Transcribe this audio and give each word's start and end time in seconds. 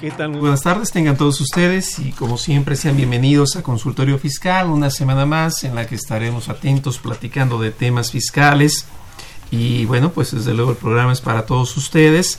¿Qué 0.00 0.12
tal? 0.12 0.30
Muy 0.30 0.38
buenas 0.38 0.62
tardes, 0.62 0.92
tengan 0.92 1.16
todos 1.16 1.40
ustedes 1.40 1.98
y 1.98 2.12
como 2.12 2.38
siempre 2.38 2.76
sean 2.76 2.96
bienvenidos 2.96 3.56
a 3.56 3.64
Consultorio 3.64 4.16
Fiscal, 4.16 4.70
una 4.70 4.90
semana 4.90 5.26
más 5.26 5.64
en 5.64 5.74
la 5.74 5.88
que 5.88 5.96
estaremos 5.96 6.48
atentos 6.48 6.98
platicando 6.98 7.58
de 7.58 7.72
temas 7.72 8.12
fiscales 8.12 8.86
y 9.50 9.86
bueno, 9.86 10.12
pues 10.12 10.30
desde 10.30 10.54
luego 10.54 10.70
el 10.70 10.76
programa 10.76 11.12
es 11.12 11.20
para 11.20 11.46
todos 11.46 11.76
ustedes. 11.76 12.38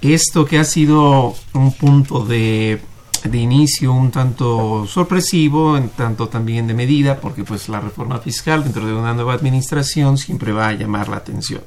Esto 0.00 0.46
que 0.46 0.58
ha 0.58 0.64
sido 0.64 1.34
un 1.52 1.72
punto 1.72 2.24
de, 2.24 2.80
de 3.22 3.38
inicio 3.38 3.92
un 3.92 4.10
tanto 4.10 4.86
sorpresivo, 4.86 5.76
en 5.76 5.90
tanto 5.90 6.28
también 6.28 6.66
de 6.66 6.72
medida, 6.72 7.20
porque 7.20 7.44
pues 7.44 7.68
la 7.68 7.80
reforma 7.80 8.18
fiscal 8.18 8.64
dentro 8.64 8.86
de 8.86 8.94
una 8.94 9.12
nueva 9.12 9.34
administración 9.34 10.16
siempre 10.16 10.52
va 10.52 10.68
a 10.68 10.72
llamar 10.72 11.10
la 11.10 11.18
atención. 11.18 11.60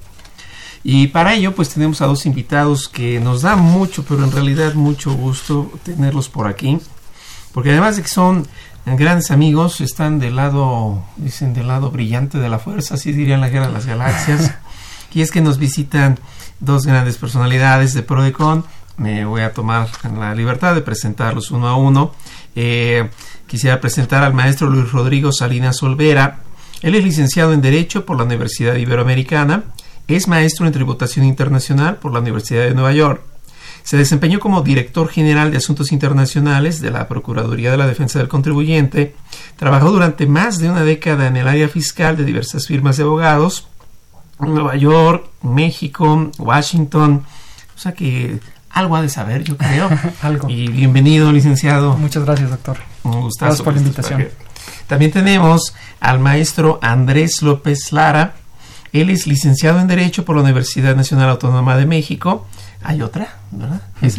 Y 0.90 1.08
para 1.08 1.34
ello, 1.34 1.54
pues 1.54 1.68
tenemos 1.68 2.02
a 2.02 2.06
dos 2.06 2.26
invitados 2.26 2.88
que 2.88 3.20
nos 3.20 3.42
da 3.42 3.58
mucho, 3.58 4.06
pero 4.06 4.24
en 4.24 4.32
realidad 4.32 4.74
mucho 4.74 5.14
gusto 5.14 5.70
tenerlos 5.84 6.30
por 6.30 6.48
aquí. 6.48 6.80
Porque 7.52 7.72
además 7.72 7.98
de 7.98 8.04
que 8.04 8.08
son 8.08 8.48
grandes 8.86 9.30
amigos, 9.30 9.82
están 9.82 10.18
del 10.18 10.38
lado, 10.38 11.04
dicen, 11.18 11.54
del 11.54 11.68
lado 11.68 11.92
brillante 11.92 12.38
de 12.38 12.48
la 12.48 12.58
fuerza, 12.58 12.94
así 12.94 13.12
dirían 13.12 13.42
la 13.42 13.50
guerra 13.50 13.68
de 13.68 13.74
las 13.74 13.86
galaxias. 13.86 14.54
y 15.14 15.20
es 15.20 15.30
que 15.30 15.42
nos 15.42 15.58
visitan 15.58 16.22
dos 16.62 16.86
grandes 16.86 17.18
personalidades 17.18 17.94
de 17.94 18.04
Prodecon. 18.04 18.64
Me 18.96 19.26
voy 19.26 19.42
a 19.42 19.52
tomar 19.52 19.90
la 20.18 20.34
libertad 20.36 20.74
de 20.74 20.80
presentarlos 20.80 21.52
uno 21.52 21.68
a 21.68 21.76
uno. 21.76 22.14
Eh, 22.56 23.10
quisiera 23.46 23.82
presentar 23.82 24.24
al 24.24 24.34
maestro 24.34 24.70
Luis 24.70 24.90
Rodrigo 24.90 25.34
Salinas 25.34 25.84
Olvera. 25.84 26.44
Él 26.82 26.96
es 26.96 27.04
licenciado 27.04 27.52
en 27.52 27.60
Derecho 27.60 28.06
por 28.06 28.16
la 28.16 28.24
Universidad 28.24 28.76
Iberoamericana. 28.76 29.66
Es 30.08 30.27
maestro 30.27 30.66
en 30.66 30.72
Tributación 30.72 31.25
Internacional 31.25 31.97
por 31.97 32.13
la 32.13 32.19
Universidad 32.19 32.63
de 32.63 32.73
Nueva 32.73 32.94
York. 32.94 33.22
Se 33.83 33.97
desempeñó 33.97 34.39
como 34.39 34.61
director 34.61 35.09
general 35.09 35.52
de 35.52 35.58
Asuntos 35.58 35.91
Internacionales 35.91 36.81
de 36.81 36.91
la 36.91 37.08
Procuraduría 37.08 37.72
de 37.72 37.77
la 37.77 37.88
Defensa 37.88 38.19
del 38.19 38.28
Contribuyente. 38.28 39.16
Trabajó 39.55 39.91
durante 39.91 40.25
más 40.25 40.59
de 40.59 40.69
una 40.69 40.83
década 40.83 41.28
en 41.28 41.38
el 41.38 41.47
área 41.47 41.69
fiscal 41.69 42.16
de 42.17 42.25
diversas 42.25 42.67
firmas 42.67 42.97
de 42.97 43.03
abogados. 43.03 43.67
en 44.39 44.53
Nueva 44.53 44.75
York, 44.75 45.30
México, 45.41 46.31
Washington. 46.38 47.23
O 47.75 47.80
sea 47.80 47.94
que 47.94 48.39
algo 48.69 48.95
ha 48.95 49.02
de 49.02 49.09
saber, 49.09 49.44
yo 49.44 49.58
creo. 49.58 49.89
Algo. 50.22 50.50
Y 50.50 50.67
bienvenido, 50.67 51.31
licenciado. 51.31 51.97
Muchas 51.97 52.23
gracias, 52.23 52.50
doctor. 52.50 52.78
Un 53.03 53.22
gustazo 53.22 53.45
Gracias 53.45 53.62
por 53.63 53.73
la 53.73 53.79
invitación. 53.79 54.28
También 54.88 55.12
tenemos 55.12 55.73
al 56.00 56.19
maestro 56.19 56.79
Andrés 56.81 57.41
López 57.41 57.91
Lara. 57.91 58.35
Él 58.94 59.09
es 59.09 59.28
licenciado 59.28 59.80
en 59.80 59.88
Derecho 59.88 60.25
por 60.25 60.36
la 60.36 60.44
Universidad 60.44 60.96
Nacional 60.96 61.30
Autónoma 61.30 61.75
de 61.78 61.86
México. 61.86 62.48
Hay 62.84 63.02
otra, 63.02 63.38
¿verdad? 63.52 63.81
Es, 64.02 64.18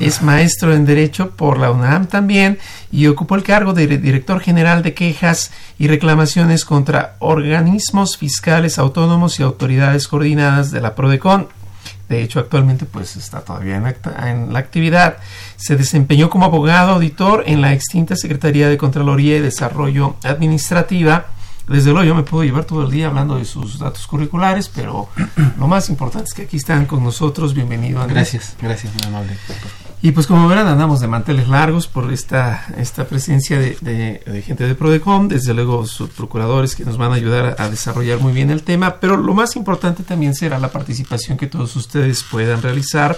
es 0.00 0.22
maestro 0.22 0.72
en 0.74 0.86
Derecho 0.86 1.30
por 1.30 1.58
la 1.58 1.70
UNAM 1.70 2.06
también 2.06 2.58
y 2.90 3.06
ocupó 3.06 3.34
el 3.34 3.42
cargo 3.42 3.72
de 3.74 3.86
director 3.86 4.40
general 4.40 4.82
de 4.82 4.94
quejas 4.94 5.50
y 5.78 5.86
reclamaciones 5.88 6.64
contra 6.64 7.16
organismos 7.18 8.16
fiscales 8.16 8.78
autónomos 8.78 9.38
y 9.38 9.42
autoridades 9.42 10.08
coordinadas 10.08 10.70
de 10.70 10.80
la 10.80 10.94
PRODECON. 10.94 11.48
De 12.08 12.22
hecho, 12.22 12.40
actualmente 12.40 12.84
pues 12.86 13.16
está 13.16 13.40
todavía 13.40 13.76
en, 13.76 13.86
acta- 13.86 14.30
en 14.30 14.52
la 14.52 14.58
actividad. 14.58 15.18
Se 15.56 15.76
desempeñó 15.76 16.30
como 16.30 16.46
abogado 16.46 16.92
auditor 16.92 17.44
en 17.46 17.60
la 17.60 17.72
extinta 17.74 18.16
Secretaría 18.16 18.68
de 18.68 18.76
Contraloría 18.78 19.36
y 19.36 19.40
Desarrollo 19.40 20.16
Administrativa. 20.22 21.26
Desde 21.68 21.92
luego 21.92 22.04
yo 22.04 22.14
me 22.14 22.22
puedo 22.24 22.44
llevar 22.44 22.64
todo 22.66 22.84
el 22.84 22.90
día 22.90 23.06
hablando 23.06 23.36
de 23.36 23.46
sus 23.46 23.78
datos 23.78 24.06
curriculares, 24.06 24.68
pero 24.74 25.08
lo 25.58 25.66
más 25.66 25.88
importante 25.88 26.28
es 26.28 26.34
que 26.34 26.42
aquí 26.42 26.58
están 26.58 26.84
con 26.84 27.02
nosotros. 27.02 27.54
Bienvenido, 27.54 28.00
Andrés. 28.02 28.32
Gracias, 28.32 28.56
gracias, 28.60 28.92
muy 28.92 29.06
amable. 29.08 29.36
Y 30.02 30.10
pues 30.12 30.26
como 30.26 30.46
verán, 30.46 30.66
andamos 30.66 31.00
de 31.00 31.08
manteles 31.08 31.48
largos 31.48 31.86
por 31.86 32.12
esta, 32.12 32.66
esta 32.76 33.06
presencia 33.06 33.58
de, 33.58 33.78
de- 33.80 34.22
de 34.26 34.42
gente 34.42 34.66
de 34.66 34.74
Prodecom, 34.74 35.28
desde 35.28 35.54
luego 35.54 35.86
sus 35.86 36.10
procuradores 36.10 36.76
que 36.76 36.84
nos 36.84 36.98
van 36.98 37.12
a 37.12 37.14
ayudar 37.14 37.56
a, 37.58 37.64
a 37.64 37.70
desarrollar 37.70 38.20
muy 38.20 38.34
bien 38.34 38.50
el 38.50 38.62
tema, 38.62 38.96
pero 39.00 39.16
lo 39.16 39.32
más 39.32 39.56
importante 39.56 40.02
también 40.02 40.34
será 40.34 40.58
la 40.58 40.70
participación 40.70 41.38
que 41.38 41.46
todos 41.46 41.74
ustedes 41.76 42.22
puedan 42.24 42.60
realizar. 42.60 43.16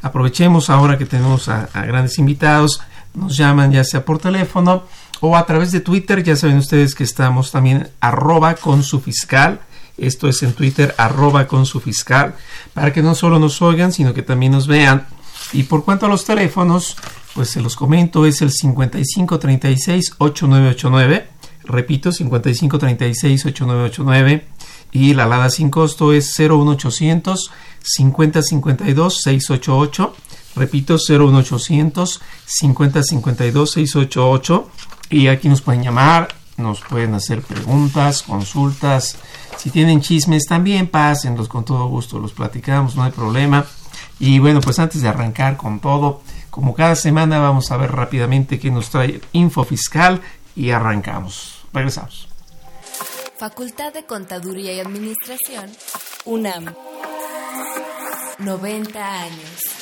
Aprovechemos 0.00 0.70
ahora 0.70 0.96
que 0.96 1.04
tenemos 1.04 1.50
a, 1.50 1.68
a 1.74 1.82
grandes 1.84 2.18
invitados, 2.18 2.80
nos 3.12 3.36
llaman 3.36 3.70
ya 3.70 3.84
sea 3.84 4.02
por 4.02 4.18
teléfono 4.18 4.84
o 5.24 5.36
a 5.36 5.46
través 5.46 5.70
de 5.70 5.78
Twitter, 5.80 6.24
ya 6.24 6.34
saben 6.34 6.58
ustedes 6.58 6.96
que 6.96 7.04
estamos 7.04 7.52
también 7.52 7.88
arroba 8.00 8.56
con 8.56 8.82
su 8.82 9.00
fiscal, 9.00 9.60
esto 9.96 10.28
es 10.28 10.42
en 10.42 10.52
Twitter, 10.52 10.96
arroba 10.98 11.46
con 11.46 11.64
su 11.64 11.78
fiscal, 11.78 12.34
para 12.74 12.92
que 12.92 13.02
no 13.02 13.14
solo 13.14 13.38
nos 13.38 13.62
oigan, 13.62 13.92
sino 13.92 14.14
que 14.14 14.22
también 14.22 14.50
nos 14.50 14.66
vean. 14.66 15.06
Y 15.52 15.62
por 15.62 15.84
cuanto 15.84 16.06
a 16.06 16.08
los 16.08 16.24
teléfonos, 16.24 16.96
pues 17.34 17.50
se 17.50 17.60
los 17.60 17.76
comento, 17.76 18.26
es 18.26 18.42
el 18.42 18.50
5536-8989, 18.50 21.24
repito, 21.66 22.10
5536-8989, 22.10 24.42
y 24.90 25.14
la 25.14 25.22
alada 25.24 25.50
sin 25.50 25.70
costo 25.70 26.12
es 26.12 26.36
01800 26.36 27.52
5052 27.80 29.22
688, 29.22 30.16
repito, 30.56 30.96
01800 30.96 32.20
5052 32.44 33.70
688, 33.70 34.70
y 35.10 35.28
aquí 35.28 35.48
nos 35.48 35.62
pueden 35.62 35.82
llamar, 35.82 36.28
nos 36.56 36.80
pueden 36.80 37.14
hacer 37.14 37.42
preguntas, 37.42 38.22
consultas, 38.22 39.16
si 39.56 39.70
tienen 39.70 40.00
chismes 40.00 40.46
también, 40.46 40.88
pásenlos 40.88 41.48
con 41.48 41.64
todo 41.64 41.86
gusto, 41.86 42.18
los 42.18 42.32
platicamos, 42.32 42.96
no 42.96 43.04
hay 43.04 43.12
problema. 43.12 43.64
Y 44.18 44.38
bueno, 44.38 44.60
pues 44.60 44.78
antes 44.78 45.02
de 45.02 45.08
arrancar 45.08 45.56
con 45.56 45.80
todo, 45.80 46.22
como 46.50 46.74
cada 46.74 46.96
semana 46.96 47.38
vamos 47.38 47.70
a 47.70 47.76
ver 47.76 47.92
rápidamente 47.92 48.58
qué 48.58 48.70
nos 48.70 48.90
trae 48.90 49.20
Info 49.32 49.64
Fiscal 49.64 50.20
y 50.54 50.70
arrancamos. 50.70 51.64
Regresamos. 51.72 52.28
Facultad 53.38 53.92
de 53.92 54.04
Contaduría 54.04 54.72
y 54.72 54.80
Administración. 54.80 55.70
UNAM. 56.24 56.74
90 58.38 59.20
años. 59.22 59.81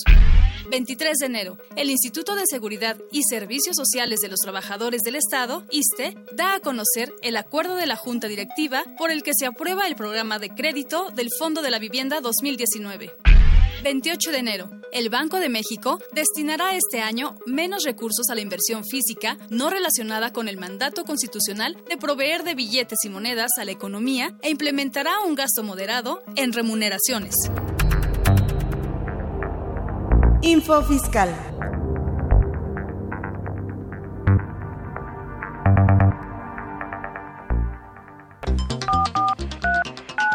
23 0.70 1.18
de 1.18 1.26
enero, 1.26 1.58
el 1.76 1.90
Instituto 1.90 2.36
de 2.36 2.44
Seguridad 2.46 2.96
y 3.10 3.22
Servicios 3.24 3.76
Sociales 3.76 4.20
de 4.20 4.28
los 4.28 4.38
Trabajadores 4.38 5.02
del 5.02 5.16
Estado, 5.16 5.64
ISTE, 5.70 6.16
da 6.32 6.54
a 6.54 6.60
conocer 6.60 7.12
el 7.22 7.36
acuerdo 7.36 7.76
de 7.76 7.86
la 7.86 7.96
Junta 7.96 8.28
Directiva 8.28 8.84
por 8.96 9.10
el 9.10 9.22
que 9.22 9.32
se 9.36 9.46
aprueba 9.46 9.86
el 9.86 9.96
programa 9.96 10.38
de 10.38 10.50
crédito 10.50 11.10
del 11.10 11.30
Fondo 11.36 11.62
de 11.62 11.70
la 11.70 11.78
Vivienda 11.78 12.20
2019. 12.20 13.39
28 13.82 14.30
de 14.30 14.38
enero. 14.38 14.70
El 14.92 15.08
Banco 15.08 15.38
de 15.38 15.48
México 15.48 16.00
destinará 16.12 16.74
este 16.74 17.00
año 17.00 17.36
menos 17.46 17.84
recursos 17.84 18.28
a 18.28 18.34
la 18.34 18.40
inversión 18.40 18.84
física 18.84 19.38
no 19.48 19.70
relacionada 19.70 20.32
con 20.32 20.48
el 20.48 20.58
mandato 20.58 21.04
constitucional 21.04 21.76
de 21.88 21.96
proveer 21.96 22.42
de 22.44 22.54
billetes 22.54 22.98
y 23.04 23.08
monedas 23.08 23.52
a 23.58 23.64
la 23.64 23.70
economía 23.70 24.36
e 24.42 24.50
implementará 24.50 25.20
un 25.26 25.34
gasto 25.34 25.62
moderado 25.62 26.22
en 26.36 26.52
remuneraciones. 26.52 27.34
Info 30.42 30.82
Fiscal. 30.82 31.34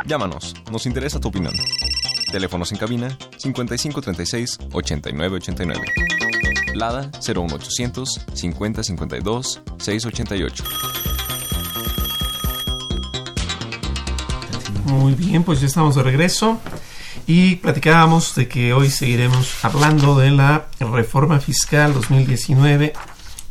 Llámanos, 0.08 0.54
nos 0.72 0.86
interesa 0.86 1.20
tu 1.20 1.30
opinión. 1.30 1.54
Teléfonos 2.36 2.70
en 2.74 2.78
cabina 2.78 3.18
5536 3.38 4.60
8989. 4.74 5.86
Lada 6.74 7.10
01800 7.26 8.26
5052 8.34 9.62
688. 9.78 10.64
Muy 14.84 15.14
bien, 15.14 15.46
pues 15.46 15.62
ya 15.62 15.68
estamos 15.68 15.96
de 15.96 16.04
regreso 16.04 16.60
y 17.26 17.56
platicábamos 17.56 18.36
de 18.36 18.50
que 18.50 18.74
hoy 18.74 18.90
seguiremos 18.90 19.64
hablando 19.64 20.20
de 20.20 20.32
la 20.32 20.66
reforma 20.82 21.40
fiscal 21.40 21.94
2019. 21.94 22.92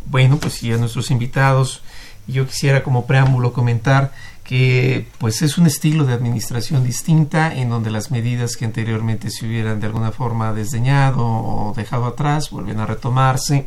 Bueno, 0.04 0.36
pues 0.36 0.62
y 0.62 0.75
a 0.75 0.76
nuestros 0.76 1.10
invitados, 1.10 1.81
yo 2.26 2.46
quisiera 2.46 2.82
como 2.82 3.06
preámbulo 3.06 3.54
comentar 3.54 4.12
que 4.44 5.08
pues 5.19 5.41
es 5.41 5.56
un 5.56 5.67
estilo 5.67 6.05
de 6.05 6.12
administración 6.12 6.85
distinta 6.85 7.55
en 7.55 7.70
donde 7.70 7.91
las 7.91 8.11
medidas 8.11 8.56
que 8.56 8.67
anteriormente 8.67 9.31
se 9.31 9.46
hubieran 9.46 9.81
de 9.81 9.87
alguna 9.87 10.12
forma 10.12 10.52
desdeñado 10.52 11.25
o 11.25 11.73
dejado 11.75 12.05
atrás 12.05 12.50
vuelven 12.50 12.79
a 12.79 12.87
retomarse. 12.87 13.67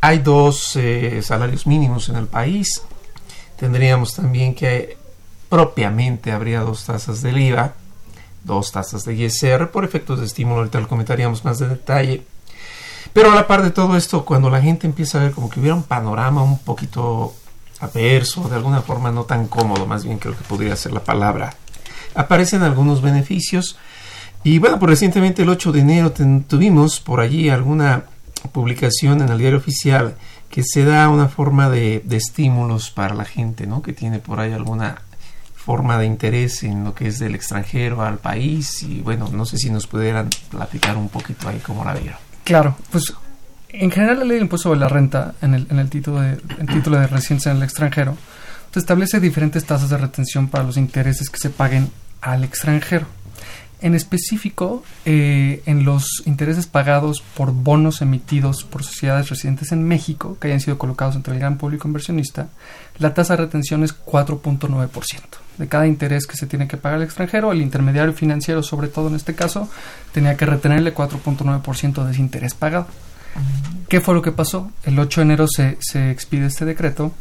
Hay 0.00 0.20
dos 0.20 0.76
eh, 0.76 1.20
salarios 1.22 1.66
mínimos 1.66 2.08
en 2.08 2.16
el 2.16 2.28
país. 2.28 2.82
Tendríamos 3.56 4.14
también 4.14 4.54
que 4.54 4.96
propiamente 5.48 6.30
habría 6.30 6.60
dos 6.60 6.84
tasas 6.84 7.20
del 7.20 7.38
IVA, 7.38 7.74
dos 8.44 8.70
tasas 8.70 9.04
de 9.04 9.14
ISR 9.14 9.70
por 9.70 9.84
efectos 9.84 10.20
de 10.20 10.26
estímulo, 10.26 10.58
ahorita 10.58 10.80
lo 10.80 10.88
comentaríamos 10.88 11.44
más 11.44 11.58
de 11.58 11.68
detalle. 11.68 12.22
Pero 13.12 13.32
a 13.32 13.34
la 13.34 13.46
par 13.46 13.62
de 13.62 13.70
todo 13.70 13.96
esto, 13.96 14.24
cuando 14.24 14.48
la 14.48 14.60
gente 14.60 14.86
empieza 14.86 15.18
a 15.18 15.24
ver 15.24 15.32
como 15.32 15.48
que 15.48 15.58
hubiera 15.58 15.74
un 15.74 15.82
panorama 15.82 16.42
un 16.42 16.58
poquito 16.58 17.34
averso, 17.84 18.48
de 18.48 18.56
alguna 18.56 18.82
forma 18.82 19.10
no 19.10 19.24
tan 19.24 19.46
cómodo, 19.46 19.86
más 19.86 20.04
bien 20.04 20.18
creo 20.18 20.36
que 20.36 20.44
podría 20.44 20.76
ser 20.76 20.92
la 20.92 21.04
palabra. 21.04 21.54
Aparecen 22.14 22.62
algunos 22.62 23.02
beneficios 23.02 23.76
y 24.42 24.58
bueno, 24.58 24.78
pues 24.78 24.90
recientemente 24.90 25.42
el 25.42 25.48
8 25.48 25.72
de 25.72 25.80
enero 25.80 26.12
tuvimos 26.12 27.00
por 27.00 27.20
allí 27.20 27.48
alguna 27.48 28.04
publicación 28.52 29.22
en 29.22 29.30
el 29.30 29.38
diario 29.38 29.58
oficial 29.58 30.16
que 30.50 30.62
se 30.62 30.84
da 30.84 31.08
una 31.08 31.28
forma 31.28 31.70
de, 31.70 32.02
de, 32.04 32.16
estímulos 32.16 32.90
para 32.90 33.14
la 33.14 33.24
gente, 33.24 33.66
¿no? 33.66 33.82
Que 33.82 33.92
tiene 33.92 34.18
por 34.18 34.38
ahí 34.38 34.52
alguna 34.52 35.02
forma 35.56 35.98
de 35.98 36.04
interés 36.04 36.62
en 36.62 36.84
lo 36.84 36.94
que 36.94 37.08
es 37.08 37.18
del 37.18 37.34
extranjero 37.34 38.02
al 38.02 38.18
país 38.18 38.82
y 38.82 39.00
bueno, 39.00 39.30
no 39.32 39.46
sé 39.46 39.56
si 39.56 39.70
nos 39.70 39.86
pudieran 39.86 40.28
platicar 40.50 40.96
un 40.98 41.08
poquito 41.08 41.48
ahí 41.48 41.58
cómo 41.64 41.84
la 41.84 41.94
vieron. 41.94 42.18
Claro, 42.44 42.76
pues 42.90 43.14
en 43.80 43.90
general 43.90 44.18
la 44.20 44.24
ley 44.24 44.34
del 44.34 44.42
impuesto 44.44 44.68
sobre 44.68 44.80
la 44.80 44.88
renta 44.88 45.34
en 45.42 45.54
el, 45.54 45.66
en 45.70 45.78
el 45.78 45.90
título 45.90 46.20
de 46.20 46.38
el 46.58 46.66
título 46.66 46.98
de 46.98 47.06
residencia 47.06 47.50
en 47.50 47.58
el 47.58 47.62
extranjero 47.64 48.16
te 48.74 48.80
establece 48.80 49.20
diferentes 49.20 49.64
tasas 49.64 49.90
de 49.90 49.96
retención 49.96 50.48
para 50.48 50.64
los 50.64 50.76
intereses 50.76 51.30
que 51.30 51.38
se 51.38 51.48
paguen 51.48 51.92
al 52.20 52.42
extranjero. 52.42 53.06
En 53.80 53.94
específico, 53.94 54.82
eh, 55.04 55.62
en 55.66 55.84
los 55.84 56.22
intereses 56.24 56.66
pagados 56.66 57.22
por 57.36 57.52
bonos 57.52 58.02
emitidos 58.02 58.64
por 58.64 58.82
sociedades 58.82 59.28
residentes 59.28 59.70
en 59.70 59.84
México 59.84 60.38
que 60.40 60.48
hayan 60.48 60.58
sido 60.58 60.76
colocados 60.76 61.14
entre 61.14 61.34
el 61.34 61.38
gran 61.40 61.56
público 61.56 61.86
inversionista, 61.86 62.48
la 62.98 63.14
tasa 63.14 63.36
de 63.36 63.44
retención 63.44 63.84
es 63.84 63.94
4.9%. 63.94 65.20
De 65.58 65.68
cada 65.68 65.86
interés 65.86 66.26
que 66.26 66.36
se 66.36 66.46
tiene 66.48 66.66
que 66.66 66.76
pagar 66.76 66.98
al 66.98 67.04
extranjero, 67.04 67.52
el 67.52 67.62
intermediario 67.62 68.12
financiero, 68.12 68.62
sobre 68.64 68.88
todo 68.88 69.06
en 69.06 69.14
este 69.14 69.36
caso, 69.36 69.70
tenía 70.12 70.36
que 70.36 70.46
retenerle 70.46 70.92
4.9% 70.92 72.04
de 72.04 72.10
ese 72.10 72.20
interés 72.20 72.54
pagado. 72.54 72.88
¿Qué 73.88 74.00
fue 74.00 74.14
lo 74.14 74.22
que 74.22 74.32
pasó? 74.32 74.70
El 74.84 74.98
8 74.98 75.20
de 75.20 75.24
enero 75.24 75.46
se, 75.48 76.10
expide 76.10 76.46
este 76.46 76.64
decreto 76.64 77.12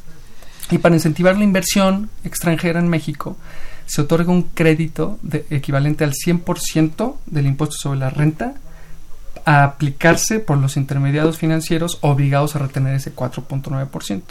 y 0.71 0.77
para 0.77 0.95
incentivar 0.95 1.37
la 1.37 1.43
inversión 1.43 2.09
extranjera 2.23 2.79
en 2.79 2.87
México 2.87 3.37
se 3.85 4.01
otorga 4.01 4.31
un 4.31 4.43
crédito 4.43 5.19
equivalente 5.49 6.03
al 6.03 6.13
100% 6.13 7.15
del 7.25 7.47
impuesto 7.47 7.75
sobre 7.77 7.99
la 7.99 8.09
renta 8.09 8.55
a 9.45 9.63
aplicarse 9.63 10.39
por 10.39 10.57
los 10.57 10.77
intermediarios 10.77 11.37
financieros 11.37 11.97
obligados 12.01 12.55
a 12.55 12.59
retener 12.59 12.95
ese 12.95 13.13
4.9%. 13.13 14.21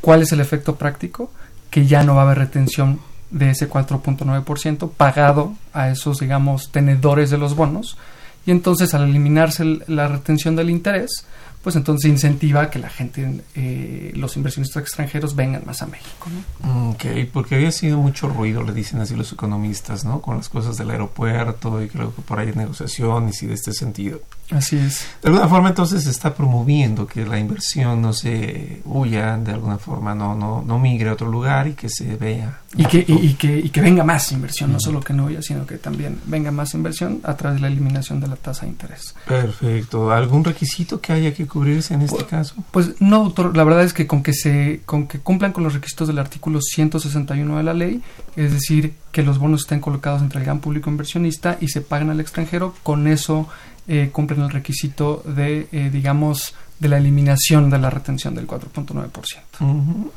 ¿Cuál 0.00 0.22
es 0.22 0.32
el 0.32 0.40
efecto 0.40 0.76
práctico? 0.76 1.32
Que 1.70 1.86
ya 1.86 2.04
no 2.04 2.14
va 2.14 2.22
a 2.22 2.24
haber 2.26 2.38
retención 2.38 3.00
de 3.30 3.50
ese 3.50 3.68
4.9% 3.68 4.90
pagado 4.92 5.54
a 5.72 5.88
esos, 5.88 6.20
digamos, 6.20 6.70
tenedores 6.70 7.30
de 7.30 7.38
los 7.38 7.56
bonos. 7.56 7.96
Y 8.46 8.50
entonces 8.50 8.94
al 8.94 9.08
eliminarse 9.08 9.64
la 9.86 10.08
retención 10.08 10.56
del 10.56 10.70
interés, 10.70 11.24
pues 11.62 11.76
entonces 11.76 12.10
incentiva 12.10 12.70
que 12.70 12.80
la 12.80 12.90
gente, 12.90 13.40
eh, 13.54 14.12
los 14.16 14.36
inversionistas 14.36 14.82
extranjeros 14.82 15.36
vengan 15.36 15.62
más 15.64 15.80
a 15.82 15.86
México. 15.86 16.28
¿no? 16.62 16.90
Ok, 16.90 17.04
porque 17.32 17.54
había 17.54 17.70
sido 17.70 17.98
mucho 17.98 18.28
ruido, 18.28 18.64
le 18.64 18.72
dicen 18.72 19.00
así 19.00 19.14
los 19.14 19.32
economistas, 19.32 20.04
¿no? 20.04 20.20
Con 20.20 20.36
las 20.36 20.48
cosas 20.48 20.76
del 20.76 20.90
aeropuerto 20.90 21.80
y 21.82 21.88
creo 21.88 22.14
que 22.14 22.22
por 22.22 22.40
ahí 22.40 22.48
hay 22.48 22.54
negociaciones 22.54 23.42
y 23.42 23.46
de 23.46 23.54
este 23.54 23.72
sentido. 23.72 24.20
Así 24.52 24.76
es. 24.76 25.06
De 25.22 25.28
alguna 25.28 25.48
forma 25.48 25.68
entonces 25.68 26.04
se 26.04 26.10
está 26.10 26.34
promoviendo 26.34 27.06
que 27.06 27.24
la 27.24 27.38
inversión 27.38 28.02
no 28.02 28.12
se 28.12 28.82
huya, 28.84 29.36
de 29.38 29.52
alguna 29.52 29.78
forma 29.78 30.14
no, 30.14 30.34
no, 30.34 30.62
no 30.66 30.78
migre 30.78 31.10
a 31.10 31.14
otro 31.14 31.28
lugar 31.28 31.68
y 31.68 31.72
que 31.72 31.88
se 31.88 32.16
vea. 32.16 32.60
Y 32.74 32.86
que, 32.86 33.04
y, 33.06 33.12
y 33.12 33.34
que, 33.34 33.58
y 33.58 33.68
que 33.68 33.80
venga 33.80 34.02
más 34.02 34.32
inversión, 34.32 34.72
no 34.72 34.80
solo 34.80 35.00
que 35.00 35.12
no 35.12 35.26
huya, 35.26 35.42
sino 35.42 35.66
que 35.66 35.76
también 35.76 36.20
venga 36.26 36.50
más 36.50 36.72
inversión 36.74 37.20
a 37.24 37.36
través 37.36 37.56
de 37.56 37.62
la 37.62 37.68
eliminación 37.68 38.20
de 38.20 38.28
la 38.28 38.36
tasa 38.36 38.62
de 38.62 38.68
interés. 38.68 39.14
Perfecto. 39.26 40.10
¿Algún 40.10 40.44
requisito 40.44 41.00
que 41.00 41.12
haya 41.12 41.34
que 41.34 41.46
cubrirse 41.46 41.94
en 41.94 42.02
este 42.02 42.16
pues, 42.16 42.28
caso? 42.28 42.54
Pues 42.70 43.00
no, 43.00 43.24
doctor, 43.24 43.56
la 43.56 43.64
verdad 43.64 43.84
es 43.84 43.92
que 43.92 44.06
con 44.06 44.22
que 44.22 44.32
se 44.32 44.80
con 44.86 45.06
que 45.06 45.18
cumplan 45.20 45.52
con 45.52 45.64
los 45.64 45.74
requisitos 45.74 46.08
del 46.08 46.18
artículo 46.18 46.60
161 46.60 47.56
de 47.56 47.62
la 47.62 47.74
ley, 47.74 48.02
es 48.36 48.52
decir, 48.52 48.94
que 49.12 49.22
los 49.22 49.38
bonos 49.38 49.60
estén 49.60 49.80
colocados 49.80 50.22
entre 50.22 50.40
el 50.40 50.46
gran 50.46 50.60
público 50.60 50.90
inversionista 50.90 51.58
y 51.60 51.68
se 51.68 51.82
paguen 51.82 52.10
al 52.10 52.20
extranjero, 52.20 52.74
con 52.82 53.06
eso 53.06 53.48
eh, 53.86 54.10
cumplen 54.10 54.40
el 54.40 54.50
requisito 54.50 55.22
de, 55.24 55.68
eh, 55.70 55.90
digamos, 55.92 56.54
de 56.78 56.88
la 56.88 56.96
eliminación 56.96 57.70
de 57.70 57.78
la 57.78 57.90
retención 57.90 58.34
del 58.34 58.46
4.9%. 58.46 60.10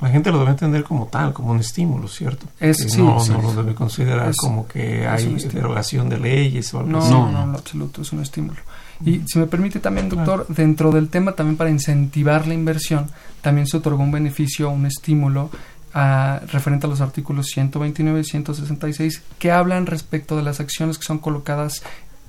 La 0.00 0.08
gente 0.10 0.30
lo 0.30 0.40
debe 0.40 0.50
entender 0.50 0.84
como 0.84 1.06
tal, 1.06 1.32
como 1.32 1.52
un 1.52 1.60
estímulo, 1.60 2.06
¿cierto? 2.06 2.46
Es, 2.60 2.98
no, 2.98 3.18
sí, 3.18 3.30
no 3.30 3.40
lo 3.40 3.54
debe 3.54 3.74
considerar 3.74 4.34
como 4.36 4.68
que 4.68 5.06
hay 5.06 5.34
derogación 5.52 6.10
de 6.10 6.18
leyes 6.18 6.74
o 6.74 6.80
algo 6.80 6.90
no, 6.90 6.98
así. 6.98 7.10
No, 7.10 7.32
no, 7.32 7.44
en 7.44 7.54
absoluto, 7.54 8.02
es 8.02 8.12
un 8.12 8.20
estímulo. 8.20 8.58
Y 9.04 9.22
si 9.26 9.38
me 9.38 9.46
permite 9.46 9.78
también, 9.78 10.08
doctor, 10.08 10.46
dentro 10.48 10.90
del 10.90 11.08
tema 11.08 11.32
también 11.32 11.56
para 11.56 11.70
incentivar 11.70 12.46
la 12.46 12.54
inversión, 12.54 13.10
también 13.40 13.66
se 13.66 13.76
otorgó 13.76 14.02
un 14.02 14.10
beneficio, 14.10 14.70
un 14.70 14.86
estímulo 14.86 15.50
a, 15.98 16.42
referente 16.52 16.86
a 16.86 16.90
los 16.90 17.00
artículos 17.00 17.46
129 17.46 18.20
y 18.20 18.24
166 18.24 19.22
que 19.38 19.50
hablan 19.50 19.86
respecto 19.86 20.36
de 20.36 20.42
las 20.42 20.60
acciones 20.60 20.98
que 20.98 21.06
son 21.06 21.18
colocadas 21.18 21.82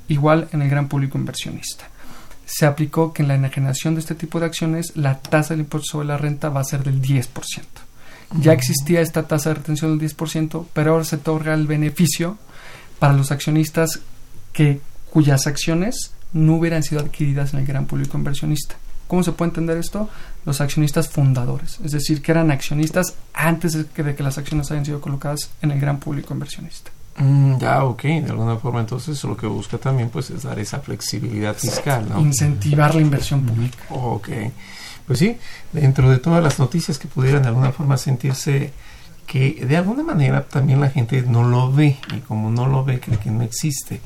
igual 0.08 0.48
en 0.54 0.62
el 0.62 0.70
gran 0.70 0.88
público 0.88 1.18
inversionista. 1.18 1.90
Se 2.46 2.66
aplicó 2.66 3.12
que 3.12 3.24
en 3.24 3.28
la 3.28 3.36
enajenación 3.36 3.96
de 3.96 4.00
este 4.00 4.16
tipo 4.16 4.40
de 4.40 4.46
acciones 4.46 4.96
la 4.96 5.20
tasa 5.20 5.54
del 5.54 5.62
impuesto 5.62 5.92
sobre 5.92 6.08
la 6.08 6.18
renta 6.18 6.48
va 6.48 6.62
a 6.62 6.64
ser 6.64 6.86
del 6.86 7.02
10%. 7.02 7.28
Ya 8.40 8.54
existía 8.54 9.02
esta 9.02 9.28
tasa 9.28 9.50
de 9.50 9.56
retención 9.56 9.98
del 9.98 10.10
10%, 10.10 10.66
pero 10.72 10.94
ahora 10.94 11.04
se 11.04 11.18
otorga 11.18 11.54
el 11.54 11.68
beneficio 11.68 12.38
para 13.00 13.14
los 13.14 13.34
accionistas 13.34 14.00
que, 14.54 14.80
cuyas 15.10 15.46
acciones 15.46 16.14
no 16.32 16.56
hubieran 16.56 16.84
sido 16.84 17.02
adquiridas 17.02 17.54
en 17.54 17.60
el 17.60 17.66
gran 17.66 17.86
público 17.86 18.18
inversionista. 18.18 18.78
¿Cómo 19.08 19.24
se 19.24 19.32
puede 19.32 19.50
entender 19.50 19.78
esto? 19.78 20.10
Los 20.46 20.62
accionistas 20.62 21.10
fundadores, 21.10 21.80
es 21.84 21.92
decir, 21.92 22.22
que 22.22 22.32
eran 22.32 22.52
accionistas 22.52 23.16
antes 23.34 23.74
de 23.74 23.86
que, 23.86 24.04
de 24.04 24.16
que 24.16 24.24
las 24.24 24.38
acciones 24.38 24.70
hayan 24.72 24.86
sido 24.86 25.02
colocadas 25.02 25.50
en 25.62 25.72
el 25.72 25.80
gran 25.80 26.00
público 26.00 26.34
inversionista. 26.34 26.92
Mm, 27.18 27.58
ya, 27.58 27.84
ok, 27.84 28.04
de 28.04 28.30
alguna 28.30 28.58
forma 28.58 28.80
entonces 28.80 29.24
lo 29.24 29.36
que 29.36 29.48
busca 29.48 29.78
también 29.78 30.10
pues 30.10 30.30
es 30.30 30.44
dar 30.44 30.60
esa 30.60 30.80
flexibilidad 30.80 31.56
fiscal, 31.56 32.08
¿no? 32.08 32.20
Incentivar 32.20 32.94
la 32.94 33.02
inversión 33.02 33.42
pública. 33.42 33.80
Ok, 33.90 34.30
pues 35.08 35.20
sí, 35.20 35.38
dentro 35.74 36.10
de 36.12 36.20
todas 36.20 36.44
las 36.44 36.60
noticias 36.60 37.00
que 37.00 37.08
pudieran 37.08 37.42
de 37.42 37.48
alguna 37.48 37.72
forma 37.72 37.98
sentirse 37.98 38.72
que 39.26 39.66
de 39.68 39.78
alguna 39.78 40.04
manera 40.04 40.44
también 40.44 40.80
la 40.80 40.90
gente 40.90 41.22
no 41.24 41.44
lo 41.44 41.72
ve 41.72 41.98
y 42.16 42.20
como 42.20 42.50
no 42.52 42.68
lo 42.68 42.86
ve 42.86 43.00
cree 43.00 43.18
que 43.18 43.32
no 43.32 43.44
existe 43.44 44.00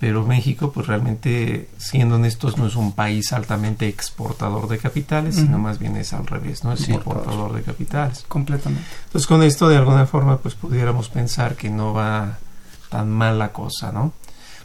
pero 0.00 0.24
México, 0.24 0.72
pues 0.72 0.86
realmente, 0.86 1.68
siendo 1.76 2.14
honestos, 2.14 2.56
no 2.56 2.66
es 2.66 2.74
un 2.74 2.92
país 2.92 3.34
altamente 3.34 3.86
exportador 3.86 4.66
de 4.66 4.78
capitales, 4.78 5.34
sino 5.34 5.58
más 5.58 5.78
bien 5.78 5.94
es 5.98 6.14
al 6.14 6.26
revés, 6.26 6.64
¿no? 6.64 6.72
Es 6.72 6.88
importador 6.88 7.52
de 7.52 7.62
capitales. 7.62 8.24
Completamente. 8.26 8.82
Entonces, 9.04 9.28
con 9.28 9.42
esto, 9.42 9.68
de 9.68 9.76
alguna 9.76 10.06
forma, 10.06 10.38
pues 10.38 10.54
pudiéramos 10.54 11.10
pensar 11.10 11.54
que 11.54 11.68
no 11.68 11.92
va 11.92 12.38
tan 12.88 13.10
mal 13.10 13.38
la 13.38 13.52
cosa, 13.52 13.92
¿no? 13.92 14.14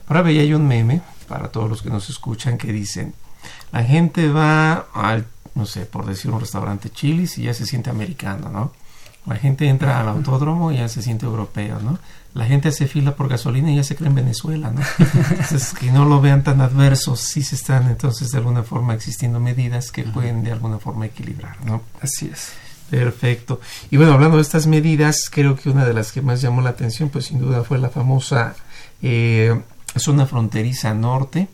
Ahora 0.08 0.22
veía 0.22 0.42
hay 0.42 0.54
un 0.54 0.70
meme, 0.70 1.02
para 1.28 1.50
todos 1.50 1.70
los 1.70 1.82
que 1.82 1.90
nos 1.90 2.10
escuchan, 2.10 2.58
que 2.58 2.72
dicen, 2.72 3.14
la 3.74 3.84
gente 3.84 4.30
va 4.30 4.88
al, 4.94 5.26
no 5.54 5.66
sé, 5.66 5.86
por 5.86 6.06
decir 6.06 6.32
un 6.32 6.40
restaurante 6.40 6.90
chilis 6.90 7.38
y 7.40 7.44
ya 7.44 7.54
se 7.54 7.66
siente 7.66 7.90
americano, 7.90 8.50
¿no? 8.50 8.72
La 9.26 9.38
gente 9.38 9.68
entra 9.68 10.00
al 10.00 10.08
autódromo 10.08 10.72
y 10.72 10.78
ya 10.78 10.88
se 10.88 11.02
siente 11.02 11.26
europeo, 11.26 11.80
¿no? 11.80 11.98
La 12.34 12.46
gente 12.46 12.68
hace 12.68 12.88
fila 12.88 13.16
por 13.16 13.30
gasolina 13.30 13.72
y 13.72 13.78
ya 13.78 13.84
se 13.84 13.96
cree 13.96 14.10
en 14.10 14.16
Venezuela, 14.16 14.70
¿no? 14.72 14.82
Entonces, 15.00 15.74
que 15.74 15.92
no 15.92 16.06
lo 16.06 16.22
vean 16.22 16.44
tan 16.44 16.62
adversos, 16.62 17.22
sí 17.22 17.42
se 17.42 17.56
están 17.56 17.90
entonces 17.90 18.32
de 18.32 18.38
alguna 18.38 18.64
forma 18.64 18.94
existiendo 18.94 19.40
medidas 19.40 19.92
que 19.92 20.04
pueden 20.04 20.44
de 20.44 20.52
alguna 20.52 20.78
forma 20.78 21.06
equilibrar, 21.06 21.58
¿no? 21.66 21.82
Así 22.02 22.30
es. 22.32 22.52
Perfecto. 22.90 23.62
Y 23.90 23.98
bueno, 23.98 24.14
hablando 24.14 24.38
de 24.38 24.44
estas 24.44 24.68
medidas, 24.68 25.30
creo 25.32 25.56
que 25.56 25.70
una 25.70 25.86
de 25.86 25.94
las 25.94 26.12
que 26.12 26.22
más 26.22 26.42
llamó 26.42 26.62
la 26.62 26.72
atención, 26.72 27.10
pues 27.10 27.26
sin 27.26 27.40
duda 27.40 27.64
fue 27.64 27.80
la 27.80 27.90
famosa 27.90 28.56
eh, 29.02 29.60
zona 29.96 30.26
fronteriza 30.26 30.94
norte, 30.94 31.48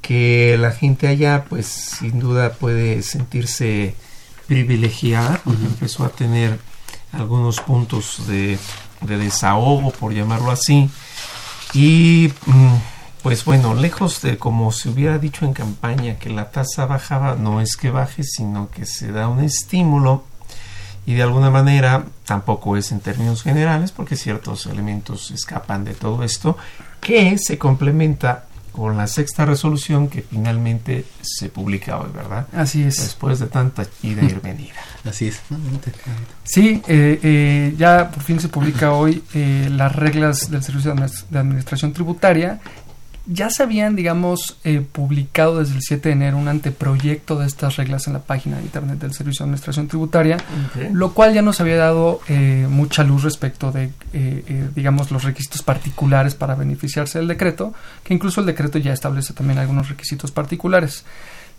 que 0.00 0.56
la 0.58 0.70
gente 0.70 1.08
allá, 1.08 1.44
pues 1.48 1.66
sin 1.66 2.18
duda 2.18 2.52
puede 2.52 3.02
sentirse 3.02 3.94
privilegiada, 4.46 5.40
porque 5.44 5.64
empezó 5.64 6.04
a 6.04 6.10
tener 6.10 6.58
algunos 7.16 7.60
puntos 7.60 8.26
de, 8.26 8.58
desahogo, 9.00 9.90
por 9.90 10.12
llamarlo 10.12 10.50
así. 10.50 10.90
Y 11.72 12.32
mm, 12.46 12.74
pues 13.22 13.44
bueno, 13.44 13.74
lejos 13.74 14.20
de 14.22 14.38
como 14.38 14.70
se 14.72 14.88
hubiera 14.88 15.18
dicho 15.18 15.44
en 15.44 15.52
campaña 15.52 16.18
que 16.18 16.30
la 16.30 16.50
tasa 16.50 16.86
bajaba, 16.86 17.36
no 17.36 17.60
es 17.60 17.76
que 17.76 17.90
baje, 17.90 18.22
sino 18.22 18.70
que 18.70 18.86
se 18.86 19.12
da 19.12 19.28
un 19.28 19.42
estímulo 19.42 20.24
y 21.06 21.14
de 21.14 21.22
alguna 21.22 21.50
manera 21.50 22.04
tampoco 22.24 22.76
es 22.76 22.92
en 22.92 23.00
términos 23.00 23.42
generales 23.42 23.92
porque 23.92 24.16
ciertos 24.16 24.66
elementos 24.66 25.30
escapan 25.30 25.84
de 25.84 25.94
todo 25.94 26.22
esto 26.22 26.56
que 27.00 27.36
se 27.38 27.58
complementa 27.58 28.46
con 28.74 28.96
la 28.96 29.06
sexta 29.06 29.44
resolución 29.44 30.08
que 30.08 30.22
finalmente 30.22 31.04
se 31.22 31.48
publica 31.48 31.96
hoy, 31.96 32.10
¿verdad? 32.12 32.48
Así 32.52 32.82
es. 32.82 32.96
Después 32.96 33.38
de 33.38 33.46
tanta 33.46 33.86
ida 34.02 34.24
y 34.24 34.34
venida. 34.42 34.74
Así 35.08 35.28
es. 35.28 35.40
Sí, 36.42 36.82
eh, 36.88 37.20
eh, 37.22 37.74
ya 37.78 38.10
por 38.10 38.24
fin 38.24 38.40
se 38.40 38.48
publica 38.48 38.92
hoy 38.92 39.22
eh, 39.32 39.68
las 39.70 39.94
reglas 39.94 40.50
del 40.50 40.64
Servicio 40.64 40.92
de 40.92 41.38
Administración 41.38 41.92
Tributaria 41.92 42.58
ya 43.26 43.48
se 43.48 43.62
habían, 43.62 43.96
digamos, 43.96 44.58
eh, 44.64 44.82
publicado 44.92 45.58
desde 45.58 45.76
el 45.76 45.82
7 45.82 46.08
de 46.10 46.12
enero 46.12 46.36
un 46.36 46.48
anteproyecto 46.48 47.38
de 47.38 47.46
estas 47.46 47.76
reglas 47.76 48.06
en 48.06 48.12
la 48.12 48.18
página 48.18 48.58
de 48.58 48.64
internet 48.64 48.98
del 48.98 49.14
Servicio 49.14 49.44
de 49.44 49.48
Administración 49.48 49.88
Tributaria, 49.88 50.36
lo 50.92 51.14
cual 51.14 51.32
ya 51.32 51.40
nos 51.40 51.60
había 51.60 51.76
dado 51.76 52.20
eh, 52.28 52.66
mucha 52.68 53.02
luz 53.02 53.22
respecto 53.22 53.72
de, 53.72 53.90
eh, 54.12 54.68
digamos, 54.74 55.10
los 55.10 55.24
requisitos 55.24 55.62
particulares 55.62 56.34
para 56.34 56.54
beneficiarse 56.54 57.18
del 57.18 57.28
decreto, 57.28 57.72
que 58.02 58.12
incluso 58.12 58.40
el 58.40 58.46
decreto 58.46 58.78
ya 58.78 58.92
establece 58.92 59.32
también 59.32 59.58
algunos 59.58 59.88
requisitos 59.88 60.30
particulares. 60.30 61.04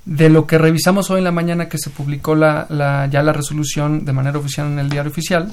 De 0.06 0.30
lo 0.30 0.46
que 0.46 0.60
revisamos 0.60 1.10
hoy 1.10 1.18
en 1.18 1.24
la 1.24 1.32
mañana 1.32 1.68
que 1.68 1.80
se 1.80 1.90
publicó 1.90 2.36
la, 2.36 2.68
la, 2.70 3.08
ya 3.08 3.24
la 3.24 3.34
resolución 3.34 4.06
de 4.06 4.14
manera 4.14 4.38
oficial 4.38 4.68
en 4.68 4.78
el 4.78 4.88
diario 4.88 5.10
oficial, 5.10 5.52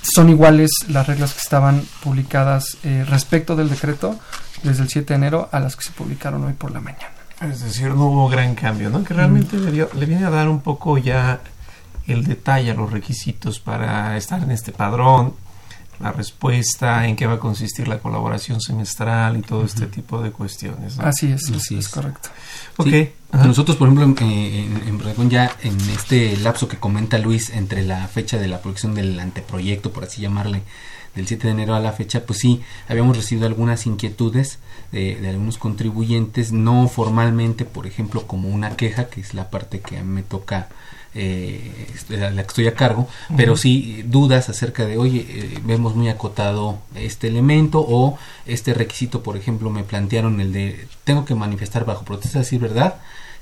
son 0.00 0.30
iguales 0.30 0.70
las 0.88 1.06
reglas 1.06 1.34
que 1.34 1.40
estaban 1.40 1.82
publicadas 2.02 2.78
respecto 3.06 3.54
del 3.54 3.68
decreto, 3.68 4.18
desde 4.62 4.82
el 4.82 4.88
7 4.88 5.06
de 5.06 5.14
enero 5.14 5.48
a 5.52 5.60
las 5.60 5.76
que 5.76 5.84
se 5.84 5.92
publicaron 5.92 6.44
hoy 6.44 6.52
por 6.52 6.70
la 6.70 6.80
mañana. 6.80 7.10
Es 7.40 7.60
decir, 7.60 7.88
no 7.88 8.06
hubo 8.06 8.28
gran 8.28 8.54
cambio, 8.54 8.88
¿no? 8.88 9.04
Que 9.04 9.12
realmente 9.12 9.58
le, 9.58 9.70
le, 9.70 10.06
viene 10.06 10.24
a 10.24 10.30
dar 10.30 10.48
un 10.48 10.60
poco 10.60 10.96
ya 10.96 11.40
el 12.06 12.24
detalle 12.24 12.70
a 12.70 12.74
los 12.74 12.90
requisitos 12.90 13.58
para 13.60 14.16
estar 14.16 14.42
en 14.42 14.50
este 14.50 14.72
padrón, 14.72 15.34
la 16.00 16.12
respuesta, 16.12 17.06
en 17.06 17.16
qué 17.16 17.26
va 17.26 17.34
a 17.34 17.38
consistir 17.38 17.88
la 17.88 17.98
colaboración 17.98 18.60
semestral 18.60 19.36
y 19.36 19.42
todo 19.42 19.64
este 19.64 19.86
tipo 19.86 20.22
de 20.22 20.30
cuestiones. 20.30 20.98
Así 20.98 21.32
es, 21.32 21.50
así 21.50 21.78
es, 21.78 21.88
correcto. 21.88 22.30
Ok. 22.76 22.88
Nosotros, 23.32 23.76
por 23.76 23.88
ejemplo, 23.88 24.04
en, 24.24 24.82
en, 24.86 25.30
ya 25.30 25.54
en 25.62 25.78
este 25.90 26.36
lapso 26.38 26.68
que 26.68 26.78
comenta 26.78 27.18
Luis 27.18 27.50
entre 27.50 27.82
la 27.82 28.06
fecha 28.08 28.38
de 28.38 28.48
la 28.48 28.60
producción 28.60 28.94
del 28.94 29.18
anteproyecto, 29.18 29.92
por 29.92 30.04
así 30.04 30.22
llamarle, 30.22 30.62
del 31.16 31.26
7 31.26 31.48
de 31.48 31.52
enero 31.52 31.74
a 31.74 31.80
la 31.80 31.92
fecha, 31.92 32.24
pues 32.24 32.38
sí, 32.38 32.60
habíamos 32.88 33.16
recibido 33.16 33.46
algunas 33.46 33.86
inquietudes 33.86 34.58
de, 34.92 35.28
algunos 35.28 35.58
contribuyentes, 35.58 36.52
no 36.52 36.88
formalmente, 36.88 37.64
por 37.64 37.86
ejemplo, 37.86 38.26
como 38.26 38.48
una 38.48 38.76
queja, 38.76 39.06
que 39.06 39.20
es 39.20 39.34
la 39.34 39.50
parte 39.50 39.80
que 39.80 39.98
a 39.98 40.04
mí 40.04 40.10
me 40.10 40.22
toca, 40.22 40.68
eh, 41.14 41.88
la, 42.08 42.30
que 42.30 42.40
estoy 42.40 42.66
a 42.68 42.74
cargo, 42.74 43.08
pero 43.36 43.56
sí 43.56 44.02
dudas 44.06 44.48
acerca 44.48 44.86
de, 44.86 44.98
oye, 44.98 45.26
eh, 45.28 45.58
vemos 45.64 45.96
muy 45.96 46.08
acotado 46.08 46.78
este 46.94 47.28
elemento 47.28 47.84
o 47.86 48.18
este 48.44 48.74
requisito, 48.74 49.22
por 49.22 49.36
ejemplo, 49.36 49.70
me 49.70 49.82
plantearon 49.82 50.40
el 50.40 50.52
de, 50.52 50.86
tengo 51.04 51.24
que 51.24 51.34
manifestar 51.34 51.84
bajo 51.84 52.04
protesta, 52.04 52.40
decir 52.40 52.60
verdad, 52.60 52.96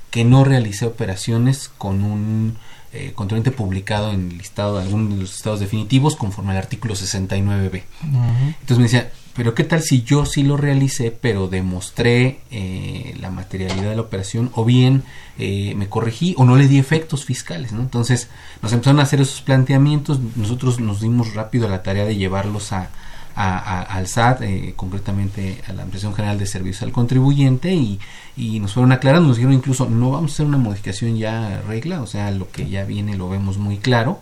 que 0.09 0.23
no 0.23 0.45
realicé 0.45 0.85
operaciones 0.85 1.69
con 1.77 2.03
un 2.03 2.57
eh, 2.95 3.51
publicado 3.51 4.11
en 4.11 4.31
el 4.31 4.37
listado 4.37 4.77
de 4.77 4.83
algunos 4.83 5.15
de 5.15 5.21
los 5.21 5.35
estados 5.35 5.59
definitivos 5.59 6.15
conforme 6.15 6.51
al 6.51 6.57
artículo 6.57 6.95
69b. 6.95 7.83
Entonces 8.01 8.77
me 8.77 8.83
decía, 8.83 9.11
pero 9.35 9.53
¿qué 9.53 9.65
tal 9.65 9.81
si 9.81 10.03
yo 10.03 10.25
sí 10.25 10.43
lo 10.43 10.55
realicé, 10.55 11.11
pero 11.11 11.47
demostré 11.47 12.39
eh, 12.51 13.15
la 13.19 13.29
materialidad 13.29 13.89
de 13.89 13.95
la 13.95 14.01
operación 14.01 14.49
o 14.53 14.63
bien 14.63 15.03
eh, 15.37 15.73
me 15.75 15.89
corregí 15.89 16.35
o 16.37 16.45
no 16.45 16.55
le 16.55 16.69
di 16.69 16.79
efectos 16.79 17.25
fiscales? 17.25 17.73
¿no? 17.73 17.81
Entonces 17.81 18.29
nos 18.61 18.71
empezaron 18.71 19.01
a 19.01 19.03
hacer 19.03 19.19
esos 19.19 19.41
planteamientos, 19.41 20.19
nosotros 20.35 20.79
nos 20.79 21.01
dimos 21.01 21.33
rápido 21.33 21.67
a 21.67 21.69
la 21.69 21.83
tarea 21.83 22.05
de 22.05 22.15
llevarlos 22.15 22.71
a, 22.71 22.89
al 23.35 24.07
SAT, 24.07 24.41
eh, 24.43 24.73
concretamente 24.75 25.61
a 25.67 25.73
la 25.73 25.83
Impresión 25.83 26.13
General 26.13 26.39
de 26.39 26.45
Servicios 26.45 26.83
al 26.83 26.91
Contribuyente, 26.91 27.73
y, 27.73 27.99
y, 28.37 28.59
nos 28.59 28.73
fueron 28.73 28.91
aclarando, 28.91 29.27
nos 29.27 29.37
dijeron 29.37 29.53
incluso, 29.53 29.89
no 29.89 30.11
vamos 30.11 30.31
a 30.31 30.33
hacer 30.33 30.45
una 30.45 30.57
modificación 30.57 31.17
ya 31.17 31.61
regla, 31.67 32.01
o 32.01 32.07
sea, 32.07 32.31
lo 32.31 32.49
que 32.49 32.69
ya 32.69 32.85
viene 32.85 33.17
lo 33.17 33.29
vemos 33.29 33.57
muy 33.57 33.77
claro, 33.77 34.21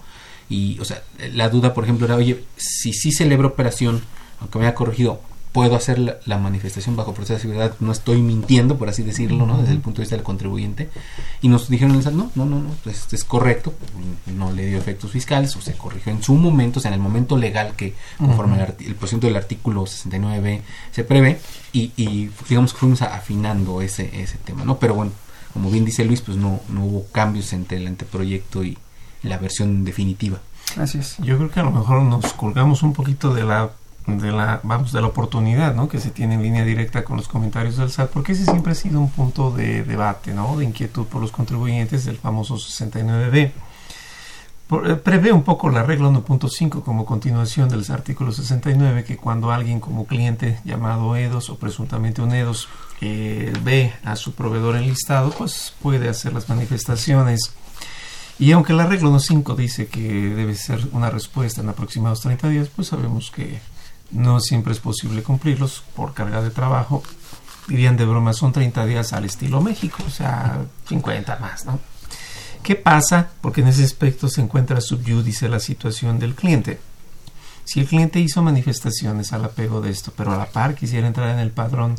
y, 0.49 0.79
o 0.79 0.85
sea, 0.85 1.03
la 1.31 1.49
duda, 1.49 1.73
por 1.73 1.83
ejemplo, 1.83 2.05
era, 2.05 2.15
oye, 2.15 2.43
si 2.57 2.93
sí 2.93 3.11
celebro 3.11 3.49
operación, 3.49 4.01
aunque 4.39 4.59
me 4.59 4.65
haya 4.65 4.75
corregido, 4.75 5.21
puedo 5.53 5.75
hacer 5.75 6.19
la, 6.25 6.37
manifestación 6.37 6.95
bajo 6.95 7.13
proceso 7.13 7.35
de 7.35 7.39
seguridad, 7.39 7.75
no 7.79 7.91
estoy 7.91 8.21
mintiendo, 8.21 8.77
por 8.77 8.89
así 8.89 9.03
decirlo, 9.03 9.45
¿no? 9.45 9.59
Desde 9.59 9.73
el 9.73 9.79
punto 9.79 9.97
de 9.97 10.01
vista 10.03 10.15
del 10.15 10.25
contribuyente. 10.25 10.89
Y 11.41 11.47
nos 11.47 11.69
dijeron, 11.69 12.01
no, 12.03 12.31
no, 12.35 12.45
no, 12.45 12.59
no, 12.59 12.69
pues 12.83 13.07
es 13.13 13.23
correcto, 13.23 13.73
no 14.35 14.51
le 14.51 14.65
dio 14.65 14.79
efectos 14.79 15.11
fiscales, 15.11 15.55
o 15.55 15.61
se 15.61 15.73
corrigió 15.73 16.11
en 16.11 16.23
su 16.23 16.33
momento, 16.33 16.79
o 16.79 16.81
sea, 16.81 16.89
en 16.89 16.95
el 16.95 16.99
momento 16.99 17.37
legal 17.37 17.75
que 17.77 17.93
conforme 18.17 18.61
el, 18.61 18.95
el 18.99 19.19
del 19.19 19.35
artículo 19.35 19.83
69b 19.83 20.61
se 20.91 21.03
prevé, 21.03 21.39
y, 21.71 21.91
y 21.95 22.31
digamos 22.49 22.73
que 22.73 22.79
fuimos 22.79 23.03
afinando 23.03 23.81
ese, 23.81 24.09
ese 24.21 24.37
tema, 24.39 24.65
¿no? 24.65 24.79
Pero 24.79 24.95
bueno, 24.95 25.11
como 25.53 25.69
bien 25.69 25.85
dice 25.85 26.03
Luis, 26.03 26.21
pues 26.21 26.35
no, 26.35 26.61
no 26.67 26.83
hubo 26.83 27.05
cambios 27.11 27.53
entre 27.53 27.77
el 27.77 27.85
anteproyecto 27.85 28.63
y 28.63 28.75
la 29.21 29.37
versión 29.37 29.85
definitiva. 29.85 30.39
Así 30.77 30.97
es. 30.97 31.17
Yo 31.19 31.37
creo 31.37 31.51
que 31.51 31.59
a 31.59 31.63
lo 31.63 31.71
mejor 31.71 32.01
nos 32.01 32.33
colgamos 32.33 32.81
un 32.81 32.93
poquito 32.93 33.33
de 33.35 33.43
la 33.43 33.71
de 34.05 34.31
la 34.31 34.59
vamos 34.63 34.91
de 34.91 35.01
la 35.01 35.07
oportunidad 35.07 35.73
¿no? 35.75 35.87
que 35.87 35.99
se 35.99 36.09
tiene 36.09 36.35
en 36.35 36.43
línea 36.43 36.65
directa 36.65 37.03
con 37.03 37.17
los 37.17 37.27
comentarios 37.27 37.77
del 37.77 37.89
SAT 37.89 38.09
porque 38.11 38.33
ese 38.33 38.45
siempre 38.45 38.73
ha 38.73 38.75
sido 38.75 38.99
un 38.99 39.09
punto 39.09 39.51
de 39.51 39.83
debate 39.83 40.33
¿no? 40.33 40.57
de 40.57 40.65
inquietud 40.65 41.05
por 41.05 41.21
los 41.21 41.31
contribuyentes 41.31 42.05
del 42.05 42.17
famoso 42.17 42.55
69B 42.55 43.51
eh, 44.85 44.95
prevé 44.95 45.31
un 45.31 45.43
poco 45.43 45.69
la 45.69 45.83
regla 45.83 46.09
1.5 46.09 46.83
como 46.83 47.05
continuación 47.05 47.69
del 47.69 47.85
artículo 47.89 48.31
69 48.31 49.05
que 49.05 49.17
cuando 49.17 49.51
alguien 49.51 49.79
como 49.79 50.05
cliente 50.05 50.59
llamado 50.65 51.15
EDOS 51.15 51.49
o 51.51 51.57
presuntamente 51.57 52.21
un 52.21 52.33
EDOS 52.33 52.67
ve 52.99 53.93
a 54.03 54.15
su 54.15 54.33
proveedor 54.33 54.75
enlistado 54.75 55.31
pues 55.31 55.73
puede 55.81 56.09
hacer 56.09 56.33
las 56.33 56.49
manifestaciones 56.49 57.53
y 58.39 58.51
aunque 58.51 58.73
la 58.73 58.87
regla 58.87 59.09
1.5 59.09 59.55
dice 59.55 59.87
que 59.87 60.01
debe 60.01 60.55
ser 60.55 60.87
una 60.91 61.09
respuesta 61.09 61.61
en 61.61 61.69
aproximados 61.69 62.21
30 62.21 62.49
días 62.49 62.69
pues 62.75 62.87
sabemos 62.87 63.31
que 63.31 63.59
no 64.13 64.39
siempre 64.39 64.73
es 64.73 64.79
posible 64.79 65.23
cumplirlos 65.23 65.83
por 65.95 66.13
carga 66.13 66.41
de 66.41 66.49
trabajo. 66.49 67.03
Dirían 67.67 67.97
de 67.97 68.05
broma, 68.05 68.33
son 68.33 68.51
30 68.51 68.85
días 68.85 69.13
al 69.13 69.25
estilo 69.25 69.61
México, 69.61 70.03
o 70.05 70.09
sea, 70.09 70.65
50 70.87 71.37
más, 71.37 71.65
¿no? 71.65 71.79
¿Qué 72.61 72.75
pasa? 72.75 73.29
Porque 73.41 73.61
en 73.61 73.67
ese 73.67 73.83
aspecto 73.83 74.29
se 74.29 74.41
encuentra 74.41 74.79
subyúdice 74.79 75.49
la 75.49 75.59
situación 75.59 76.19
del 76.19 76.35
cliente. 76.35 76.79
Si 77.65 77.79
el 77.79 77.87
cliente 77.87 78.19
hizo 78.19 78.41
manifestaciones 78.41 79.33
al 79.33 79.45
apego 79.45 79.81
de 79.81 79.91
esto, 79.91 80.13
pero 80.15 80.31
a 80.31 80.37
la 80.37 80.45
par 80.45 80.75
quisiera 80.75 81.07
entrar 81.07 81.29
en 81.29 81.39
el 81.39 81.51
padrón, 81.51 81.95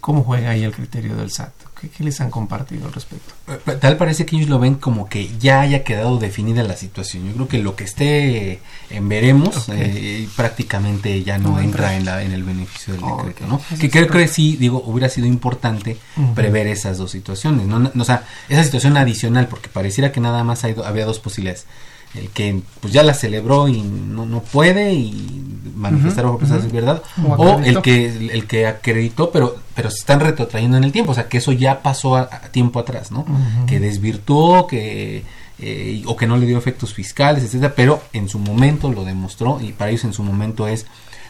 ¿cómo 0.00 0.24
juega 0.24 0.50
ahí 0.50 0.62
el 0.62 0.72
criterio 0.72 1.16
del 1.16 1.30
SAT? 1.30 1.52
¿Qué, 1.90 2.04
les 2.04 2.20
han 2.20 2.30
compartido 2.30 2.86
al 2.86 2.92
respecto? 2.92 3.34
Tal 3.80 3.96
parece 3.96 4.26
que 4.26 4.36
ellos 4.36 4.48
lo 4.48 4.58
ven 4.58 4.76
como 4.76 5.08
que 5.08 5.30
ya 5.38 5.60
haya 5.60 5.84
quedado 5.84 6.18
definida 6.18 6.62
la 6.62 6.76
situación. 6.76 7.26
Yo 7.26 7.34
creo 7.34 7.48
que 7.48 7.58
lo 7.58 7.76
que 7.76 7.84
esté 7.84 8.60
en 8.90 9.08
veremos 9.08 9.68
eh, 9.68 10.28
prácticamente 10.36 11.22
ya 11.22 11.38
no, 11.38 11.60
entra 11.60 11.96
en, 11.96 12.04
la, 12.04 12.22
en 12.22 12.32
el 12.32 12.42
beneficio 12.42 12.94
del 12.94 13.02
decreto, 13.02 13.46
¿no? 13.46 13.60
que 13.78 13.90
creo 13.90 14.08
que 14.08 14.28
sí, 14.28 14.56
digo, 14.56 14.82
hubiera 14.86 15.08
sido 15.08 15.26
importante 15.26 15.96
prever 16.34 16.66
esas 16.66 16.98
dos 16.98 17.10
situaciones, 17.10 17.66
¿no? 17.66 17.90
O 17.98 18.04
sea, 18.04 18.24
esa 18.48 18.64
situación 18.64 18.96
adicional, 18.96 19.48
porque 19.48 19.68
pareciera 19.68 20.12
que 20.12 20.20
nada 20.20 20.44
más 20.44 20.64
había 20.64 21.04
dos 21.04 21.18
posibilidades 21.18 21.66
el 22.14 22.30
que 22.30 22.60
pues 22.80 22.92
ya 22.92 23.02
la 23.02 23.14
celebró 23.14 23.68
y 23.68 23.82
no, 23.82 24.26
no 24.26 24.40
puede 24.40 24.92
y 24.92 25.42
manifestar 25.74 26.24
bajo 26.24 26.38
de 26.38 26.68
verdad 26.68 27.02
o, 27.36 27.58
el 27.60 27.82
que 27.82 28.06
el 28.06 28.46
que 28.46 28.66
acreditó 28.66 29.30
pero 29.30 29.56
pero 29.74 29.90
se 29.90 29.98
están 29.98 30.20
retrotrayendo 30.20 30.76
en 30.76 30.84
el 30.84 30.92
tiempo 30.92 31.12
o 31.12 31.14
sea 31.14 31.28
que 31.28 31.38
eso 31.38 31.52
ya 31.52 31.82
pasó 31.82 32.16
a, 32.16 32.28
tiempo 32.52 32.78
atrás 32.78 33.10
no 33.10 33.26
que 33.66 33.80
desvirtuó 33.80 34.66
que 34.66 35.24
eh, 35.58 36.02
o 36.06 36.16
que 36.16 36.26
no 36.26 36.36
le 36.36 36.46
dio 36.46 36.58
efectos 36.58 36.94
fiscales 36.94 37.42
etcétera 37.44 37.74
pero 37.74 38.02
en 38.12 38.28
su 38.28 38.38
momento 38.38 38.92
lo 38.92 39.04
demostró 39.04 39.60
y 39.60 39.72
para 39.72 39.90
ellos 39.90 40.04
en 40.04 40.12
su 40.12 40.22
momento 40.22 40.68
es 40.68 40.86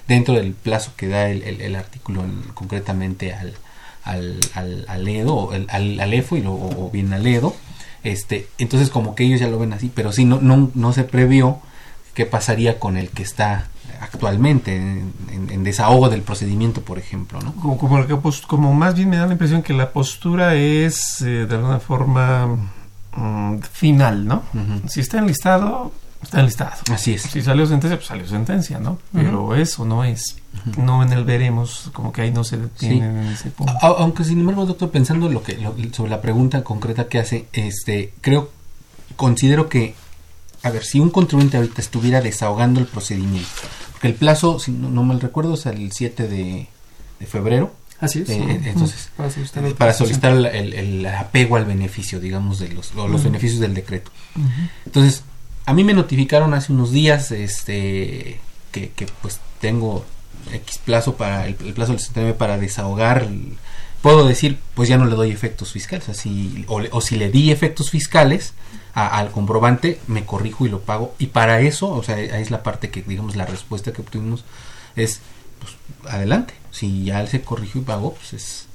dentro 0.06 0.34
del 0.34 0.52
plazo 0.52 0.92
que 0.96 1.08
da 1.08 1.30
el, 1.30 1.42
el, 1.42 1.74
artículo 1.76 2.24
concretamente 2.52 3.32
al 3.32 3.54
al, 4.02 4.38
al, 4.54 4.84
al 4.88 5.08
EDO 5.08 5.50
al, 5.52 6.00
al, 6.00 6.12
EFO 6.12 6.36
y 6.36 6.42
lo, 6.42 6.52
o 6.52 6.90
bien 6.92 7.12
al 7.14 7.26
EDO 7.26 7.56
este, 8.04 8.48
entonces 8.58 8.90
como 8.90 9.14
que 9.14 9.24
ellos 9.24 9.40
ya 9.40 9.48
lo 9.48 9.58
ven 9.58 9.72
así, 9.72 9.90
pero 9.92 10.12
sí 10.12 10.24
no, 10.24 10.40
no, 10.40 10.70
no 10.74 10.92
se 10.92 11.04
previó 11.04 11.58
qué 12.14 12.26
pasaría 12.26 12.78
con 12.78 12.96
el 12.96 13.10
que 13.10 13.22
está 13.22 13.68
actualmente 14.00 14.76
en, 14.76 15.64
desahogo 15.64 16.10
del 16.10 16.22
procedimiento, 16.22 16.82
por 16.82 16.98
ejemplo, 16.98 17.40
¿no? 17.40 17.54
Como, 17.54 17.78
como, 17.78 18.04
como, 18.46 18.74
más 18.74 18.94
bien 18.94 19.08
me 19.08 19.16
da 19.16 19.26
la 19.26 19.32
impresión 19.32 19.62
que 19.62 19.72
la 19.72 19.92
postura 19.92 20.54
es 20.54 21.22
eh, 21.22 21.46
de 21.46 21.54
alguna 21.54 21.80
forma 21.80 22.58
mm, 23.16 23.60
final, 23.60 24.26
¿no? 24.26 24.42
Si 24.86 25.00
está 25.00 25.18
enlistado, 25.18 25.92
está 26.24 26.40
enlistado. 26.40 26.72
Así 26.92 27.14
es. 27.14 27.22
Si 27.22 27.42
salió 27.42 27.66
sentencia, 27.66 27.96
pues 27.96 28.06
salió 28.06 28.26
sentencia, 28.26 28.78
¿no? 28.78 28.98
Pero 29.12 29.54
eso 29.54 29.84
no 29.84 30.04
es. 30.04 30.36
No 30.76 31.02
en 31.02 31.12
el 31.12 31.24
veremos, 31.24 31.90
como 31.92 32.12
que 32.12 32.22
ahí 32.22 32.30
no 32.30 32.44
se 32.44 32.56
detiene 32.56 33.06
en 33.06 33.26
ese 33.28 33.50
punto. 33.50 33.72
aunque 33.80 34.24
sin 34.24 34.40
embargo, 34.40 34.66
doctor, 34.66 34.90
pensando 34.90 35.28
lo 35.28 35.42
que, 35.42 35.58
sobre 35.92 36.10
la 36.10 36.20
pregunta 36.20 36.62
concreta 36.64 37.08
que 37.08 37.18
hace, 37.18 37.46
este, 37.52 38.14
creo, 38.20 38.50
considero 39.16 39.68
que, 39.68 39.94
a 40.62 40.70
ver, 40.70 40.84
si 40.84 41.00
un 41.00 41.10
contribuyente 41.10 41.56
ahorita 41.56 41.80
estuviera 41.80 42.20
desahogando 42.20 42.80
el 42.80 42.86
procedimiento, 42.86 43.48
porque 43.92 44.08
el 44.08 44.14
plazo, 44.14 44.58
si 44.58 44.70
no, 44.70 45.02
mal 45.02 45.20
recuerdo, 45.20 45.54
es 45.54 45.66
el 45.66 45.92
7 45.92 46.28
de, 46.28 46.68
febrero. 47.26 47.72
Así 48.00 48.20
es. 48.20 48.28
Eh, 48.28 48.60
entonces, 48.64 49.10
para 49.78 49.92
solicitar, 49.92 50.34
el, 50.34 51.06
apego 51.06 51.56
al 51.56 51.64
beneficio, 51.64 52.20
digamos, 52.20 52.58
de 52.58 52.68
los, 52.68 52.94
los 52.94 53.24
beneficios 53.24 53.60
del 53.60 53.74
decreto. 53.74 54.10
Entonces, 54.84 55.24
a 55.66 55.72
mí 55.72 55.84
me 55.84 55.94
notificaron 55.94 56.54
hace 56.54 56.72
unos 56.72 56.92
días 56.92 57.30
este 57.30 58.40
que, 58.72 58.90
que 58.90 59.06
pues 59.22 59.40
tengo 59.60 60.04
X 60.52 60.78
plazo 60.78 61.16
para 61.16 61.46
el, 61.46 61.54
plazo 61.54 61.92
del 61.92 62.00
sistema 62.00 62.32
para 62.34 62.58
desahogar 62.58 63.28
puedo 64.02 64.26
decir 64.26 64.58
pues 64.74 64.88
ya 64.88 64.98
no 64.98 65.06
le 65.06 65.16
doy 65.16 65.30
efectos 65.30 65.72
fiscales. 65.72 66.06
O, 66.66 66.82
o 66.90 67.00
si 67.00 67.16
le 67.16 67.30
di 67.30 67.50
efectos 67.50 67.90
fiscales 67.90 68.54
al 68.92 69.30
comprobante 69.30 70.00
me 70.06 70.24
corrijo 70.24 70.66
y 70.66 70.68
lo 70.68 70.80
pago. 70.80 71.14
Y 71.18 71.28
para 71.28 71.60
eso 71.60 71.88
o 71.88 72.02
sea 72.02 72.16
ahí 72.16 72.42
es 72.42 72.50
la 72.50 72.62
parte 72.62 72.90
que 72.90 73.02
digamos 73.02 73.36
la 73.36 73.46
respuesta 73.46 73.92
que 73.92 74.02
obtuvimos 74.02 74.44
es 74.96 75.20
pues 75.60 76.12
adelante. 76.12 76.54
Si 76.70 77.04
ya 77.04 77.20
él 77.20 77.28
se 77.28 77.40
corrigió 77.40 77.80
y 77.80 77.84
pagó 77.84 78.14
pues 78.14 78.34
es 78.34 78.66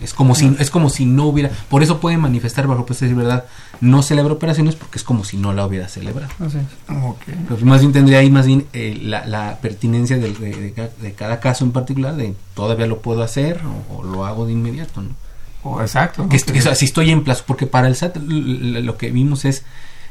es 0.00 0.12
como 0.12 0.34
si 0.34 0.54
es 0.58 0.70
como 0.70 0.90
si 0.90 1.06
no 1.06 1.24
hubiera, 1.24 1.50
por 1.68 1.82
eso 1.82 2.00
puede 2.00 2.18
manifestar 2.18 2.66
bajo 2.66 2.84
pues 2.84 3.00
de 3.00 3.14
verdad, 3.14 3.44
no 3.80 4.02
celebra 4.02 4.34
operaciones 4.34 4.76
porque 4.76 4.98
es 4.98 5.04
como 5.04 5.24
si 5.24 5.36
no 5.36 5.52
la 5.52 5.66
hubiera 5.66 5.88
celebrado. 5.88 6.32
Así 6.38 6.58
Pero 6.86 7.66
más 7.66 7.80
bien 7.80 7.92
tendría 7.92 8.18
ahí 8.18 8.30
más 8.30 8.46
bien 8.46 8.66
eh, 8.72 8.98
la, 9.02 9.58
pertinencia 9.60 10.18
de, 10.18 10.32
de, 10.32 11.12
cada 11.14 11.40
caso 11.40 11.64
en 11.64 11.72
particular 11.72 12.14
de 12.16 12.34
todavía 12.54 12.86
lo 12.86 13.00
puedo 13.00 13.22
hacer 13.22 13.60
o, 13.90 14.02
lo 14.02 14.26
hago 14.26 14.46
de 14.46 14.52
inmediato, 14.52 15.02
¿no? 15.02 15.10
Oh, 15.62 15.80
exacto. 15.80 16.28
Que, 16.28 16.38
si 16.38 16.84
estoy 16.84 17.10
en 17.10 17.24
plazo, 17.24 17.42
porque 17.46 17.66
para 17.66 17.88
el 17.88 17.96
SAT 17.96 18.18
lo 18.18 18.96
que 18.96 19.10
vimos 19.10 19.44
es 19.44 19.64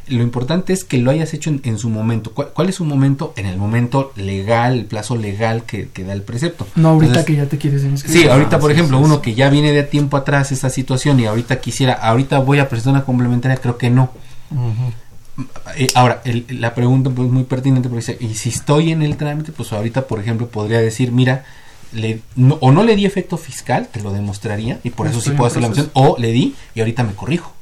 lo 0.07 0.23
importante 0.23 0.73
es 0.73 0.83
que 0.83 0.97
lo 0.97 1.11
hayas 1.11 1.33
hecho 1.33 1.49
en, 1.49 1.77
su 1.77 1.89
momento. 1.89 2.31
¿Cuál, 2.31 2.69
es 2.69 2.75
su 2.75 2.85
momento? 2.85 3.33
En 3.35 3.45
el 3.45 3.57
momento 3.57 4.11
legal, 4.15 4.73
el 4.73 4.85
plazo 4.85 5.15
legal 5.15 5.63
que, 5.63 5.89
da 6.05 6.13
el 6.13 6.21
precepto. 6.21 6.67
No 6.75 6.89
ahorita 6.89 7.25
que 7.25 7.35
ya 7.35 7.45
te 7.47 7.57
quieres 7.57 7.83
inscribir. 7.83 8.23
Sí, 8.23 8.27
ahorita, 8.27 8.59
por 8.59 8.71
ejemplo, 8.71 8.99
uno 8.99 9.21
que 9.21 9.33
ya 9.33 9.49
viene 9.49 9.71
de 9.71 9.83
tiempo 9.83 10.17
atrás 10.17 10.51
esta 10.51 10.69
situación 10.69 11.19
y 11.19 11.25
ahorita 11.25 11.59
quisiera, 11.59 11.93
ahorita 11.93 12.39
voy 12.39 12.59
a 12.59 12.69
presentar 12.69 12.93
una 12.93 13.05
complementaria, 13.05 13.57
creo 13.57 13.77
que 13.77 13.89
no. 13.89 14.11
Eh, 15.75 15.87
ahora, 15.95 16.21
la 16.49 16.75
pregunta 16.75 17.09
pues 17.09 17.29
muy 17.29 17.43
pertinente 17.43 17.89
porque 17.89 18.05
dice, 18.05 18.17
y 18.19 18.35
si 18.35 18.49
estoy 18.49 18.91
en 18.91 19.01
el 19.01 19.17
trámite, 19.17 19.51
pues 19.51 19.73
ahorita, 19.73 20.07
por 20.07 20.19
ejemplo, 20.19 20.47
podría 20.47 20.79
decir, 20.79 21.11
mira, 21.11 21.45
le, 21.91 22.21
o 22.59 22.71
no 22.71 22.83
le 22.83 22.95
di 22.95 23.05
efecto 23.05 23.37
fiscal, 23.37 23.87
te 23.91 24.01
lo 24.01 24.13
demostraría, 24.13 24.79
y 24.83 24.91
por 24.91 25.07
eso 25.07 25.19
sí 25.19 25.31
puedo 25.31 25.47
hacer 25.47 25.61
la 25.61 25.69
mención, 25.69 25.89
o 25.93 26.15
le 26.19 26.31
di 26.31 26.55
y 26.75 26.79
ahorita 26.79 27.03
me 27.03 27.13
corrijo. 27.13 27.53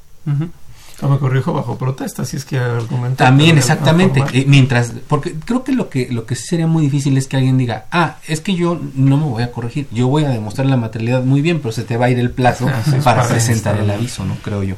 No 1.04 1.10
me 1.10 1.20
corrijo 1.20 1.52
bajo 1.52 1.78
protesta, 1.78 2.24
si 2.24 2.38
es 2.38 2.46
que 2.46 2.58
argumenta. 2.58 3.26
También, 3.26 3.58
exactamente. 3.58 4.24
Eh, 4.32 4.46
mientras, 4.48 4.94
porque 5.08 5.34
creo 5.34 5.64
que 5.66 5.74
lo 5.74 5.90
que 5.90 6.08
lo 6.10 6.26
que 6.26 6.36
sí 6.36 6.48
sería 6.48 6.66
muy 6.66 6.84
difícil 6.84 7.18
es 7.18 7.28
que 7.28 7.36
alguien 7.36 7.58
diga, 7.58 7.88
ah, 7.92 8.18
es 8.26 8.40
que 8.40 8.56
yo 8.56 8.80
no 8.96 9.18
me 9.18 9.26
voy 9.26 9.44
a 9.44 9.52
corregir, 9.52 9.88
yo 9.92 10.08
voy 10.08 10.24
a 10.24 10.30
demostrar 10.30 10.66
la 10.68 10.78
materialidad 10.78 11.24
muy 11.24 11.42
bien, 11.42 11.60
pero 11.60 11.74
se 11.74 11.84
te 11.84 11.98
va 11.98 12.06
a 12.06 12.10
ir 12.10 12.20
el 12.20 12.32
plazo 12.32 12.70
ah, 12.70 12.82
para 13.04 13.28
presentar 13.28 13.78
el 13.78 13.92
aviso, 13.92 14.24
¿no? 14.24 14.36
Creo 14.42 14.64
yo. 14.64 14.76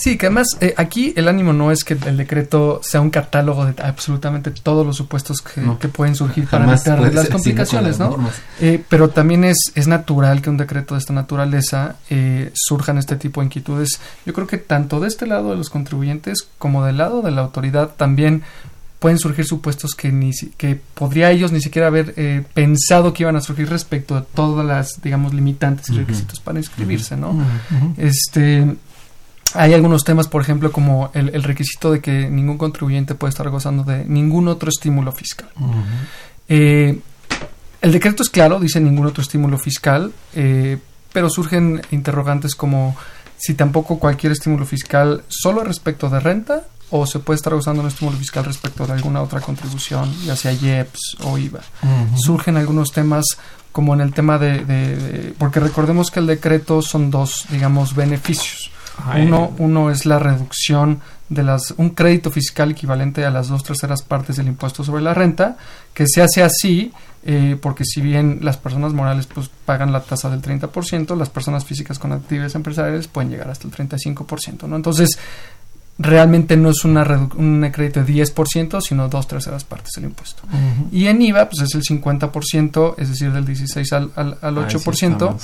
Sí, 0.00 0.16
que 0.16 0.26
además 0.26 0.56
eh, 0.62 0.72
aquí 0.78 1.12
el 1.14 1.28
ánimo 1.28 1.52
no 1.52 1.70
es 1.70 1.84
que 1.84 1.92
el 1.92 2.16
decreto 2.16 2.80
sea 2.82 3.02
un 3.02 3.10
catálogo 3.10 3.66
de 3.66 3.74
absolutamente 3.82 4.50
todos 4.50 4.86
los 4.86 4.96
supuestos 4.96 5.42
que, 5.42 5.60
pueden 5.88 6.14
surgir 6.14 6.46
para 6.46 6.64
evitar 6.64 6.98
las 7.12 7.28
complicaciones, 7.28 7.98
¿no? 7.98 8.16
Eh, 8.62 8.82
pero 8.88 9.10
también 9.10 9.44
es, 9.44 9.58
es 9.74 9.88
natural 9.88 10.40
que 10.40 10.48
un 10.48 10.56
decreto 10.56 10.94
de 10.94 11.00
esta 11.00 11.12
naturaleza 11.12 11.96
eh, 12.08 12.50
surjan 12.54 12.96
este 12.96 13.16
tipo 13.16 13.42
de 13.42 13.48
inquietudes. 13.48 14.00
Yo 14.24 14.32
creo 14.32 14.46
que 14.46 14.56
tanto 14.56 15.00
de 15.00 15.08
este 15.08 15.26
lado 15.26 15.50
de 15.50 15.58
los 15.58 15.68
contribuyentes 15.68 16.48
como 16.56 16.82
del 16.82 16.96
lado 16.96 17.20
de 17.20 17.32
la 17.32 17.42
autoridad 17.42 17.90
también 17.94 18.42
pueden 19.00 19.18
surgir 19.18 19.44
supuestos 19.44 19.94
que 19.94 20.12
ni 20.12 20.30
que 20.56 20.80
podría 20.94 21.30
ellos 21.30 21.52
ni 21.52 21.60
siquiera 21.60 21.88
haber 21.88 22.14
eh, 22.16 22.42
pensado 22.54 23.12
que 23.12 23.24
iban 23.24 23.36
a 23.36 23.42
surgir 23.42 23.68
respecto 23.68 24.16
a 24.16 24.24
todas 24.24 24.64
las 24.64 25.02
digamos 25.02 25.34
limitantes 25.34 25.90
y 25.90 25.92
requisitos 25.98 26.40
para 26.40 26.58
inscribirse, 26.58 27.18
¿no? 27.18 27.34
Este 27.98 28.66
hay 29.54 29.74
algunos 29.74 30.04
temas, 30.04 30.28
por 30.28 30.42
ejemplo, 30.42 30.72
como 30.72 31.10
el, 31.14 31.42
requisito 31.42 31.92
de 31.92 32.00
que 32.00 32.28
ningún 32.30 32.58
contribuyente 32.58 33.14
puede 33.14 33.30
estar 33.30 33.48
gozando 33.48 33.84
de 33.84 34.04
ningún 34.04 34.48
otro 34.48 34.68
estímulo 34.68 35.12
fiscal. 35.12 35.48
Eh, 36.48 36.98
el 37.80 37.92
decreto 37.92 38.22
es 38.22 38.30
claro, 38.30 38.60
dice 38.60 38.80
ningún 38.80 39.06
otro 39.06 39.22
estímulo 39.22 39.58
fiscal, 39.58 40.12
eh, 40.34 40.78
pero 41.12 41.30
surgen 41.30 41.80
interrogantes 41.90 42.54
como 42.54 42.96
si 43.38 43.54
tampoco 43.54 43.98
cualquier 43.98 44.32
estímulo 44.32 44.66
fiscal 44.66 45.24
solo 45.28 45.64
respecto 45.64 46.10
de 46.10 46.20
renta 46.20 46.64
o 46.90 47.06
se 47.06 47.20
puede 47.20 47.36
estar 47.36 47.54
gozando 47.54 47.82
un 47.82 47.88
estímulo 47.88 48.18
fiscal 48.18 48.44
respecto 48.44 48.86
de 48.86 48.92
alguna 48.92 49.22
otra 49.22 49.40
contribución, 49.40 50.12
ya 50.24 50.36
sea 50.36 50.52
IEPS 50.52 51.16
o 51.22 51.38
IVA. 51.38 51.60
Surgen 52.16 52.56
algunos 52.56 52.90
temas 52.92 53.24
como 53.72 53.94
en 53.94 54.00
el 54.00 54.12
tema 54.12 54.38
de, 54.38 55.34
porque 55.38 55.60
recordemos 55.60 56.10
que 56.10 56.20
el 56.20 56.26
decreto 56.26 56.82
son 56.82 57.10
dos, 57.10 57.46
digamos, 57.50 57.94
beneficios. 57.94 58.70
Uno, 59.16 59.52
uno 59.58 59.90
es 59.90 60.06
la 60.06 60.18
reducción 60.18 61.00
de 61.28 61.42
las 61.44 61.72
un 61.76 61.90
crédito 61.90 62.30
fiscal 62.30 62.72
equivalente 62.72 63.24
a 63.24 63.30
las 63.30 63.48
dos 63.48 63.62
terceras 63.62 64.02
partes 64.02 64.36
del 64.36 64.48
impuesto 64.48 64.82
sobre 64.82 65.02
la 65.02 65.14
renta, 65.14 65.56
que 65.94 66.04
se 66.08 66.22
hace 66.22 66.42
así 66.42 66.92
eh, 67.22 67.58
porque 67.60 67.84
si 67.84 68.00
bien 68.00 68.38
las 68.40 68.56
personas 68.56 68.94
morales 68.94 69.26
pues 69.26 69.50
pagan 69.66 69.92
la 69.92 70.00
tasa 70.00 70.30
del 70.30 70.40
30%, 70.40 71.16
las 71.16 71.28
personas 71.28 71.66
físicas 71.66 71.98
con 71.98 72.12
actividades 72.12 72.54
empresariales 72.54 73.08
pueden 73.08 73.30
llegar 73.30 73.50
hasta 73.50 73.68
el 73.68 73.74
35%, 73.74 74.66
¿no? 74.66 74.76
Entonces, 74.76 75.18
realmente 76.00 76.56
no 76.56 76.70
es 76.70 76.84
una 76.84 77.02
un 77.36 77.68
crédito 77.72 78.02
de 78.02 78.12
10%, 78.12 78.80
sino 78.80 79.08
dos 79.08 79.28
terceras 79.28 79.64
partes 79.64 79.92
del 79.96 80.04
impuesto. 80.04 80.42
Y 80.90 81.06
en 81.06 81.20
IVA, 81.20 81.48
pues 81.48 81.62
es 81.62 81.74
el 81.74 81.82
50%, 81.82 82.94
es 82.96 83.10
decir, 83.10 83.30
del 83.32 83.44
16 83.44 83.92
al, 83.92 84.10
al, 84.16 84.38
al 84.40 84.56
8%. 84.56 85.36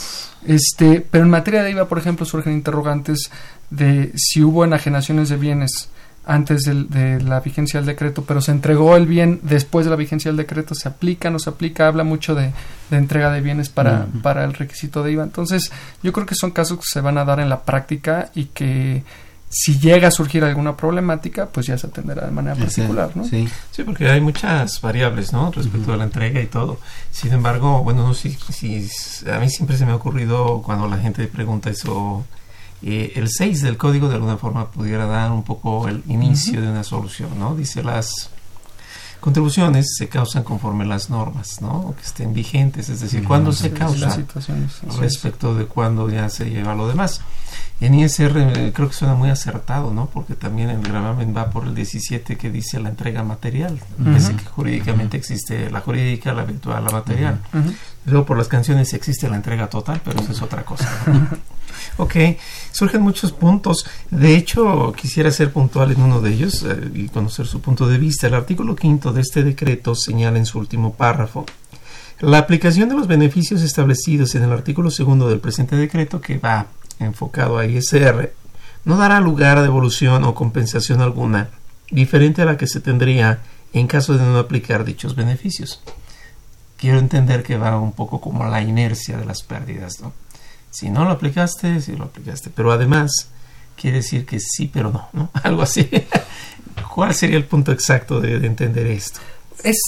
este, 0.46 1.06
pero 1.08 1.24
en 1.24 1.30
materia 1.30 1.62
de 1.62 1.72
IVA, 1.72 1.88
por 1.88 1.98
ejemplo, 1.98 2.24
surgen 2.24 2.54
interrogantes 2.54 3.30
de 3.68 4.12
si 4.16 4.42
hubo 4.42 4.64
enajenaciones 4.64 5.28
de 5.28 5.36
bienes 5.36 5.90
antes 6.24 6.62
de, 6.62 7.20
la 7.20 7.40
vigencia 7.40 7.78
del 7.78 7.86
decreto, 7.86 8.24
pero 8.24 8.40
se 8.40 8.50
entregó 8.50 8.96
el 8.96 9.06
bien 9.06 9.40
después 9.42 9.84
de 9.86 9.90
la 9.90 9.96
vigencia 9.96 10.30
del 10.30 10.38
decreto, 10.38 10.74
se 10.74 10.88
aplica, 10.88 11.30
no 11.30 11.38
se 11.38 11.50
aplica, 11.50 11.86
habla 11.86 12.02
mucho 12.02 12.34
de, 12.34 12.50
entrega 12.90 13.30
de 13.30 13.42
bienes 13.42 13.68
para, 13.68 14.06
para 14.22 14.44
el 14.44 14.54
requisito 14.54 15.04
de 15.04 15.12
IVA. 15.12 15.22
Entonces, 15.22 15.70
yo 16.02 16.12
creo 16.12 16.26
que 16.26 16.34
son 16.34 16.50
casos 16.50 16.78
que 16.78 16.84
se 16.86 17.00
van 17.00 17.18
a 17.18 17.24
dar 17.24 17.38
en 17.40 17.48
la 17.48 17.62
práctica 17.62 18.30
y 18.34 18.46
que 18.46 19.04
si 19.48 19.78
llega 19.78 20.08
a 20.08 20.10
surgir 20.10 20.44
alguna 20.44 20.76
problemática, 20.76 21.46
pues 21.46 21.66
ya 21.66 21.78
se 21.78 21.86
atenderá 21.86 22.26
de 22.26 22.32
manera 22.32 22.56
particular, 22.56 23.16
¿no? 23.16 23.24
Sí. 23.24 23.48
sí, 23.70 23.84
porque 23.84 24.08
hay 24.08 24.20
muchas 24.20 24.80
variables, 24.80 25.32
¿no? 25.32 25.52
Respecto 25.52 25.92
a 25.92 25.96
la 25.96 26.04
entrega 26.04 26.40
y 26.40 26.46
todo. 26.46 26.78
Sin 27.10 27.32
embargo, 27.32 27.82
bueno, 27.82 28.06
no 28.06 28.14
sé 28.14 28.36
si, 28.50 28.88
a 29.30 29.38
mí 29.38 29.48
siempre 29.48 29.76
se 29.76 29.86
me 29.86 29.92
ha 29.92 29.96
ocurrido 29.96 30.62
cuando 30.62 30.88
la 30.88 30.98
gente 30.98 31.26
pregunta 31.28 31.70
eso, 31.70 32.24
eh, 32.82 33.12
el 33.14 33.28
6 33.28 33.62
del 33.62 33.76
código 33.76 34.08
de 34.08 34.16
alguna 34.16 34.36
forma 34.36 34.70
pudiera 34.70 35.06
dar 35.06 35.30
un 35.30 35.44
poco 35.44 35.88
el 35.88 36.02
inicio 36.08 36.60
de 36.60 36.68
una 36.68 36.82
solución, 36.82 37.38
¿no? 37.38 37.54
Dice 37.54 37.82
las 37.82 38.30
contribuciones 39.26 39.96
se 39.96 40.06
causan 40.06 40.44
conforme 40.44 40.86
las 40.86 41.10
normas, 41.10 41.60
¿no? 41.60 41.96
Que 41.96 42.06
estén 42.06 42.32
vigentes, 42.32 42.88
es 42.88 43.00
decir, 43.00 43.24
cuando 43.24 43.50
se 43.50 43.72
causa 43.72 44.16
respecto 45.00 45.56
de 45.56 45.66
cuando 45.66 46.08
ya 46.08 46.28
se 46.28 46.48
lleva 46.48 46.76
lo 46.76 46.86
demás. 46.86 47.22
En 47.80 47.94
ISR 47.94 48.38
eh, 48.38 48.72
creo 48.72 48.86
que 48.86 48.94
suena 48.94 49.16
muy 49.16 49.28
acertado, 49.28 49.92
¿no? 49.92 50.06
Porque 50.06 50.36
también 50.36 50.70
el 50.70 50.80
gravamen 50.80 51.36
va 51.36 51.50
por 51.50 51.64
el 51.66 51.74
17 51.74 52.38
que 52.38 52.52
dice 52.52 52.78
la 52.78 52.88
entrega 52.88 53.24
material. 53.24 53.80
Parece 54.00 54.36
que 54.36 54.44
jurídicamente 54.44 55.16
existe 55.16 55.72
la 55.72 55.80
jurídica, 55.80 56.32
la 56.32 56.44
virtual, 56.44 56.84
la 56.84 56.92
material. 56.92 57.40
Luego 58.04 58.26
por 58.26 58.38
las 58.38 58.46
canciones 58.46 58.94
existe 58.94 59.28
la 59.28 59.34
entrega 59.34 59.68
total, 59.68 60.00
pero 60.04 60.20
eso 60.20 60.30
es 60.30 60.40
otra 60.40 60.64
cosa. 60.64 60.88
ok, 61.96 62.14
surgen 62.72 63.02
muchos 63.02 63.32
puntos. 63.32 63.86
De 64.10 64.36
hecho, 64.36 64.92
quisiera 64.92 65.30
ser 65.30 65.52
puntual 65.52 65.92
en 65.92 66.02
uno 66.02 66.20
de 66.20 66.32
ellos 66.32 66.64
eh, 66.64 66.90
y 66.94 67.08
conocer 67.08 67.46
su 67.46 67.60
punto 67.60 67.86
de 67.86 67.98
vista. 67.98 68.26
El 68.26 68.34
artículo 68.34 68.76
quinto 68.76 69.12
de 69.12 69.20
este 69.22 69.42
decreto 69.42 69.94
señala 69.94 70.38
en 70.38 70.46
su 70.46 70.58
último 70.58 70.94
párrafo 70.94 71.46
la 72.20 72.38
aplicación 72.38 72.88
de 72.88 72.94
los 72.94 73.08
beneficios 73.08 73.62
establecidos 73.62 74.34
en 74.34 74.42
el 74.42 74.52
artículo 74.52 74.90
segundo 74.90 75.28
del 75.28 75.40
presente 75.40 75.76
decreto, 75.76 76.20
que 76.20 76.38
va 76.38 76.66
enfocado 76.98 77.58
a 77.58 77.66
ISR, 77.66 78.32
no 78.84 78.96
dará 78.96 79.20
lugar 79.20 79.58
a 79.58 79.62
devolución 79.62 80.24
o 80.24 80.34
compensación 80.34 81.02
alguna, 81.02 81.50
diferente 81.90 82.40
a 82.40 82.46
la 82.46 82.56
que 82.56 82.66
se 82.66 82.80
tendría 82.80 83.40
en 83.74 83.86
caso 83.86 84.16
de 84.16 84.24
no 84.24 84.38
aplicar 84.38 84.84
dichos 84.84 85.14
beneficios. 85.14 85.82
Quiero 86.78 86.98
entender 86.98 87.42
que 87.42 87.58
va 87.58 87.78
un 87.78 87.92
poco 87.92 88.20
como 88.20 88.46
la 88.46 88.62
inercia 88.62 89.18
de 89.18 89.26
las 89.26 89.42
pérdidas, 89.42 90.00
¿no? 90.00 90.12
Si 90.70 90.90
no 90.90 91.04
lo 91.04 91.10
aplicaste, 91.10 91.80
si 91.80 91.96
lo 91.96 92.04
aplicaste, 92.04 92.50
pero 92.50 92.72
además 92.72 93.30
quiere 93.76 93.98
decir 93.98 94.26
que 94.26 94.38
sí, 94.40 94.70
pero 94.72 94.90
no, 94.90 95.08
¿no? 95.12 95.30
Algo 95.42 95.62
así. 95.62 95.88
¿Cuál 96.94 97.14
sería 97.14 97.36
el 97.36 97.44
punto 97.44 97.72
exacto 97.72 98.20
de, 98.20 98.38
de 98.38 98.46
entender 98.46 98.86
esto? 98.86 99.20
Es 99.62 99.78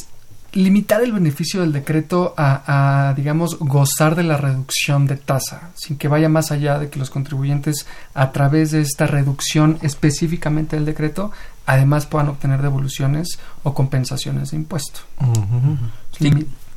limitar 0.53 1.03
el 1.03 1.13
beneficio 1.13 1.61
del 1.61 1.73
decreto 1.73 2.35
a, 2.37 3.13
digamos, 3.17 3.59
gozar 3.59 4.15
de 4.15 4.23
la 4.23 4.37
reducción 4.37 5.07
de 5.07 5.17
tasa, 5.17 5.71
sin 5.75 5.99
que 5.99 6.09
vaya 6.09 6.29
más 6.29 6.51
allá 6.51 6.79
de 6.79 6.89
que 6.89 6.99
los 6.99 7.11
contribuyentes, 7.11 7.87
a 8.15 8.33
través 8.33 8.71
de 8.71 8.81
esta 8.81 9.07
reducción 9.07 9.79
específicamente 9.83 10.77
del 10.77 10.87
decreto, 10.87 11.33
además 11.67 12.07
puedan 12.07 12.29
obtener 12.29 12.63
devoluciones 12.63 13.39
o 13.63 13.75
compensaciones 13.75 14.51
de 14.53 14.57
impuesto. 14.57 15.01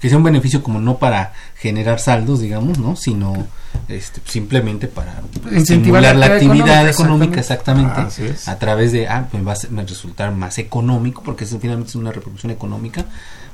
Que 0.01 0.09
sea 0.09 0.17
un 0.17 0.23
beneficio 0.23 0.63
como 0.63 0.81
no 0.81 0.97
para 0.97 1.33
generar 1.55 1.99
saldos, 1.99 2.41
digamos, 2.41 2.79
¿no? 2.79 2.95
Sino 2.95 3.33
este, 3.87 4.19
simplemente 4.25 4.87
para 4.87 5.21
incentivar 5.51 6.15
la, 6.15 6.25
actividad 6.25 6.89
económica, 6.89 7.39
exactamente, 7.39 8.01
a 8.47 8.55
través 8.57 8.91
de, 8.91 9.07
ah, 9.07 9.27
pues 9.31 9.47
va 9.47 9.53
a 9.53 9.85
resultar 9.85 10.31
más 10.31 10.57
económico, 10.57 11.21
porque 11.23 11.43
eso 11.43 11.59
finalmente 11.59 11.89
es 11.89 11.95
una 11.95 12.11
reproducción 12.11 12.51
económica, 12.51 13.05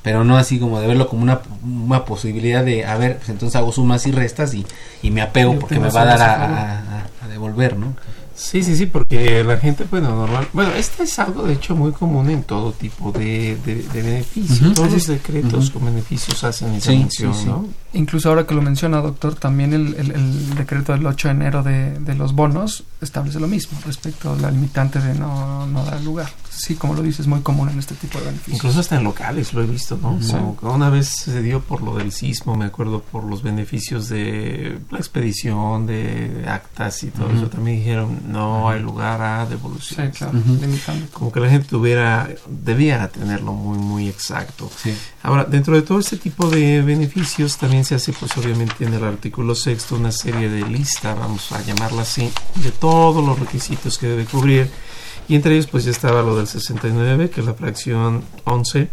pero 0.03 0.23
no 0.23 0.37
así 0.37 0.57
como 0.57 0.79
de 0.79 0.87
verlo 0.87 1.09
como 1.09 1.23
una, 1.23 1.41
una 1.63 2.05
posibilidad 2.05 2.63
de, 2.63 2.85
a 2.85 2.95
ver, 2.95 3.17
pues 3.17 3.29
entonces 3.29 3.57
hago 3.57 3.73
sumas 3.73 4.07
y 4.07 4.11
restas 4.11 4.53
y, 4.53 4.65
y 5.01 5.11
me 5.11 5.21
apego 5.21 5.59
porque 5.59 5.79
me 5.79 5.89
va 5.89 6.01
a 6.03 6.05
dar 6.05 6.21
a, 6.21 7.27
devolver, 7.27 7.75
¿no? 7.75 7.93
Sí, 8.37 8.61
sí, 8.61 8.75
sí, 8.75 8.85
porque 8.85 9.43
la 9.43 9.57
gente, 9.57 9.85
bueno, 9.89 10.15
normal. 10.15 10.47
Bueno, 10.53 10.71
este 10.73 11.03
es 11.03 11.17
algo 11.17 11.41
de 11.41 11.53
hecho 11.53 11.75
muy 11.75 11.91
común 11.91 12.29
en 12.29 12.43
todo 12.43 12.71
tipo 12.71 13.11
de, 13.11 13.57
de, 13.65 13.83
beneficios. 13.91 14.75
Todos 14.75 14.91
los 14.91 15.07
decretos 15.07 15.71
con 15.71 15.85
beneficios 15.85 16.43
hacen 16.43 16.75
esa 16.75 16.91
mención, 16.91 17.33
¿no? 17.47 17.65
Incluso 17.93 18.29
ahora 18.29 18.45
que 18.45 18.53
lo 18.53 18.61
menciona, 18.61 19.01
doctor, 19.01 19.33
también 19.33 19.73
el, 19.73 19.95
el, 19.95 20.55
decreto 20.55 20.93
del 20.93 21.05
8 21.07 21.29
de 21.29 21.33
enero 21.33 21.63
de, 21.63 21.99
de, 21.99 22.13
los 22.13 22.33
bonos 22.33 22.83
establece 23.01 23.39
lo 23.39 23.47
mismo 23.47 23.79
respecto 23.85 24.31
a 24.31 24.35
la 24.35 24.51
limitante 24.51 24.99
de 24.99 25.15
no, 25.15 25.65
no 25.65 25.83
dar 25.83 25.99
lugar 26.01 26.29
sí, 26.57 26.75
como 26.75 26.93
lo 26.93 27.01
dices, 27.01 27.21
es 27.21 27.27
muy 27.27 27.41
común 27.41 27.69
en 27.69 27.79
este 27.79 27.95
tipo 27.95 28.19
de 28.19 28.25
beneficios. 28.25 28.55
Incluso 28.57 28.79
hasta 28.79 28.95
en 28.95 29.03
locales 29.03 29.53
lo 29.53 29.63
he 29.63 29.67
visto, 29.67 29.97
¿no? 30.01 30.19
una 30.61 30.89
vez 30.89 31.07
se 31.07 31.41
dio 31.41 31.61
por 31.61 31.81
lo 31.81 31.95
del 31.95 32.11
sismo, 32.11 32.55
me 32.55 32.65
acuerdo, 32.65 33.01
por 33.01 33.23
los 33.23 33.43
beneficios 33.43 34.09
de 34.09 34.79
la 34.91 34.97
expedición, 34.97 35.85
de 35.85 36.45
actas 36.47 37.03
y 37.03 37.07
todo 37.07 37.29
eso, 37.31 37.47
también 37.47 37.77
dijeron, 37.77 38.19
no 38.27 38.69
hay 38.69 38.81
lugar 38.81 39.21
a 39.21 39.45
devolución. 39.45 40.11
Sí, 40.11 40.17
claro, 40.17 40.39
Como 41.13 41.31
que 41.31 41.39
la 41.39 41.49
gente 41.49 41.67
tuviera, 41.67 42.29
debía 42.47 43.07
tenerlo 43.09 43.53
muy, 43.53 43.77
muy 43.77 44.09
exacto. 44.09 44.69
Ahora, 45.23 45.45
dentro 45.45 45.75
de 45.75 45.81
todo 45.81 45.99
este 45.99 46.17
tipo 46.17 46.49
de 46.49 46.81
beneficios, 46.81 47.57
también 47.57 47.85
se 47.85 47.95
hace, 47.95 48.13
pues 48.13 48.35
obviamente 48.37 48.85
en 48.85 48.93
el 48.93 49.03
artículo 49.03 49.55
sexto, 49.55 49.95
una 49.95 50.11
serie 50.11 50.49
de 50.49 50.67
lista, 50.67 51.13
vamos 51.13 51.51
a 51.51 51.61
llamarla 51.61 52.01
así, 52.01 52.31
de 52.55 52.71
todos 52.71 53.23
los 53.25 53.39
requisitos 53.39 53.97
que 53.97 54.07
debe 54.07 54.25
cubrir 54.25 54.69
y 55.27 55.35
entre 55.35 55.53
ellos 55.53 55.67
pues 55.67 55.83
ya 55.85 55.91
estaba 55.91 56.21
lo 56.21 56.37
del 56.37 56.47
69, 56.47 57.29
que 57.29 57.41
es 57.41 57.45
la 57.47 57.53
fracción 57.53 58.23
11. 58.45 58.89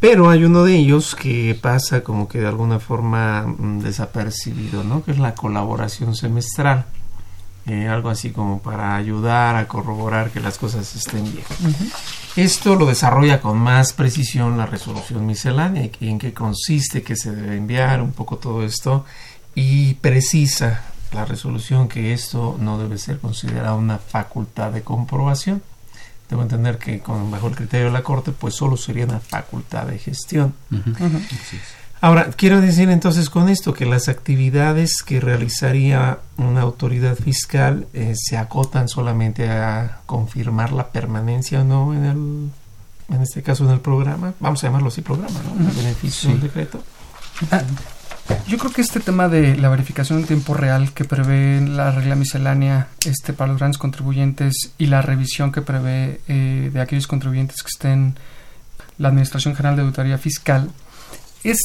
Pero 0.00 0.30
hay 0.30 0.44
uno 0.44 0.64
de 0.64 0.76
ellos 0.76 1.14
que 1.14 1.58
pasa 1.60 2.02
como 2.02 2.26
que 2.26 2.40
de 2.40 2.48
alguna 2.48 2.80
forma 2.80 3.42
mm, 3.42 3.80
desapercibido, 3.80 4.82
¿no? 4.82 5.04
Que 5.04 5.10
es 5.10 5.18
la 5.18 5.34
colaboración 5.34 6.14
semestral. 6.16 6.86
Eh, 7.66 7.86
algo 7.86 8.08
así 8.08 8.30
como 8.30 8.62
para 8.62 8.96
ayudar 8.96 9.54
a 9.54 9.68
corroborar 9.68 10.30
que 10.30 10.40
las 10.40 10.56
cosas 10.56 10.96
estén 10.96 11.24
bien. 11.30 11.44
Esto 12.34 12.74
lo 12.74 12.86
desarrolla 12.86 13.42
con 13.42 13.58
más 13.58 13.92
precisión 13.92 14.56
la 14.56 14.64
resolución 14.64 15.26
miscelánea 15.26 15.90
y 16.00 16.08
en 16.08 16.18
qué 16.18 16.32
consiste, 16.32 17.02
qué 17.02 17.16
se 17.16 17.32
debe 17.32 17.56
enviar, 17.56 18.00
un 18.00 18.12
poco 18.12 18.38
todo 18.38 18.64
esto, 18.64 19.04
y 19.54 19.94
precisa 19.94 20.84
la 21.12 21.24
resolución 21.24 21.88
que 21.88 22.12
esto 22.12 22.56
no 22.60 22.78
debe 22.78 22.98
ser 22.98 23.18
considerado 23.18 23.76
una 23.76 23.98
facultad 23.98 24.72
de 24.72 24.82
comprobación. 24.82 25.62
Debo 26.28 26.42
entender 26.42 26.78
que 26.78 27.00
con, 27.00 27.30
bajo 27.30 27.48
el 27.48 27.56
criterio 27.56 27.86
de 27.86 27.92
la 27.92 28.02
Corte, 28.02 28.30
pues 28.30 28.54
solo 28.54 28.76
sería 28.76 29.04
una 29.04 29.18
facultad 29.18 29.86
de 29.86 29.98
gestión. 29.98 30.54
Ahora, 32.02 32.30
quiero 32.30 32.62
decir 32.62 32.88
entonces 32.88 33.28
con 33.28 33.48
esto 33.48 33.74
que 33.74 33.84
las 33.84 34.08
actividades 34.08 35.02
que 35.02 35.20
realizaría 35.20 36.18
una 36.38 36.62
autoridad 36.62 37.16
fiscal 37.16 37.88
eh, 37.92 38.14
se 38.16 38.38
acotan 38.38 38.88
solamente 38.88 39.50
a 39.50 40.00
confirmar 40.06 40.72
la 40.72 40.92
permanencia 40.92 41.60
o 41.60 41.64
no 41.64 41.92
en 41.92 42.04
el, 42.04 42.50
en 43.14 43.22
este 43.22 43.42
caso 43.42 43.64
en 43.64 43.72
el 43.72 43.80
programa, 43.80 44.32
vamos 44.40 44.64
a 44.64 44.68
llamarlo 44.68 44.88
así 44.88 45.02
programa, 45.02 45.40
¿no? 45.44 45.68
El 45.68 45.76
beneficio 45.76 46.30
del 46.30 46.40
decreto. 46.40 46.82
Yo 48.46 48.58
creo 48.58 48.72
que 48.72 48.80
este 48.80 49.00
tema 49.00 49.28
de 49.28 49.56
la 49.56 49.68
verificación 49.68 50.18
en 50.18 50.26
tiempo 50.26 50.54
real 50.54 50.92
que 50.92 51.04
prevé 51.04 51.60
la 51.60 51.92
regla 51.92 52.16
miscelánea 52.16 52.88
este, 53.06 53.32
para 53.32 53.52
los 53.52 53.58
grandes 53.58 53.78
contribuyentes 53.78 54.72
y 54.76 54.86
la 54.86 55.02
revisión 55.02 55.52
que 55.52 55.62
prevé 55.62 56.20
eh, 56.26 56.70
de 56.72 56.80
aquellos 56.80 57.06
contribuyentes 57.06 57.62
que 57.62 57.68
estén 57.68 58.16
la 58.98 59.08
Administración 59.08 59.54
General 59.54 59.76
de 59.76 59.82
Auditoría 59.82 60.18
Fiscal 60.18 60.70
es 61.44 61.64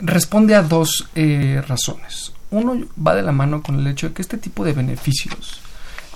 responde 0.00 0.54
a 0.54 0.62
dos 0.62 1.08
eh, 1.14 1.62
razones. 1.66 2.32
Uno 2.50 2.86
va 2.96 3.14
de 3.14 3.22
la 3.22 3.32
mano 3.32 3.62
con 3.62 3.78
el 3.78 3.86
hecho 3.86 4.08
de 4.08 4.14
que 4.14 4.22
este 4.22 4.38
tipo 4.38 4.64
de 4.64 4.72
beneficios 4.72 5.60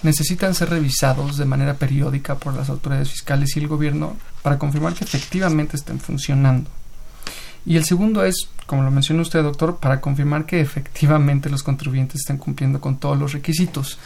necesitan 0.02 0.54
ser 0.54 0.70
revisados 0.70 1.36
de 1.36 1.44
manera 1.44 1.74
periódica 1.74 2.36
por 2.36 2.54
las 2.54 2.68
autoridades 2.68 3.10
fiscales 3.10 3.56
y 3.56 3.60
el 3.60 3.68
gobierno 3.68 4.16
para 4.42 4.58
confirmar 4.58 4.94
que 4.94 5.04
efectivamente 5.04 5.76
estén 5.76 6.00
funcionando. 6.00 6.70
Y 7.66 7.76
el 7.76 7.84
segundo 7.84 8.24
es, 8.24 8.48
como 8.66 8.82
lo 8.82 8.90
mencionó 8.90 9.22
usted, 9.22 9.42
doctor, 9.42 9.76
para 9.76 10.00
confirmar 10.00 10.46
que 10.46 10.60
efectivamente 10.60 11.50
los 11.50 11.62
contribuyentes 11.62 12.20
están 12.20 12.38
cumpliendo 12.38 12.80
con 12.80 12.98
todos 12.98 13.18
los 13.18 13.32
requisitos. 13.32 13.98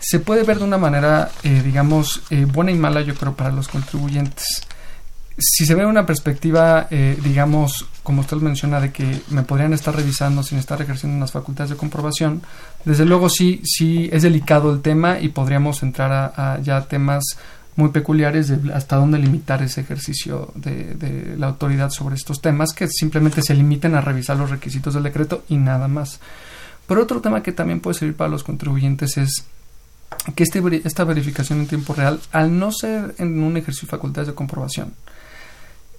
se 0.00 0.18
puede 0.18 0.42
ver 0.42 0.58
de 0.58 0.64
una 0.64 0.78
manera, 0.78 1.30
eh, 1.42 1.62
digamos, 1.62 2.22
eh, 2.30 2.46
buena 2.46 2.72
y 2.72 2.76
mala, 2.76 3.02
yo 3.02 3.14
creo, 3.14 3.34
para 3.34 3.52
los 3.52 3.68
contribuyentes. 3.68 4.66
Si 5.38 5.64
se 5.66 5.74
ve 5.74 5.86
una 5.86 6.06
perspectiva, 6.06 6.88
eh, 6.90 7.18
digamos, 7.22 7.86
como 8.02 8.22
usted 8.22 8.38
menciona, 8.38 8.80
de 8.80 8.90
que 8.92 9.22
me 9.28 9.42
podrían 9.42 9.72
estar 9.72 9.94
revisando 9.94 10.42
sin 10.42 10.58
estar 10.58 10.80
ejerciendo 10.80 11.16
unas 11.16 11.32
facultades 11.32 11.70
de 11.70 11.76
comprobación, 11.76 12.42
desde 12.84 13.04
luego 13.04 13.28
sí, 13.28 13.60
sí 13.64 14.08
es 14.12 14.22
delicado 14.22 14.72
el 14.72 14.82
tema 14.82 15.20
y 15.20 15.28
podríamos 15.28 15.82
entrar 15.82 16.12
a, 16.12 16.54
a 16.54 16.60
ya 16.60 16.82
temas 16.82 17.24
muy 17.76 17.90
peculiares 17.90 18.48
de 18.48 18.72
hasta 18.72 18.96
dónde 18.96 19.18
limitar 19.18 19.62
ese 19.62 19.80
ejercicio 19.80 20.52
de, 20.54 21.36
la 21.38 21.48
autoridad 21.48 21.90
sobre 21.90 22.16
estos 22.16 22.40
temas 22.40 22.72
que 22.72 22.88
simplemente 22.88 23.42
se 23.42 23.54
limiten 23.54 23.94
a 23.94 24.00
revisar 24.00 24.36
los 24.36 24.50
requisitos 24.50 24.94
del 24.94 25.04
decreto 25.04 25.44
y 25.48 25.56
nada 25.56 25.88
más. 25.88 26.20
Pero 26.86 27.02
otro 27.02 27.20
tema 27.20 27.42
que 27.42 27.52
también 27.52 27.80
puede 27.80 27.98
servir 27.98 28.16
para 28.16 28.30
los 28.30 28.44
contribuyentes 28.44 29.16
es 29.16 29.44
que 30.34 30.42
este, 30.42 30.60
esta 30.84 31.04
verificación 31.04 31.60
en 31.60 31.66
tiempo 31.66 31.94
real, 31.94 32.20
al 32.32 32.58
no 32.58 32.70
ser 32.72 33.14
en 33.18 33.42
un 33.42 33.56
ejercicio 33.56 33.86
de 33.86 33.92
facultades 33.92 34.28
de 34.28 34.34
comprobación, 34.34 34.92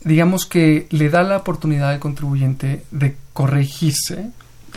digamos 0.04 0.46
que 0.46 0.88
le 0.92 1.10
da 1.10 1.24
la 1.24 1.38
oportunidad 1.38 1.90
al 1.90 2.00
contribuyente 2.00 2.84
de 2.92 3.16
corregirse 3.34 4.30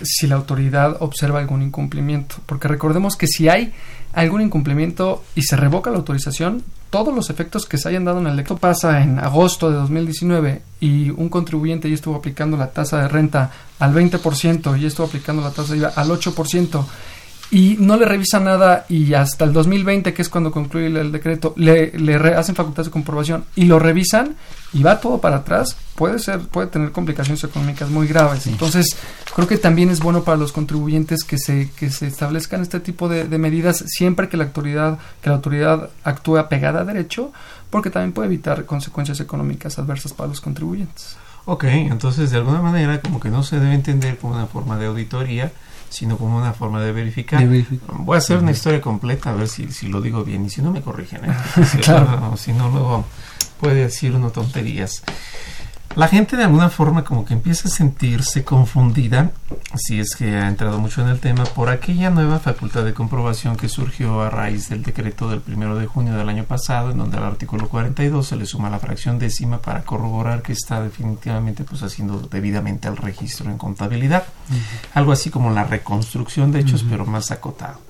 si 0.02 0.26
la 0.26 0.37
autoridad 0.37 0.96
observa 1.00 1.40
algún 1.40 1.62
incumplimiento. 1.62 2.37
Porque 2.46 2.68
recordemos 2.68 3.16
que 3.16 3.26
si 3.26 3.48
hay 3.48 3.72
algún 4.16 4.40
incumplimiento 4.40 5.22
y 5.35 5.42
se 5.42 5.57
revoca 5.57 5.90
la 5.90 5.98
autorización, 5.98 6.64
todos 6.88 7.14
los 7.14 7.29
efectos 7.29 7.66
que 7.66 7.76
se 7.76 7.90
hayan 7.90 8.07
dado 8.07 8.18
en 8.18 8.26
el 8.26 8.40
esto 8.40 8.57
pasa 8.57 9.02
en 9.02 9.18
agosto 9.18 9.70
de 9.70 9.76
2019 9.76 10.62
y 10.81 11.11
un 11.11 11.29
contribuyente 11.29 11.88
ya 11.90 11.94
estuvo 11.94 12.16
aplicando 12.16 12.57
la 12.57 12.70
tasa 12.70 13.02
de 13.02 13.09
renta 13.09 13.50
al 13.79 13.94
20% 13.94 14.81
y 14.81 14.87
estuvo 14.87 15.07
aplicando 15.07 15.42
la 15.42 15.50
tasa 15.50 15.74
de 15.74 15.81
IVA 15.81 15.92
al 15.94 16.09
8% 16.09 16.85
y 17.50 17.76
no 17.78 17.96
le 17.96 18.06
revisa 18.06 18.40
nada 18.40 18.87
y 18.88 19.14
hasta 19.14 19.44
el 19.44 19.52
2020, 19.52 20.12
que 20.12 20.22
es 20.22 20.28
cuando 20.28 20.50
concluye 20.50 20.87
el, 20.87 20.96
el 20.96 21.12
decreto, 21.12 21.54
le, 21.56 21.96
le 21.96 22.18
re, 22.18 22.35
hacen 22.35 22.54
facultades 22.54 22.87
de 22.87 22.92
comprobación 22.92 23.44
y 23.54 23.66
lo 23.66 23.78
revisan 23.78 24.35
y 24.72 24.82
va 24.82 25.00
todo 25.00 25.20
para 25.20 25.37
atrás, 25.37 25.76
puede 25.94 26.18
ser, 26.18 26.40
puede 26.40 26.66
tener 26.66 26.92
complicaciones 26.92 27.42
económicas 27.44 27.88
muy 27.88 28.09
graves. 28.09 28.42
Sí. 28.42 28.50
Entonces, 28.50 28.96
creo 29.35 29.46
que 29.46 29.59
también 29.59 29.90
es 29.90 30.00
bueno 30.00 30.24
para 30.24 30.37
los 30.37 30.52
contribuyentes 30.52 31.22
que 31.22 31.38
se, 31.38 31.70
que 31.70 31.90
se 31.90 32.09
establezcan 32.09 32.62
este 32.62 32.80
tipo 32.80 33.09
de, 33.09 33.24
de, 33.28 33.38
medidas 33.38 33.85
siempre 33.87 34.28
que 34.28 34.37
la 34.37 34.44
autoridad, 34.44 34.98
que 35.22 35.30
la 35.30 35.37
autoridad 35.37 35.90
actúe 36.02 36.38
apegada 36.38 36.80
a 36.80 36.85
derecho, 36.85 37.32
porque 37.70 37.90
también 37.90 38.12
puede 38.12 38.26
evitar 38.26 38.64
consecuencias 38.66 39.20
económicas 39.20 39.78
adversas 39.78 40.12
para 40.12 40.28
los 40.28 40.40
contribuyentes. 40.40 41.16
Ok, 41.48 41.64
entonces 41.64 42.32
de 42.32 42.38
alguna 42.38 42.61
manera 42.61 43.00
como 43.00 43.20
que 43.20 43.30
no 43.30 43.44
se 43.44 43.61
debe 43.61 43.74
entender 43.74 44.18
como 44.18 44.35
una 44.35 44.46
forma 44.46 44.76
de 44.78 44.87
auditoría, 44.87 45.52
sino 45.88 46.16
como 46.16 46.38
una 46.38 46.53
forma 46.53 46.83
de 46.83 46.92
verificar. 46.92 47.40
De 47.40 47.46
verificar. 47.46 47.96
Voy 47.99 48.14
a 48.14 48.18
hacer 48.18 48.38
una 48.38 48.51
historia 48.51 48.81
completa 48.81 49.31
a 49.31 49.35
ver 49.35 49.49
si, 49.49 49.70
si 49.72 49.88
lo 49.88 50.01
digo 50.01 50.25
bien 50.25 50.46
y 50.46 50.51
si 50.51 50.62
no 50.62 50.70
me 50.70 50.83
corrigen. 50.83 51.25
¿eh? 51.25 51.35
Si, 51.70 51.79
claro. 51.79 52.20
no, 52.20 52.37
si 52.37 52.53
no, 52.53 52.70
luego 52.70 53.05
puede 53.61 53.77
decir 53.83 54.12
uno 54.14 54.31
tonterías. 54.31 55.03
La 55.96 56.09
gente 56.09 56.37
de 56.37 56.44
alguna 56.44 56.68
forma 56.68 57.04
como 57.04 57.24
que 57.24 57.32
empieza 57.32 57.68
a 57.68 57.70
sentirse 57.70 58.44
confundida, 58.44 59.30
si 59.76 59.98
es 59.98 60.14
que 60.14 60.37
ha 60.37 60.46
entrado 60.46 60.78
mucho 60.78 61.00
en 61.00 61.09
el 61.09 61.20
tema, 61.20 61.44
por 61.44 61.70
aquella 61.70 62.11
nueva 62.11 62.38
facultad 62.38 62.85
de 62.85 62.92
comprobación 62.92 63.56
que 63.56 63.70
surgió 63.70 64.20
a 64.20 64.28
raíz 64.28 64.68
del 64.68 64.82
decreto 64.82 65.30
del 65.30 65.40
primero 65.40 65.74
de 65.78 65.87
junio 65.87 66.14
del 66.14 66.28
año 66.28 66.44
pasado, 66.44 66.90
en 66.90 66.98
donde 66.98 67.16
al 67.16 67.24
artículo 67.24 67.70
42 67.70 68.26
se 68.26 68.37
le 68.37 68.44
suma 68.44 68.68
la 68.68 68.78
fracción 68.78 69.18
décima 69.18 69.62
para 69.62 69.85
corroborar 69.85 70.42
que 70.42 70.52
está 70.52 70.82
definitivamente 70.82 71.64
pues 71.64 71.82
haciendo 71.82 72.18
debidamente 72.18 72.88
el 72.88 72.98
registro 72.98 73.50
en 73.50 73.56
contabilidad. 73.56 74.24
Uh 74.50 74.52
-huh. 74.52 74.59
Algo 74.92 75.12
así 75.12 75.30
como 75.30 75.50
la 75.50 75.64
reconstrucción 75.64 76.52
de 76.52 76.61
hechos, 76.61 76.82
uh 76.82 76.87
-huh. 76.87 76.90
pero 76.90 77.06
más 77.06 77.30
acotado. 77.30 77.86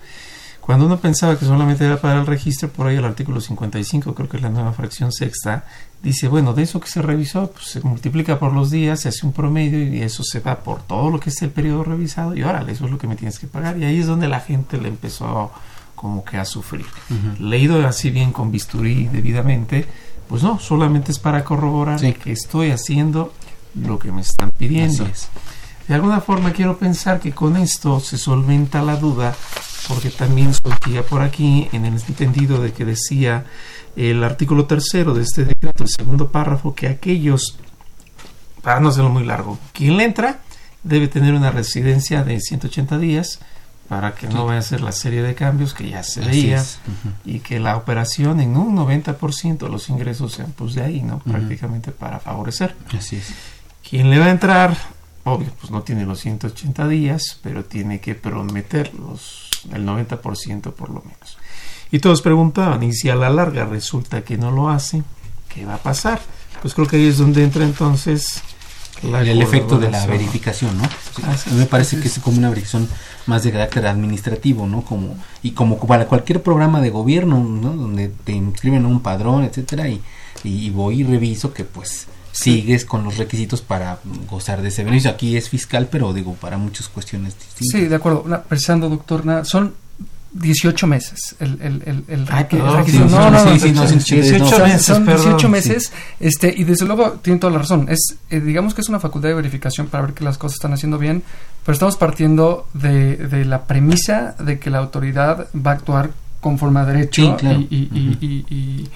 Cuando 0.66 0.86
uno 0.86 0.98
pensaba 0.98 1.38
que 1.38 1.44
solamente 1.44 1.84
era 1.84 2.00
para 2.00 2.18
el 2.18 2.26
registro, 2.26 2.68
por 2.68 2.88
ahí 2.88 2.96
el 2.96 3.04
artículo 3.04 3.40
55, 3.40 4.16
creo 4.16 4.28
que 4.28 4.38
es 4.38 4.42
la 4.42 4.48
nueva 4.48 4.72
fracción 4.72 5.12
sexta, 5.12 5.64
dice, 6.02 6.26
bueno, 6.26 6.54
de 6.54 6.64
eso 6.64 6.80
que 6.80 6.88
se 6.88 7.00
revisó, 7.02 7.52
pues 7.52 7.66
se 7.66 7.80
multiplica 7.82 8.40
por 8.40 8.52
los 8.52 8.72
días, 8.72 9.00
se 9.00 9.10
hace 9.10 9.24
un 9.24 9.32
promedio 9.32 9.80
y 9.80 10.02
eso 10.02 10.24
se 10.24 10.40
va 10.40 10.56
por 10.56 10.82
todo 10.82 11.08
lo 11.08 11.20
que 11.20 11.30
es 11.30 11.40
el 11.42 11.50
periodo 11.50 11.84
revisado 11.84 12.34
y 12.34 12.42
órale, 12.42 12.72
eso 12.72 12.86
es 12.86 12.90
lo 12.90 12.98
que 12.98 13.06
me 13.06 13.14
tienes 13.14 13.38
que 13.38 13.46
pagar. 13.46 13.78
Y 13.78 13.84
ahí 13.84 14.00
es 14.00 14.08
donde 14.08 14.26
la 14.26 14.40
gente 14.40 14.76
le 14.76 14.88
empezó 14.88 15.52
como 15.94 16.24
que 16.24 16.36
a 16.36 16.44
sufrir. 16.44 16.86
Uh 17.10 17.14
-huh. 17.14 17.38
Leído 17.38 17.86
así 17.86 18.10
bien 18.10 18.32
con 18.32 18.50
bisturí 18.50 19.06
debidamente, 19.06 19.86
pues 20.28 20.42
no, 20.42 20.58
solamente 20.58 21.12
es 21.12 21.20
para 21.20 21.44
corroborar 21.44 22.00
sí. 22.00 22.12
que 22.12 22.32
estoy 22.32 22.72
haciendo 22.72 23.32
lo 23.76 24.00
que 24.00 24.10
me 24.10 24.22
están 24.22 24.50
pidiendo. 24.50 25.06
De 25.86 25.94
alguna 25.94 26.20
forma 26.20 26.52
quiero 26.52 26.76
pensar 26.76 27.20
que 27.20 27.30
con 27.30 27.56
esto 27.56 28.00
se 28.00 28.18
solventa 28.18 28.82
la 28.82 28.96
duda 28.96 29.36
porque 29.88 30.10
también 30.10 30.52
surgía 30.54 31.02
por 31.04 31.22
aquí 31.22 31.68
en 31.72 31.84
el 31.84 31.94
entendido 31.94 32.60
de 32.60 32.72
que 32.72 32.84
decía 32.84 33.44
el 33.94 34.22
artículo 34.24 34.66
tercero 34.66 35.14
de 35.14 35.22
este 35.22 35.44
decreto, 35.44 35.84
el 35.84 35.90
segundo 35.90 36.30
párrafo, 36.30 36.74
que 36.74 36.88
aquellos, 36.88 37.58
para 38.62 38.80
no 38.80 38.90
hacerlo 38.90 39.10
muy 39.10 39.24
largo, 39.24 39.58
quien 39.72 39.96
le 39.96 40.04
entra 40.04 40.40
debe 40.82 41.08
tener 41.08 41.34
una 41.34 41.50
residencia 41.50 42.22
de 42.22 42.40
180 42.40 42.98
días 42.98 43.40
para 43.88 44.14
que 44.14 44.26
sí. 44.26 44.34
no 44.34 44.46
vaya 44.46 44.58
a 44.58 44.60
hacer 44.60 44.80
la 44.80 44.92
serie 44.92 45.22
de 45.22 45.34
cambios 45.34 45.72
que 45.72 45.88
ya 45.88 46.02
se 46.02 46.20
veía 46.20 46.60
uh 46.60 46.64
-huh. 46.64 47.12
y 47.24 47.38
que 47.40 47.60
la 47.60 47.76
operación 47.76 48.40
en 48.40 48.56
un 48.56 48.76
90% 48.76 49.68
los 49.68 49.88
ingresos 49.88 50.32
sean 50.32 50.52
pues 50.56 50.74
de 50.74 50.82
ahí, 50.82 51.02
¿no? 51.02 51.16
Uh 51.16 51.20
-huh. 51.20 51.32
Prácticamente 51.32 51.92
para 51.92 52.18
favorecer. 52.18 52.74
Así 52.96 53.16
es. 53.16 53.32
Quien 53.88 54.10
le 54.10 54.18
va 54.18 54.26
a 54.26 54.30
entrar, 54.30 54.76
obvio, 55.24 55.52
pues 55.60 55.70
no 55.70 55.82
tiene 55.82 56.04
los 56.04 56.20
180 56.20 56.88
días, 56.88 57.38
pero 57.42 57.64
tiene 57.64 58.00
que 58.00 58.16
prometer 58.16 58.92
los 58.94 59.45
el 59.72 59.86
90% 59.86 60.72
por 60.72 60.90
lo 60.90 61.02
menos. 61.02 61.38
Y 61.90 62.00
todos 62.00 62.22
preguntaban, 62.22 62.82
¿y 62.82 62.92
si 62.92 63.08
a 63.08 63.14
la 63.14 63.30
larga 63.30 63.64
resulta 63.64 64.22
que 64.22 64.36
no 64.36 64.50
lo 64.50 64.68
hace? 64.68 65.02
¿Qué 65.48 65.64
va 65.64 65.74
a 65.74 65.78
pasar? 65.78 66.20
Pues 66.60 66.74
creo 66.74 66.86
que 66.86 66.96
ahí 66.96 67.06
es 67.06 67.18
donde 67.18 67.44
entra 67.44 67.64
entonces 67.64 68.42
la 69.02 69.20
el 69.22 69.42
efecto 69.42 69.78
de 69.78 69.90
la 69.90 70.06
verificación, 70.06 70.78
¿no? 70.78 70.84
Sí, 70.84 71.22
ah, 71.24 71.36
me 71.54 71.66
parece 71.66 72.00
que 72.00 72.08
es 72.08 72.18
como 72.18 72.38
una 72.38 72.48
verificación 72.48 72.88
más 73.26 73.42
de 73.42 73.52
carácter 73.52 73.86
administrativo, 73.86 74.66
¿no? 74.66 74.82
Como 74.82 75.16
y 75.42 75.52
como 75.52 75.78
para 75.78 76.06
cualquier 76.06 76.42
programa 76.42 76.80
de 76.80 76.90
gobierno, 76.90 77.38
¿no? 77.38 77.76
Donde 77.76 78.08
te 78.08 78.32
inscriben 78.32 78.84
a 78.84 78.88
un 78.88 79.00
padrón, 79.00 79.44
etcétera, 79.44 79.88
y, 79.88 80.02
y 80.44 80.70
voy 80.70 81.00
y 81.00 81.04
reviso 81.04 81.52
que 81.52 81.64
pues 81.64 82.08
sigues 82.36 82.84
con 82.84 83.02
los 83.04 83.16
requisitos 83.16 83.62
para 83.62 83.98
gozar 84.28 84.62
de 84.62 84.68
ese 84.68 84.84
beneficio. 84.84 85.10
Aquí 85.10 85.36
es 85.36 85.48
fiscal, 85.48 85.88
pero 85.90 86.12
digo, 86.12 86.34
para 86.34 86.58
muchas 86.58 86.88
cuestiones 86.88 87.34
distintas. 87.34 87.80
Sí, 87.80 87.86
de 87.86 87.94
acuerdo. 87.94 88.22
Una, 88.22 88.42
pensando, 88.42 88.88
doctor, 88.88 89.24
na, 89.24 89.44
son 89.44 89.74
18 90.32 90.86
meses 90.86 91.34
el, 91.40 91.58
el, 91.62 91.82
el, 91.86 92.04
el, 92.08 92.26
Ay, 92.30 92.44
perdón, 92.50 92.76
requisito. 92.76 93.08
Sí, 93.08 93.14
no, 93.14 93.30
no, 93.30 93.52
sí, 93.52 93.58
sí, 93.58 93.72
no, 93.72 93.86
18 93.86 94.58
no, 94.58 94.64
meses, 94.64 94.82
son 94.84 95.06
18 95.06 95.36
perdón, 95.36 95.50
meses 95.50 95.84
sí. 95.84 95.92
este, 96.20 96.54
y 96.54 96.64
desde 96.64 96.84
luego 96.84 97.12
tiene 97.22 97.38
toda 97.38 97.54
la 97.54 97.60
razón. 97.60 97.86
Es, 97.88 98.16
eh, 98.28 98.40
digamos 98.40 98.74
que 98.74 98.82
es 98.82 98.88
una 98.88 99.00
facultad 99.00 99.30
de 99.30 99.34
verificación 99.34 99.86
para 99.86 100.04
ver 100.04 100.14
que 100.14 100.24
las 100.24 100.36
cosas 100.36 100.56
están 100.56 100.74
haciendo 100.74 100.98
bien, 100.98 101.22
pero 101.64 101.72
estamos 101.72 101.96
partiendo 101.96 102.68
de, 102.74 103.16
de 103.16 103.44
la 103.46 103.64
premisa 103.64 104.34
de 104.38 104.58
que 104.58 104.68
la 104.68 104.78
autoridad 104.78 105.48
va 105.54 105.70
a 105.70 105.74
actuar 105.74 106.10
conforme 106.40 106.80
a 106.80 106.84
derecho 106.84 107.22
sí, 107.22 107.32
claro. 107.38 107.60
y, 107.60 107.66
y, 107.70 107.82
uh 107.82 108.12
-huh. 108.12 108.18
y, 108.20 108.54
y 108.54 108.88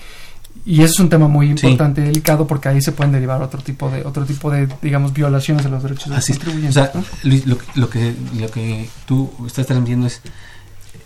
y 0.65 0.83
eso 0.83 0.93
es 0.93 1.01
un 1.01 1.09
tema 1.09 1.29
muy 1.29 1.51
importante 1.51 2.03
sí. 2.03 2.07
delicado 2.09 2.47
porque 2.47 2.69
ahí 2.69 2.83
se 2.83 2.93
pueden 2.93 3.13
derivar 3.13 3.43
otro 3.43 3.63
tipo 3.63 3.91
de 3.91 4.05
otro 4.05 4.25
tipo 4.25 4.51
de 4.51 4.69
digamos 4.83 5.13
violaciones 5.13 5.65
de 5.65 5.71
los 5.71 5.83
derechos 5.83 6.09
de 6.09 6.17
los 6.17 6.27
contribuyentes. 6.27 6.77
O 6.77 6.81
sea, 6.85 6.93
¿no? 6.95 7.05
Luis, 7.23 7.47
lo, 7.47 7.59
lo, 7.75 7.89
que 7.89 8.15
lo 8.39 8.51
que 8.51 8.89
tú 9.07 9.31
estás 9.47 9.67
transmitiendo 9.67 10.07
es 10.07 10.21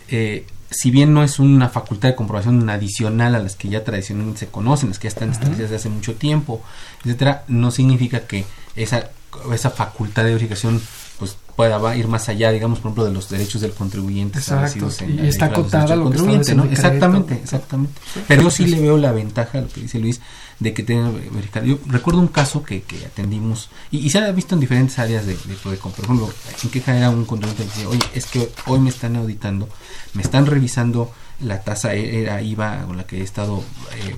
eh, 0.08 0.46
si 0.70 0.90
bien 0.90 1.14
no 1.14 1.22
es 1.22 1.38
una 1.38 1.68
facultad 1.68 2.08
de 2.08 2.14
comprobación 2.14 2.68
adicional 2.68 3.34
a 3.34 3.38
las 3.38 3.54
que 3.54 3.68
ya 3.68 3.84
tradicionalmente 3.84 4.40
se 4.40 4.46
conocen, 4.48 4.88
las 4.88 4.98
que 4.98 5.04
ya 5.04 5.10
están 5.10 5.30
establecidas 5.30 5.70
desde 5.70 5.76
hace 5.76 5.88
mucho 5.88 6.14
tiempo, 6.14 6.62
etcétera, 7.04 7.44
no 7.48 7.70
significa 7.70 8.20
que 8.26 8.44
esa 8.74 9.10
esa 9.52 9.70
facultad 9.70 10.24
de 10.24 10.30
verificación 10.30 10.80
pues 11.18 11.36
pueda 11.56 11.96
ir 11.96 12.08
más 12.08 12.28
allá, 12.28 12.50
digamos, 12.50 12.80
por 12.80 12.88
ejemplo, 12.88 13.04
de 13.04 13.12
los 13.12 13.28
derechos 13.28 13.60
del 13.60 13.72
contribuyente 13.72 14.40
establecidos 14.40 15.00
en 15.02 15.24
y 15.24 15.28
está 15.28 15.46
acotada 15.46 15.94
lo 15.94 16.10
que 16.10 16.16
está 16.16 16.54
¿no? 16.54 16.64
Exactamente, 16.64 17.34
exactamente. 17.34 18.00
Pero 18.26 18.42
yo 18.42 18.50
sí 18.50 18.66
le 18.66 18.80
veo 18.80 18.96
la 18.96 19.12
ventaja, 19.12 19.60
lo 19.60 19.68
que 19.68 19.82
dice 19.82 20.00
Luis, 20.00 20.20
de 20.58 20.74
que 20.74 20.82
tenga 20.82 21.10
verificado. 21.10 21.66
Yo 21.66 21.78
recuerdo 21.86 22.20
un 22.20 22.28
caso 22.28 22.64
que, 22.64 22.82
que 22.82 23.04
atendimos, 23.06 23.70
y, 23.90 23.98
y, 23.98 24.10
se 24.10 24.18
ha 24.18 24.32
visto 24.32 24.54
en 24.54 24.60
diferentes 24.60 24.98
áreas 24.98 25.26
de, 25.26 25.34
de, 25.34 25.54
Por 25.54 25.74
ejemplo, 25.74 26.28
en 26.62 26.70
queja 26.70 26.96
era 26.96 27.10
un 27.10 27.24
contribuyente 27.24 27.64
que 27.64 27.70
decía, 27.70 27.88
oye, 27.88 28.10
es 28.14 28.26
que 28.26 28.50
hoy 28.66 28.80
me 28.80 28.90
están 28.90 29.16
auditando, 29.16 29.68
me 30.14 30.22
están 30.22 30.46
revisando 30.46 31.12
la 31.40 31.62
tasa 31.62 31.94
era 31.94 32.40
IVA 32.42 32.84
con 32.86 32.96
la 32.96 33.04
que 33.04 33.18
he 33.18 33.22
estado 33.22 33.62
eh, 33.96 34.16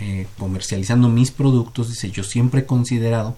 eh, 0.00 0.26
comercializando 0.38 1.08
mis 1.08 1.30
productos, 1.30 1.90
dice, 1.90 2.10
yo 2.10 2.24
siempre 2.24 2.62
he 2.62 2.66
considerado 2.66 3.36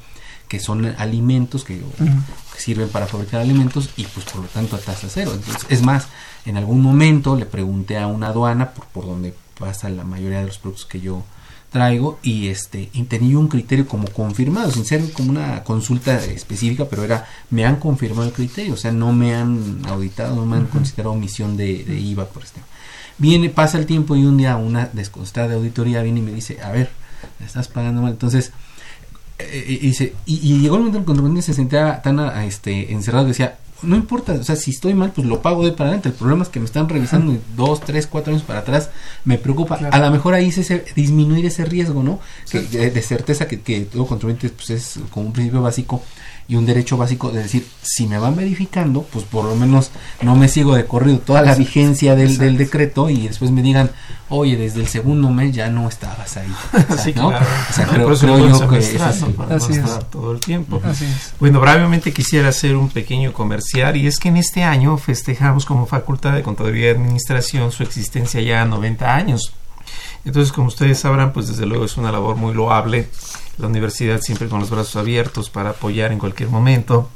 que 0.50 0.58
son 0.58 0.84
alimentos 0.98 1.62
que, 1.62 1.74
uh 1.74 2.04
-huh. 2.04 2.22
que, 2.52 2.60
sirven 2.60 2.88
para 2.88 3.06
fabricar 3.06 3.40
alimentos 3.40 3.90
y 3.96 4.02
pues 4.02 4.26
por 4.26 4.42
lo 4.42 4.48
tanto 4.48 4.74
a 4.74 4.80
tasa 4.80 5.06
cero. 5.08 5.30
Entonces, 5.32 5.64
es 5.68 5.82
más, 5.82 6.08
en 6.44 6.56
algún 6.56 6.82
momento 6.82 7.36
le 7.36 7.46
pregunté 7.46 7.98
a 7.98 8.08
una 8.08 8.26
aduana 8.26 8.72
por, 8.72 8.86
por 8.86 9.06
donde 9.06 9.32
pasa 9.56 9.88
la 9.90 10.02
mayoría 10.02 10.40
de 10.40 10.46
los 10.46 10.58
productos 10.58 10.86
que 10.86 11.00
yo 11.00 11.22
traigo 11.70 12.18
y 12.24 12.48
este 12.48 12.90
y 12.92 13.04
tenía 13.04 13.38
un 13.38 13.46
criterio 13.46 13.86
como 13.86 14.08
confirmado 14.08 14.72
sin 14.72 14.84
ser 14.84 15.12
como 15.12 15.30
una 15.30 15.62
consulta 15.62 16.16
específica 16.16 16.86
pero 16.86 17.04
era 17.04 17.28
me 17.50 17.64
han 17.64 17.76
confirmado 17.76 18.26
el 18.26 18.32
criterio 18.32 18.74
o 18.74 18.76
sea 18.76 18.90
no 18.90 19.12
me 19.12 19.36
han 19.36 19.82
auditado 19.86 20.34
no 20.34 20.46
me 20.46 20.56
han 20.56 20.66
considerado 20.66 21.12
omisión 21.12 21.56
de, 21.56 21.84
de 21.84 21.96
IVA 22.00 22.26
por 22.26 22.42
este 22.42 22.60
viene 23.18 23.50
pasa 23.50 23.78
el 23.78 23.86
tiempo 23.86 24.16
y 24.16 24.24
un 24.24 24.36
día 24.36 24.56
una 24.56 24.90
desconstada 24.92 25.46
de 25.46 25.54
auditoría 25.54 26.02
viene 26.02 26.18
y 26.18 26.22
me 26.22 26.32
dice 26.32 26.58
a 26.60 26.72
ver 26.72 26.90
me 27.38 27.46
estás 27.46 27.68
pagando 27.68 28.02
mal 28.02 28.10
entonces 28.10 28.50
y, 29.66 29.78
dice, 29.78 30.14
y, 30.26 30.58
llegó 30.58 30.76
el 30.76 30.82
momento 30.82 30.98
en 30.98 31.04
que 31.04 31.12
el 31.12 31.16
contribuyente 31.16 31.42
se 31.42 31.54
sentía 31.54 32.02
tan 32.02 32.18
este, 32.44 32.92
encerrado 32.92 33.26
decía, 33.26 33.58
no 33.82 33.96
importa, 33.96 34.32
o 34.34 34.42
sea, 34.42 34.56
si 34.56 34.70
estoy 34.72 34.94
mal, 34.94 35.12
pues 35.12 35.26
lo 35.26 35.40
pago 35.40 35.64
de 35.64 35.72
para 35.72 35.88
adelante. 35.88 36.10
El 36.10 36.14
problema 36.14 36.42
es 36.42 36.48
que 36.48 36.60
me 36.60 36.66
están 36.66 36.88
revisando 36.88 37.38
dos, 37.56 37.80
tres, 37.80 38.06
cuatro 38.06 38.32
años 38.32 38.44
para 38.44 38.60
atrás. 38.60 38.90
Me 39.24 39.38
preocupa. 39.38 39.76
A 39.90 39.98
lo 39.98 40.10
mejor 40.10 40.34
ahí 40.34 40.48
es 40.48 40.58
ese, 40.58 40.84
disminuir 40.94 41.46
ese 41.46 41.64
riesgo, 41.64 42.02
¿no? 42.02 42.20
Que, 42.50 42.60
de, 42.60 43.02
certeza 43.02 43.48
que, 43.48 43.60
que 43.60 43.80
todo 43.82 44.06
contribuyente 44.06 44.50
pues, 44.50 44.70
es 44.70 45.00
como 45.10 45.26
un 45.26 45.32
principio 45.32 45.62
básico 45.62 46.02
y 46.50 46.56
un 46.56 46.66
derecho 46.66 46.96
básico 46.96 47.30
de 47.30 47.44
decir, 47.44 47.64
si 47.80 48.08
me 48.08 48.18
van 48.18 48.34
verificando, 48.34 49.04
pues 49.04 49.24
por 49.24 49.44
lo 49.44 49.54
menos 49.54 49.92
no 50.20 50.34
me 50.34 50.48
sigo 50.48 50.74
de 50.74 50.84
corrido 50.84 51.20
toda 51.20 51.42
la 51.42 51.54
vigencia 51.54 52.16
del, 52.16 52.38
del 52.38 52.58
decreto 52.58 53.08
y 53.08 53.28
después 53.28 53.52
me 53.52 53.62
digan, 53.62 53.92
oye, 54.30 54.56
desde 54.56 54.80
el 54.80 54.88
segundo 54.88 55.30
mes 55.30 55.54
ya 55.54 55.70
no 55.70 55.88
estabas 55.88 56.36
ahí. 56.36 56.52
sí, 57.04 57.12
claro. 57.12 57.46
O 57.70 57.72
sea, 57.72 57.86
creo, 57.86 58.12
yo 58.48 58.68
que 58.68 58.78
es 58.78 59.00
así. 59.00 59.26
todo 60.10 60.32
el 60.32 60.40
tiempo. 60.40 60.82
Bueno, 61.38 61.60
brevemente 61.60 62.12
quisiera 62.12 62.48
hacer 62.48 62.74
un 62.74 62.88
pequeño 62.88 63.32
comercial 63.32 63.96
y 63.96 64.08
es 64.08 64.18
que 64.18 64.30
en 64.30 64.36
este 64.36 64.64
año 64.64 64.98
festejamos 64.98 65.64
como 65.64 65.86
Facultad 65.86 66.32
de 66.32 66.42
Contaduría 66.42 66.88
y 66.88 66.94
Administración 66.94 67.70
su 67.70 67.84
existencia 67.84 68.40
ya 68.40 68.62
a 68.62 68.64
90 68.64 69.14
años. 69.14 69.52
Entonces, 70.24 70.52
como 70.52 70.66
ustedes 70.66 70.98
sabrán, 70.98 71.32
pues 71.32 71.46
desde 71.46 71.64
luego 71.64 71.84
es 71.84 71.96
una 71.96 72.10
labor 72.10 72.34
muy 72.34 72.52
loable 72.54 73.08
la 73.60 73.68
universidad 73.68 74.20
siempre 74.20 74.48
con 74.48 74.60
los 74.60 74.70
brazos 74.70 74.96
abiertos 74.96 75.50
para 75.50 75.70
apoyar 75.70 76.12
en 76.12 76.18
cualquier 76.18 76.48
momento. 76.48 77.10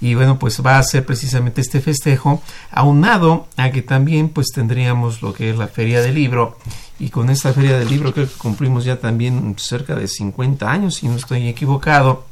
Y 0.00 0.14
bueno, 0.14 0.38
pues 0.38 0.60
va 0.64 0.78
a 0.78 0.82
ser 0.82 1.06
precisamente 1.06 1.60
este 1.60 1.80
festejo, 1.80 2.42
aunado 2.70 3.48
a 3.56 3.70
que 3.70 3.80
también 3.80 4.28
pues 4.28 4.48
tendríamos 4.54 5.22
lo 5.22 5.32
que 5.32 5.50
es 5.50 5.56
la 5.56 5.68
feria 5.68 6.02
del 6.02 6.16
libro. 6.16 6.58
Y 6.98 7.08
con 7.08 7.30
esta 7.30 7.52
feria 7.52 7.78
del 7.78 7.88
libro 7.88 8.12
creo 8.12 8.26
que 8.26 8.34
cumplimos 8.34 8.84
ya 8.84 9.00
también 9.00 9.54
cerca 9.58 9.94
de 9.94 10.06
50 10.06 10.70
años, 10.70 10.96
si 10.96 11.08
no 11.08 11.16
estoy 11.16 11.48
equivocado. 11.48 12.26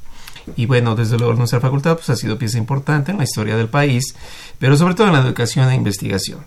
Y 0.57 0.67
bueno, 0.67 0.95
desde 0.95 1.17
luego 1.17 1.35
nuestra 1.35 1.61
facultad 1.61 1.95
pues 1.95 2.11
ha 2.11 2.17
sido 2.17 2.37
pieza 2.37 2.59
importante 2.59 3.13
en 3.13 3.19
la 3.19 3.25
historia 3.25 3.57
del 3.57 3.69
país, 3.69 4.15
pero 4.59 4.77
sobre 4.77 4.95
todo 4.95 5.07
en 5.07 5.15
la 5.15 5.21
educación 5.21 5.71
e 5.71 5.75
investigación. 5.75 6.41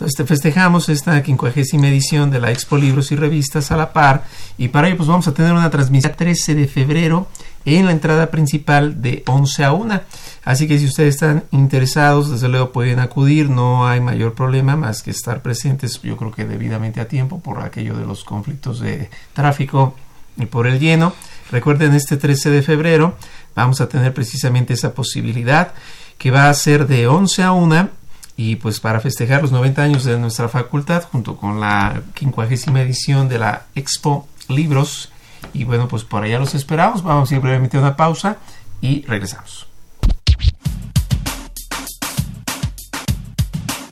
Entonces 0.00 0.26
festejamos 0.26 0.88
esta 0.88 1.22
quincuagésima 1.22 1.88
edición 1.88 2.30
de 2.30 2.40
la 2.40 2.50
Expo 2.50 2.78
Libros 2.78 3.12
y 3.12 3.16
Revistas 3.16 3.70
a 3.70 3.76
la 3.76 3.92
par 3.92 4.24
y 4.56 4.68
para 4.68 4.88
ello 4.88 4.96
pues 4.96 5.10
vamos 5.10 5.28
a 5.28 5.34
tener 5.34 5.52
una 5.52 5.68
transmisión 5.68 6.14
13 6.16 6.54
de 6.54 6.66
febrero 6.66 7.28
en 7.66 7.84
la 7.84 7.92
entrada 7.92 8.30
principal 8.30 9.02
de 9.02 9.22
11 9.26 9.62
a 9.62 9.72
1. 9.72 10.00
Así 10.42 10.66
que 10.66 10.78
si 10.78 10.86
ustedes 10.86 11.16
están 11.16 11.44
interesados, 11.50 12.30
desde 12.30 12.48
luego 12.48 12.72
pueden 12.72 12.98
acudir, 12.98 13.50
no 13.50 13.86
hay 13.86 14.00
mayor 14.00 14.32
problema 14.32 14.74
más 14.74 15.02
que 15.02 15.10
estar 15.10 15.42
presentes, 15.42 16.00
yo 16.00 16.16
creo 16.16 16.32
que 16.32 16.46
debidamente 16.46 17.02
a 17.02 17.06
tiempo 17.06 17.40
por 17.40 17.60
aquello 17.60 17.94
de 17.94 18.06
los 18.06 18.24
conflictos 18.24 18.80
de 18.80 19.10
tráfico 19.34 19.94
y 20.38 20.46
por 20.46 20.66
el 20.66 20.80
lleno. 20.80 21.12
Recuerden, 21.50 21.92
este 21.92 22.16
13 22.16 22.48
de 22.48 22.62
febrero 22.62 23.16
vamos 23.54 23.82
a 23.82 23.88
tener 23.90 24.14
precisamente 24.14 24.72
esa 24.72 24.94
posibilidad 24.94 25.74
que 26.16 26.30
va 26.30 26.48
a 26.48 26.54
ser 26.54 26.86
de 26.86 27.06
11 27.06 27.42
a 27.42 27.52
1 27.52 27.99
y 28.42 28.56
pues 28.56 28.80
para 28.80 29.00
festejar 29.00 29.42
los 29.42 29.52
90 29.52 29.82
años 29.82 30.04
de 30.04 30.18
nuestra 30.18 30.48
facultad, 30.48 31.04
junto 31.12 31.36
con 31.36 31.60
la 31.60 32.00
quincuagésima 32.14 32.80
edición 32.80 33.28
de 33.28 33.38
la 33.38 33.66
Expo 33.74 34.26
Libros. 34.48 35.12
Y 35.52 35.64
bueno, 35.64 35.88
pues 35.88 36.04
por 36.04 36.22
allá 36.22 36.38
los 36.38 36.54
esperamos. 36.54 37.02
Vamos 37.02 37.30
a 37.30 37.34
ir 37.34 37.42
brevemente 37.42 37.76
a 37.76 37.80
una 37.80 37.96
pausa 37.96 38.38
y 38.80 39.02
regresamos. 39.02 39.66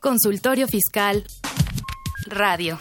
Consultorio 0.00 0.66
Fiscal 0.66 1.24
Radio. 2.26 2.78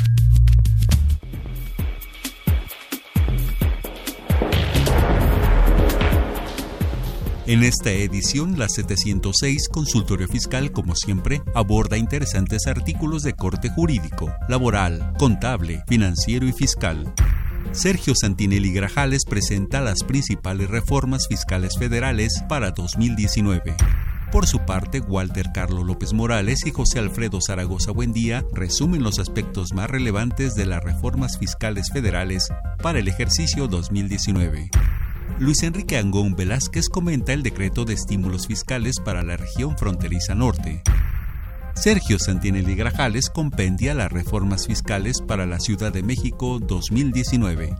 En 7.47 7.63
esta 7.63 7.91
edición, 7.91 8.59
la 8.59 8.67
706 8.67 9.69
Consultorio 9.69 10.27
Fiscal, 10.27 10.73
como 10.73 10.97
siempre, 10.97 11.41
aborda 11.55 11.97
interesantes 11.97 12.67
artículos 12.67 13.23
de 13.23 13.35
corte 13.35 13.69
jurídico, 13.69 14.29
laboral, 14.49 15.13
contable, 15.17 15.81
financiero 15.87 16.45
y 16.45 16.51
fiscal. 16.51 17.13
Sergio 17.71 18.15
Santinelli 18.19 18.73
Grajales 18.73 19.23
presenta 19.23 19.79
las 19.79 20.03
principales 20.03 20.69
reformas 20.69 21.29
fiscales 21.29 21.77
federales 21.79 22.43
para 22.49 22.71
2019. 22.71 23.77
Por 24.29 24.45
su 24.45 24.59
parte, 24.65 24.99
Walter 24.99 25.51
Carlos 25.53 25.85
López 25.85 26.11
Morales 26.11 26.65
y 26.65 26.71
José 26.71 26.99
Alfredo 26.99 27.39
Zaragoza 27.39 27.93
Buendía 27.93 28.43
resumen 28.51 29.03
los 29.03 29.19
aspectos 29.19 29.71
más 29.71 29.89
relevantes 29.89 30.53
de 30.55 30.65
las 30.65 30.83
reformas 30.83 31.39
fiscales 31.39 31.91
federales 31.93 32.49
para 32.83 32.99
el 32.99 33.07
ejercicio 33.07 33.69
2019. 33.69 34.69
Luis 35.39 35.63
Enrique 35.63 35.97
Angón 35.97 36.35
Velázquez 36.35 36.89
comenta 36.89 37.33
el 37.33 37.43
decreto 37.43 37.85
de 37.85 37.93
estímulos 37.93 38.47
fiscales 38.47 38.99
para 38.99 39.23
la 39.23 39.37
región 39.37 39.77
fronteriza 39.77 40.35
norte. 40.35 40.81
Sergio 41.75 42.17
Santinelli 42.17 42.75
Grajales 42.75 43.29
compendia 43.29 43.93
las 43.93 44.11
reformas 44.11 44.65
fiscales 44.65 45.21
para 45.21 45.45
la 45.45 45.59
Ciudad 45.59 45.93
de 45.93 46.01
México 46.01 46.57
2019. 46.59 47.75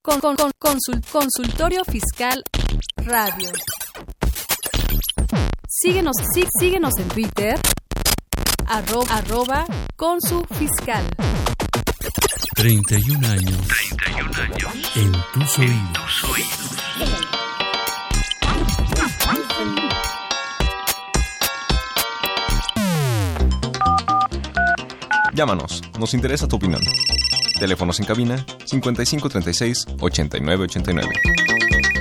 Con, 0.00 0.20
con, 0.20 0.36
con 0.58 0.78
consultorio 1.12 1.84
Fiscal 1.84 2.42
Radio. 2.96 3.52
Síguenos, 5.68 6.16
sí, 6.32 6.44
síguenos 6.58 6.94
en 6.98 7.08
Twitter, 7.08 7.60
arroba, 8.68 9.16
arroba 9.16 9.66
con 9.96 10.20
su 10.20 10.44
fiscal. 10.58 11.04
31 12.54 13.26
años. 13.28 13.68
31 13.96 14.42
años. 14.42 14.92
En 14.96 15.12
tus 15.32 15.58
oídos. 15.58 16.22
Llámanos, 25.34 25.82
nos 25.98 26.14
interesa 26.14 26.48
tu 26.48 26.56
opinión. 26.56 26.80
Teléfonos 27.58 28.00
en 28.00 28.06
cabina 28.06 28.36
5536 28.64 29.86
8989. 30.00 31.08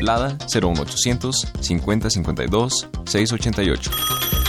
Lada 0.01 0.37
01800 0.47 1.47
5052 1.59 2.87
688. 3.05 4.44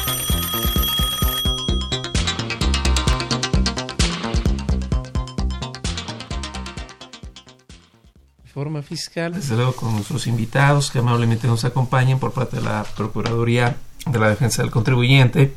Fiscal, 8.83 9.33
desde 9.35 9.57
luego 9.57 9.75
con 9.75 9.93
nuestros 9.93 10.27
invitados 10.27 10.91
que 10.91 10.99
amablemente 10.99 11.47
nos 11.47 11.65
acompañan 11.65 12.19
por 12.19 12.33
parte 12.33 12.57
de 12.57 12.63
la 12.63 12.85
Procuraduría 12.97 13.77
de 14.07 14.19
la 14.19 14.29
Defensa 14.29 14.63
del 14.63 14.71
Contribuyente. 14.71 15.55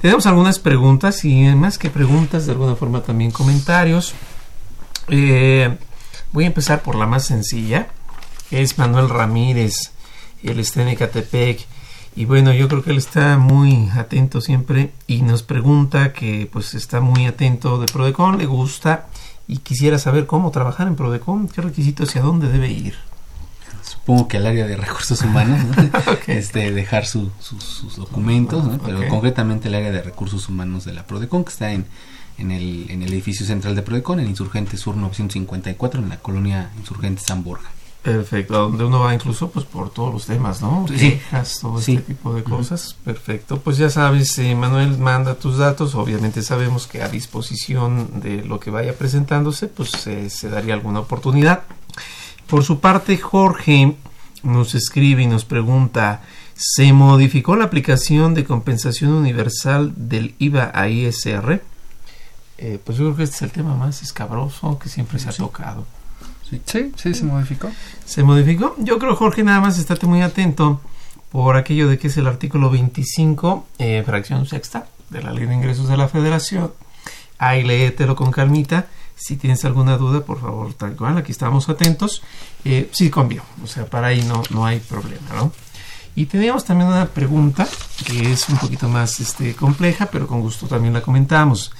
Tenemos 0.00 0.26
algunas 0.26 0.58
preguntas 0.58 1.24
y 1.24 1.42
más 1.54 1.78
que 1.78 1.90
preguntas, 1.90 2.46
de 2.46 2.52
alguna 2.52 2.76
forma 2.76 3.02
también 3.02 3.30
comentarios. 3.30 4.14
Eh, 5.08 5.76
voy 6.32 6.44
a 6.44 6.48
empezar 6.48 6.82
por 6.82 6.94
la 6.94 7.06
más 7.06 7.24
sencilla, 7.24 7.88
que 8.50 8.62
es 8.62 8.78
Manuel 8.78 9.08
Ramírez, 9.08 9.92
él 10.42 10.60
está. 10.60 10.84
Y 12.16 12.26
bueno, 12.26 12.52
yo 12.52 12.68
creo 12.68 12.82
que 12.82 12.90
él 12.90 12.98
está 12.98 13.38
muy 13.38 13.90
atento 13.96 14.40
siempre 14.40 14.92
y 15.06 15.22
nos 15.22 15.42
pregunta 15.42 16.12
que 16.12 16.48
pues 16.52 16.74
está 16.74 17.00
muy 17.00 17.26
atento 17.26 17.78
de 17.78 17.86
Prodecon, 17.86 18.38
le 18.38 18.46
gusta 18.46 19.08
y 19.46 19.58
quisiera 19.58 19.98
saber 19.98 20.26
cómo 20.26 20.50
trabajar 20.50 20.86
en 20.86 20.96
Prodecon, 20.96 21.48
qué 21.48 21.60
requisitos 21.60 22.14
y 22.14 22.18
a 22.18 22.22
dónde 22.22 22.48
debe 22.48 22.70
ir. 22.70 22.94
Supongo 23.82 24.28
que 24.28 24.38
al 24.38 24.46
área 24.46 24.66
de 24.66 24.76
recursos 24.76 25.20
humanos, 25.22 25.60
este, 26.26 26.72
dejar 26.72 27.06
sus 27.06 27.30
documentos, 27.96 28.64
pero 28.84 29.06
concretamente 29.08 29.68
el 29.68 29.74
área 29.74 29.92
de 29.92 30.02
recursos 30.02 30.48
humanos 30.48 30.84
de 30.84 30.94
la 30.94 31.06
Prodecon, 31.06 31.44
que 31.44 31.50
está 31.50 31.72
en, 31.72 31.86
en, 32.38 32.50
el, 32.50 32.90
en 32.90 33.02
el 33.02 33.12
edificio 33.12 33.44
central 33.44 33.74
de 33.74 33.82
Prodecon, 33.82 34.20
en 34.20 34.28
Insurgente 34.28 34.78
Sur 34.78 34.96
954, 34.96 36.00
en 36.00 36.08
la 36.08 36.16
colonia 36.18 36.70
Insurgente 36.78 37.22
San 37.22 37.44
Borja. 37.44 37.70
Perfecto, 38.04 38.68
donde 38.68 38.84
uno 38.84 39.00
va 39.00 39.14
incluso 39.14 39.48
pues 39.50 39.64
por 39.64 39.88
todos 39.88 40.12
los 40.12 40.26
temas, 40.26 40.60
¿no? 40.60 40.84
Sí. 40.94 41.18
todo 41.62 41.78
este 41.78 41.96
tipo 42.02 42.34
de 42.34 42.44
cosas. 42.44 42.98
Perfecto, 43.02 43.60
pues 43.60 43.78
ya 43.78 43.88
sabes, 43.88 44.38
eh, 44.38 44.54
Manuel 44.54 44.98
manda 44.98 45.36
tus 45.36 45.56
datos, 45.56 45.94
obviamente 45.94 46.42
sabemos 46.42 46.86
que 46.86 47.02
a 47.02 47.08
disposición 47.08 48.20
de 48.20 48.44
lo 48.44 48.60
que 48.60 48.70
vaya 48.70 48.92
presentándose, 48.92 49.68
pues 49.68 50.06
eh, 50.06 50.28
se 50.28 50.50
daría 50.50 50.74
alguna 50.74 51.00
oportunidad. 51.00 51.62
Por 52.46 52.62
su 52.62 52.78
parte, 52.78 53.16
Jorge 53.16 53.96
nos 54.42 54.74
escribe 54.74 55.22
y 55.22 55.26
nos 55.26 55.46
pregunta, 55.46 56.20
¿se 56.54 56.92
modificó 56.92 57.56
la 57.56 57.64
aplicación 57.64 58.34
de 58.34 58.44
compensación 58.44 59.12
universal 59.12 59.94
del 59.96 60.34
IVA 60.38 60.70
a 60.74 60.90
ISR? 60.90 61.62
Eh, 62.58 62.78
pues 62.84 62.98
yo 62.98 63.04
creo 63.04 63.16
que 63.16 63.22
este 63.22 63.36
es 63.36 63.42
el 63.42 63.50
tema 63.50 63.74
más 63.74 64.02
escabroso 64.02 64.78
que 64.78 64.90
siempre 64.90 65.18
se 65.18 65.30
ha 65.30 65.32
tocado. 65.32 65.86
Sí. 66.66 66.92
sí, 66.96 67.14
se 67.14 67.24
modificó. 67.24 67.70
¿Se 68.04 68.22
modificó? 68.22 68.74
Yo 68.78 68.98
creo, 68.98 69.16
Jorge, 69.16 69.42
nada 69.42 69.60
más 69.60 69.78
estate 69.78 70.06
muy 70.06 70.22
atento 70.22 70.80
por 71.30 71.56
aquello 71.56 71.88
de 71.88 71.98
que 71.98 72.08
es 72.08 72.16
el 72.16 72.26
artículo 72.26 72.70
25, 72.70 73.66
eh, 73.78 74.02
fracción 74.06 74.46
sexta 74.46 74.86
de 75.10 75.22
la 75.22 75.32
Ley 75.32 75.46
de 75.46 75.54
Ingresos 75.54 75.88
de 75.88 75.96
la 75.96 76.08
Federación. 76.08 76.72
Ahí 77.38 77.64
léetelo 77.64 78.14
con 78.14 78.30
calmita. 78.30 78.86
Si 79.16 79.36
tienes 79.36 79.64
alguna 79.64 79.96
duda, 79.96 80.24
por 80.24 80.40
favor, 80.40 80.74
tal 80.74 80.96
cual, 80.96 81.18
aquí 81.18 81.32
estamos 81.32 81.68
atentos. 81.68 82.22
Eh, 82.64 82.88
sí, 82.92 83.10
cambio. 83.10 83.42
O 83.62 83.66
sea, 83.66 83.86
para 83.86 84.08
ahí 84.08 84.22
no, 84.22 84.42
no 84.50 84.66
hay 84.66 84.80
problema, 84.80 85.28
¿no? 85.34 85.52
Y 86.16 86.26
teníamos 86.26 86.64
también 86.64 86.88
una 86.88 87.06
pregunta 87.06 87.66
que 88.06 88.32
es 88.32 88.48
un 88.48 88.56
poquito 88.58 88.88
más 88.88 89.18
este, 89.18 89.54
compleja, 89.54 90.06
pero 90.06 90.26
con 90.26 90.40
gusto 90.40 90.66
también 90.66 90.94
la 90.94 91.00
comentamos. 91.00 91.72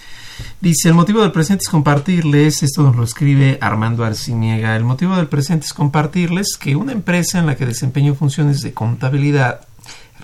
Dice, 0.60 0.88
el 0.88 0.94
motivo 0.94 1.20
del 1.20 1.32
presente 1.32 1.62
es 1.62 1.68
compartirles, 1.68 2.62
esto 2.62 2.82
nos 2.82 2.96
lo 2.96 3.04
escribe 3.04 3.58
Armando 3.60 4.04
Arciniega, 4.04 4.76
el 4.76 4.84
motivo 4.84 5.16
del 5.16 5.26
presente 5.26 5.66
es 5.66 5.74
compartirles 5.74 6.56
que 6.58 6.76
una 6.76 6.92
empresa 6.92 7.38
en 7.38 7.46
la 7.46 7.56
que 7.56 7.66
desempeño 7.66 8.14
funciones 8.14 8.62
de 8.62 8.72
contabilidad 8.72 9.66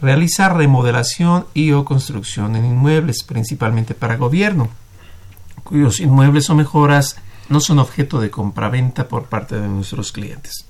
realiza 0.00 0.48
remodelación 0.48 1.46
y 1.52 1.72
o 1.72 1.84
construcción 1.84 2.56
en 2.56 2.64
inmuebles, 2.64 3.22
principalmente 3.22 3.94
para 3.94 4.16
gobierno, 4.16 4.68
cuyos 5.62 6.00
inmuebles 6.00 6.48
o 6.48 6.54
mejoras 6.54 7.16
no 7.48 7.60
son 7.60 7.78
objeto 7.78 8.20
de 8.20 8.30
compraventa 8.30 9.08
por 9.08 9.24
parte 9.24 9.60
de 9.60 9.68
nuestros 9.68 10.12
clientes. 10.12 10.64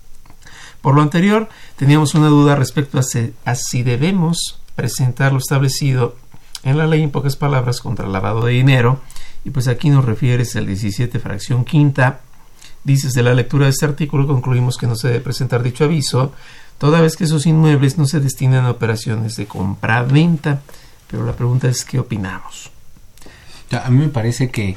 Por 0.80 0.94
lo 0.94 1.02
anterior, 1.02 1.48
teníamos 1.76 2.14
una 2.14 2.28
duda 2.28 2.56
respecto 2.56 2.98
a 2.98 3.02
si, 3.02 3.34
a 3.44 3.54
si 3.54 3.82
debemos 3.82 4.60
presentar 4.74 5.32
lo 5.32 5.38
establecido 5.38 6.16
en 6.62 6.78
la 6.78 6.86
ley 6.86 7.02
en 7.02 7.10
pocas 7.10 7.36
palabras 7.36 7.80
contra 7.80 8.06
el 8.06 8.12
lavado 8.12 8.44
de 8.44 8.52
dinero 8.52 9.00
y 9.44 9.50
pues 9.50 9.68
aquí 9.68 9.90
nos 9.90 10.04
refieres 10.04 10.54
al 10.56 10.66
17 10.66 11.18
fracción 11.18 11.64
quinta. 11.64 12.20
Dices 12.84 13.12
de 13.12 13.22
la 13.22 13.34
lectura 13.34 13.66
de 13.66 13.70
este 13.70 13.86
artículo 13.86 14.26
concluimos 14.26 14.76
que 14.76 14.86
no 14.86 14.96
se 14.96 15.08
debe 15.08 15.20
presentar 15.20 15.62
dicho 15.62 15.84
aviso, 15.84 16.32
toda 16.78 17.00
vez 17.00 17.16
que 17.16 17.24
esos 17.24 17.46
inmuebles 17.46 17.98
no 17.98 18.06
se 18.06 18.20
destinan 18.20 18.64
a 18.64 18.70
operaciones 18.70 19.36
de 19.36 19.46
compra-venta. 19.46 20.62
Pero 21.10 21.26
la 21.26 21.34
pregunta 21.34 21.68
es, 21.68 21.84
¿qué 21.84 21.98
opinamos? 21.98 22.70
A 23.70 23.90
mí 23.90 23.98
me 23.98 24.08
parece 24.08 24.50
que, 24.50 24.76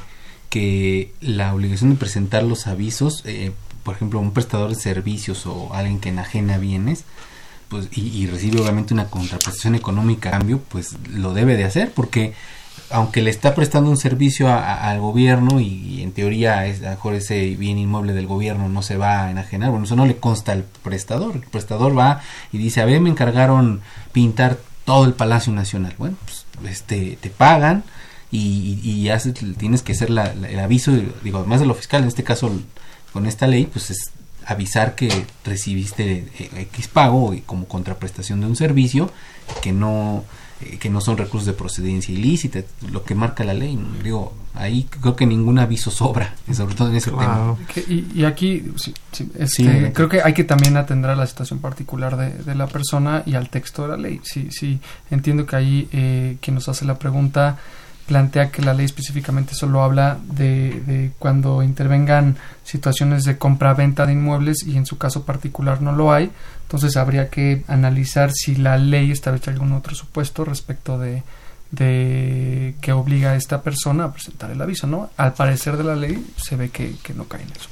que 0.50 1.14
la 1.22 1.54
obligación 1.54 1.92
de 1.92 1.96
presentar 1.96 2.44
los 2.44 2.68
avisos, 2.68 3.22
eh, 3.26 3.52
por 3.84 3.96
ejemplo, 3.96 4.20
un 4.20 4.32
prestador 4.32 4.70
de 4.70 4.76
servicios 4.76 5.46
o 5.46 5.74
alguien 5.74 6.00
que 6.00 6.10
enajena 6.10 6.58
bienes, 6.58 7.06
pues, 7.70 7.88
y, 7.92 8.28
recibe 8.28 8.62
obviamente 8.62 8.94
una 8.94 9.10
contraprestación 9.10 9.74
económica 9.74 10.30
a 10.30 10.34
cambio, 10.34 10.62
pues 10.70 10.96
lo 11.10 11.34
debe 11.34 11.58
de 11.58 11.64
hacer, 11.64 11.92
porque 11.92 12.36
aunque 12.94 13.24
le 13.24 13.32
está 13.32 13.56
prestando 13.56 13.90
un 13.90 13.98
servicio 13.98 14.54
al 14.54 15.00
gobierno 15.00 15.60
y, 15.60 16.04
en 16.04 16.12
teoría 16.12 16.68
es, 16.68 16.84
a 16.84 16.92
mejor 16.92 17.16
ese 17.16 17.56
bien 17.56 17.80
inmueble 17.80 18.14
del 18.14 18.28
gobierno 18.28 18.70
no 18.70 18.84
se 18.84 18.98
va 18.98 19.26
a 19.26 19.32
enajenar, 19.32 19.72
bueno, 19.72 19.86
eso 19.86 19.96
no 19.96 20.06
le 20.06 20.18
consta 20.18 20.52
al 20.52 20.64
prestador. 20.84 21.36
El 21.36 21.42
prestador 21.42 21.98
va 21.98 22.22
y 22.52 22.60
dice, 22.60 22.82
a 22.82 22.86
ver, 22.86 23.02
me 23.02 23.10
encargaron 23.10 23.82
pintar 24.12 24.60
todo 24.86 25.06
el 25.06 25.14
Palacio 25.14 25.52
Nacional. 25.52 25.96
Bueno, 25.98 26.18
pues 26.26 26.46
este, 26.70 27.18
te 27.20 27.32
pagan 27.32 27.84
y, 28.32 29.10
haces, 29.10 29.34
tienes 29.58 29.82
que 29.82 29.94
hacer 29.94 30.12
la, 30.12 30.26
el 30.26 30.60
aviso, 30.60 30.92
digo, 31.24 31.40
además 31.40 31.62
de 31.62 31.66
lo 31.66 31.74
fiscal, 31.74 32.04
en 32.04 32.10
este 32.10 32.24
caso 32.24 32.52
con 33.12 33.26
esta 33.26 33.48
ley, 33.48 33.66
pues 33.66 33.90
es 33.90 34.12
avisar 34.46 34.94
que 34.94 35.26
recibiste 35.44 36.28
X 36.38 36.88
pago 36.90 37.34
como 37.46 37.68
contraprestación 37.68 38.42
de 38.42 38.48
un 38.48 38.56
servicio 38.56 39.10
que 39.62 39.72
no 39.72 40.26
eh, 40.62 40.78
que 40.78 40.90
no 40.90 41.02
son 41.02 41.18
recursos 41.18 41.46
de 41.46 41.54
procedencia 41.54 42.14
ilícita, 42.14 42.62
lo 42.92 43.04
que 43.04 43.16
marca 43.16 43.44
la 43.44 43.54
ley. 43.54 43.78
Digo, 44.04 44.34
ahí 44.54 44.88
creo 45.02 45.16
que 45.16 45.26
ningún 45.26 45.60
aviso 45.60 45.92
sobra, 45.92 46.36
sobre 46.54 46.76
todo 46.76 46.90
en 46.90 46.96
ese 46.96 47.12
tema. 47.12 47.56
y, 47.88 48.24
aquí 48.24 48.64
este, 49.38 49.94
creo 49.94 50.10
que 50.10 50.22
hay 50.22 50.34
que 50.34 50.44
también 50.44 50.78
atender 50.78 51.12
a 51.12 51.16
la 51.16 51.28
situación 51.28 51.60
particular 51.60 52.18
de, 52.18 52.56
la 52.56 52.68
persona 52.68 53.24
y 53.26 53.36
al 53.36 53.50
texto 53.50 53.84
de 53.84 53.88
la 53.90 53.98
ley. 53.98 54.22
Sí, 54.24 54.50
sí, 54.52 54.80
entiendo 55.10 55.46
que 55.46 55.56
ahí 55.56 55.90
eh, 55.92 56.38
quien 56.42 56.56
nos 56.56 56.70
hace 56.70 56.86
la 56.86 57.00
pregunta 57.00 57.58
plantea 58.08 58.52
que 58.52 58.62
la 58.62 58.74
ley 58.74 58.86
específicamente 58.86 59.56
solo 59.56 59.84
habla 59.84 60.18
de, 60.24 60.82
de 60.82 61.12
cuando 61.20 61.64
intervengan 61.64 62.38
situaciones 62.64 63.24
de 63.24 63.38
compra-venta 63.38 64.06
de 64.06 64.14
inmuebles 64.14 64.64
y 64.66 64.78
en 64.78 64.86
su 64.86 64.98
caso 64.98 65.26
particular 65.26 65.82
no 65.82 65.94
lo 65.94 66.12
hay 66.12 66.32
entonces 66.74 66.98
habría 66.98 67.30
que 67.30 67.64
analizar 67.68 68.32
si 68.34 68.56
la 68.56 68.78
ley 68.78 69.12
establece 69.12 69.52
algún 69.52 69.74
otro 69.74 69.94
supuesto 69.94 70.44
respecto 70.44 70.98
de, 70.98 71.22
de 71.70 72.76
que 72.82 72.92
obliga 72.94 73.32
a 73.32 73.36
esta 73.36 73.62
persona 73.62 74.06
a 74.06 74.12
presentar 74.12 74.50
el 74.50 74.62
aviso, 74.62 74.88
¿no? 74.88 75.12
Al 75.18 75.34
parecer 75.34 75.78
de 75.78 75.84
la 75.84 75.96
ley 75.96 76.26
se 76.36 76.56
ve 76.56 76.70
que, 76.70 76.96
no 77.16 77.26
cae 77.26 77.44
en 77.44 77.52
eso. 77.52 77.70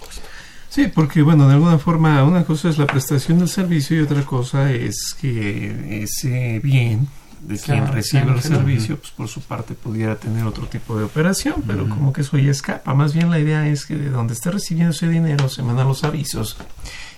Sí, 0.70 0.88
porque 0.88 1.22
bueno, 1.22 1.48
de 1.48 1.56
alguna 1.56 1.80
forma 1.80 2.24
una 2.24 2.44
cosa 2.44 2.70
es 2.70 2.78
la 2.78 2.86
prestación 2.86 3.40
del 3.40 3.50
servicio 3.50 3.98
y 3.98 4.02
otra 4.02 4.24
cosa 4.24 4.72
es 4.72 5.16
que 5.20 6.04
ese 6.04 6.60
bien 6.60 7.08
de 7.42 7.58
quien 7.58 7.88
recibe 7.88 8.32
el 8.32 8.42
servicio, 8.42 8.98
pues 8.98 9.12
por 9.12 9.28
su 9.28 9.42
parte 9.42 9.74
pudiera 9.74 10.16
tener 10.16 10.46
otro 10.46 10.68
tipo 10.68 10.98
de 10.98 11.04
operación, 11.04 11.64
pero 11.66 11.90
como 11.90 12.14
que 12.14 12.22
eso 12.22 12.38
ya 12.38 12.52
escapa. 12.52 12.94
Más 12.94 13.14
bien 13.14 13.30
la 13.30 13.40
idea 13.40 13.68
es 13.68 13.86
que 13.86 13.96
de 13.96 14.10
donde 14.10 14.34
esté 14.34 14.52
recibiendo 14.52 14.92
ese 14.92 15.08
dinero 15.08 15.50
se 15.50 15.64
mandan 15.64 15.88
los 15.88 16.04
avisos 16.04 16.58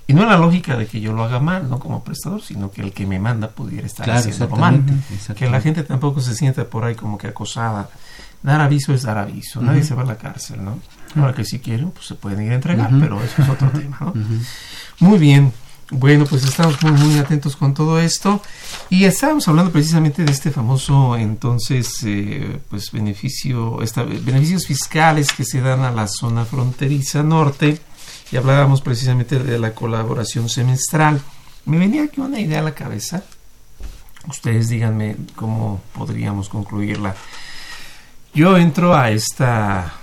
y 0.07 0.13
no 0.13 0.25
la 0.25 0.37
lógica 0.37 0.75
de 0.77 0.85
que 0.87 0.99
yo 0.99 1.13
lo 1.13 1.23
haga 1.23 1.39
mal, 1.39 1.69
no 1.69 1.79
como 1.79 2.03
prestador, 2.03 2.41
sino 2.41 2.71
que 2.71 2.81
el 2.81 2.91
que 2.91 3.05
me 3.05 3.19
manda 3.19 3.49
pudiera 3.49 3.87
estar 3.87 4.09
haciendo 4.09 4.47
mal. 4.49 4.83
Que 5.35 5.49
la 5.49 5.61
gente 5.61 5.83
tampoco 5.83 6.19
se 6.21 6.35
sienta 6.35 6.65
por 6.65 6.83
ahí 6.83 6.95
como 6.95 7.17
que 7.17 7.27
acosada. 7.27 7.89
Dar 8.41 8.59
aviso 8.59 8.93
es 8.93 9.03
dar 9.03 9.17
aviso, 9.17 9.61
nadie 9.61 9.83
se 9.83 9.95
va 9.95 10.01
a 10.01 10.05
la 10.05 10.17
cárcel, 10.17 10.63
¿no? 10.63 10.79
Ahora 11.15 11.33
que 11.33 11.45
si 11.45 11.59
quieren, 11.59 11.91
pues 11.91 12.07
se 12.07 12.15
pueden 12.15 12.41
ir 12.45 12.51
a 12.51 12.55
entregar, 12.55 12.91
pero 12.99 13.21
eso 13.23 13.41
es 13.41 13.49
otro 13.49 13.69
tema, 13.69 13.97
¿no? 14.01 14.13
Muy 14.99 15.17
bien. 15.17 15.53
Bueno, 15.95 16.25
pues 16.25 16.43
estamos 16.43 16.81
muy, 16.81 16.91
muy 16.93 17.19
atentos 17.19 17.55
con 17.55 17.75
todo 17.75 17.99
esto 17.99 18.41
y 18.89 19.05
estábamos 19.05 19.47
hablando 19.47 19.71
precisamente 19.71 20.23
de 20.23 20.31
este 20.31 20.49
famoso 20.49 21.15
entonces 21.15 21.87
eh, 22.03 22.59
pues 22.67 22.91
beneficio, 22.91 23.79
esta, 23.83 24.01
beneficios 24.01 24.65
fiscales 24.65 25.31
que 25.31 25.45
se 25.45 25.61
dan 25.61 25.81
a 25.81 25.91
la 25.91 26.07
zona 26.07 26.45
fronteriza 26.45 27.21
norte 27.21 27.79
y 28.31 28.37
hablábamos 28.37 28.81
precisamente 28.81 29.37
de 29.37 29.59
la 29.59 29.75
colaboración 29.75 30.49
semestral. 30.49 31.21
Me 31.65 31.77
venía 31.77 32.05
aquí 32.05 32.19
una 32.21 32.39
idea 32.39 32.59
a 32.59 32.63
la 32.63 32.73
cabeza. 32.73 33.23
Ustedes 34.27 34.69
díganme 34.69 35.15
cómo 35.35 35.79
podríamos 35.93 36.49
concluirla. 36.49 37.15
Yo 38.33 38.57
entro 38.57 38.95
a 38.95 39.11
esta 39.11 39.93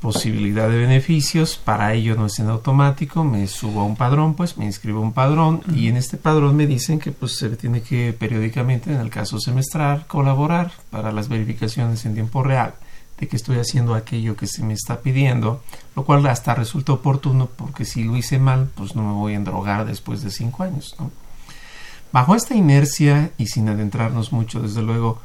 posibilidad 0.00 0.68
de 0.68 0.78
beneficios, 0.78 1.60
para 1.62 1.92
ello 1.92 2.16
no 2.16 2.26
es 2.26 2.38
en 2.38 2.48
automático, 2.48 3.22
me 3.22 3.46
subo 3.46 3.80
a 3.80 3.84
un 3.84 3.96
padrón, 3.96 4.34
pues 4.34 4.56
me 4.56 4.64
inscribo 4.64 4.98
a 4.98 5.02
un 5.02 5.12
padrón 5.12 5.62
y 5.74 5.88
en 5.88 5.96
este 5.96 6.16
padrón 6.16 6.56
me 6.56 6.66
dicen 6.66 6.98
que 6.98 7.12
pues 7.12 7.36
se 7.36 7.50
tiene 7.50 7.82
que 7.82 8.12
periódicamente, 8.12 8.92
en 8.92 9.00
el 9.00 9.10
caso 9.10 9.38
semestral, 9.38 10.06
colaborar 10.06 10.72
para 10.90 11.12
las 11.12 11.28
verificaciones 11.28 12.04
en 12.06 12.14
tiempo 12.14 12.42
real 12.42 12.74
de 13.18 13.28
que 13.28 13.36
estoy 13.36 13.58
haciendo 13.58 13.94
aquello 13.94 14.34
que 14.34 14.46
se 14.46 14.64
me 14.64 14.72
está 14.72 15.00
pidiendo, 15.00 15.62
lo 15.94 16.04
cual 16.04 16.26
hasta 16.26 16.54
resulta 16.54 16.94
oportuno 16.94 17.50
porque 17.54 17.84
si 17.84 18.02
lo 18.02 18.16
hice 18.16 18.38
mal, 18.38 18.70
pues 18.74 18.96
no 18.96 19.02
me 19.02 19.12
voy 19.12 19.34
a 19.34 19.36
endrogar 19.36 19.84
después 19.84 20.22
de 20.22 20.30
cinco 20.30 20.62
años. 20.62 20.96
¿no? 20.98 21.10
Bajo 22.12 22.34
esta 22.34 22.54
inercia 22.54 23.30
y 23.36 23.46
sin 23.46 23.68
adentrarnos 23.68 24.32
mucho, 24.32 24.60
desde 24.60 24.80
luego, 24.80 25.20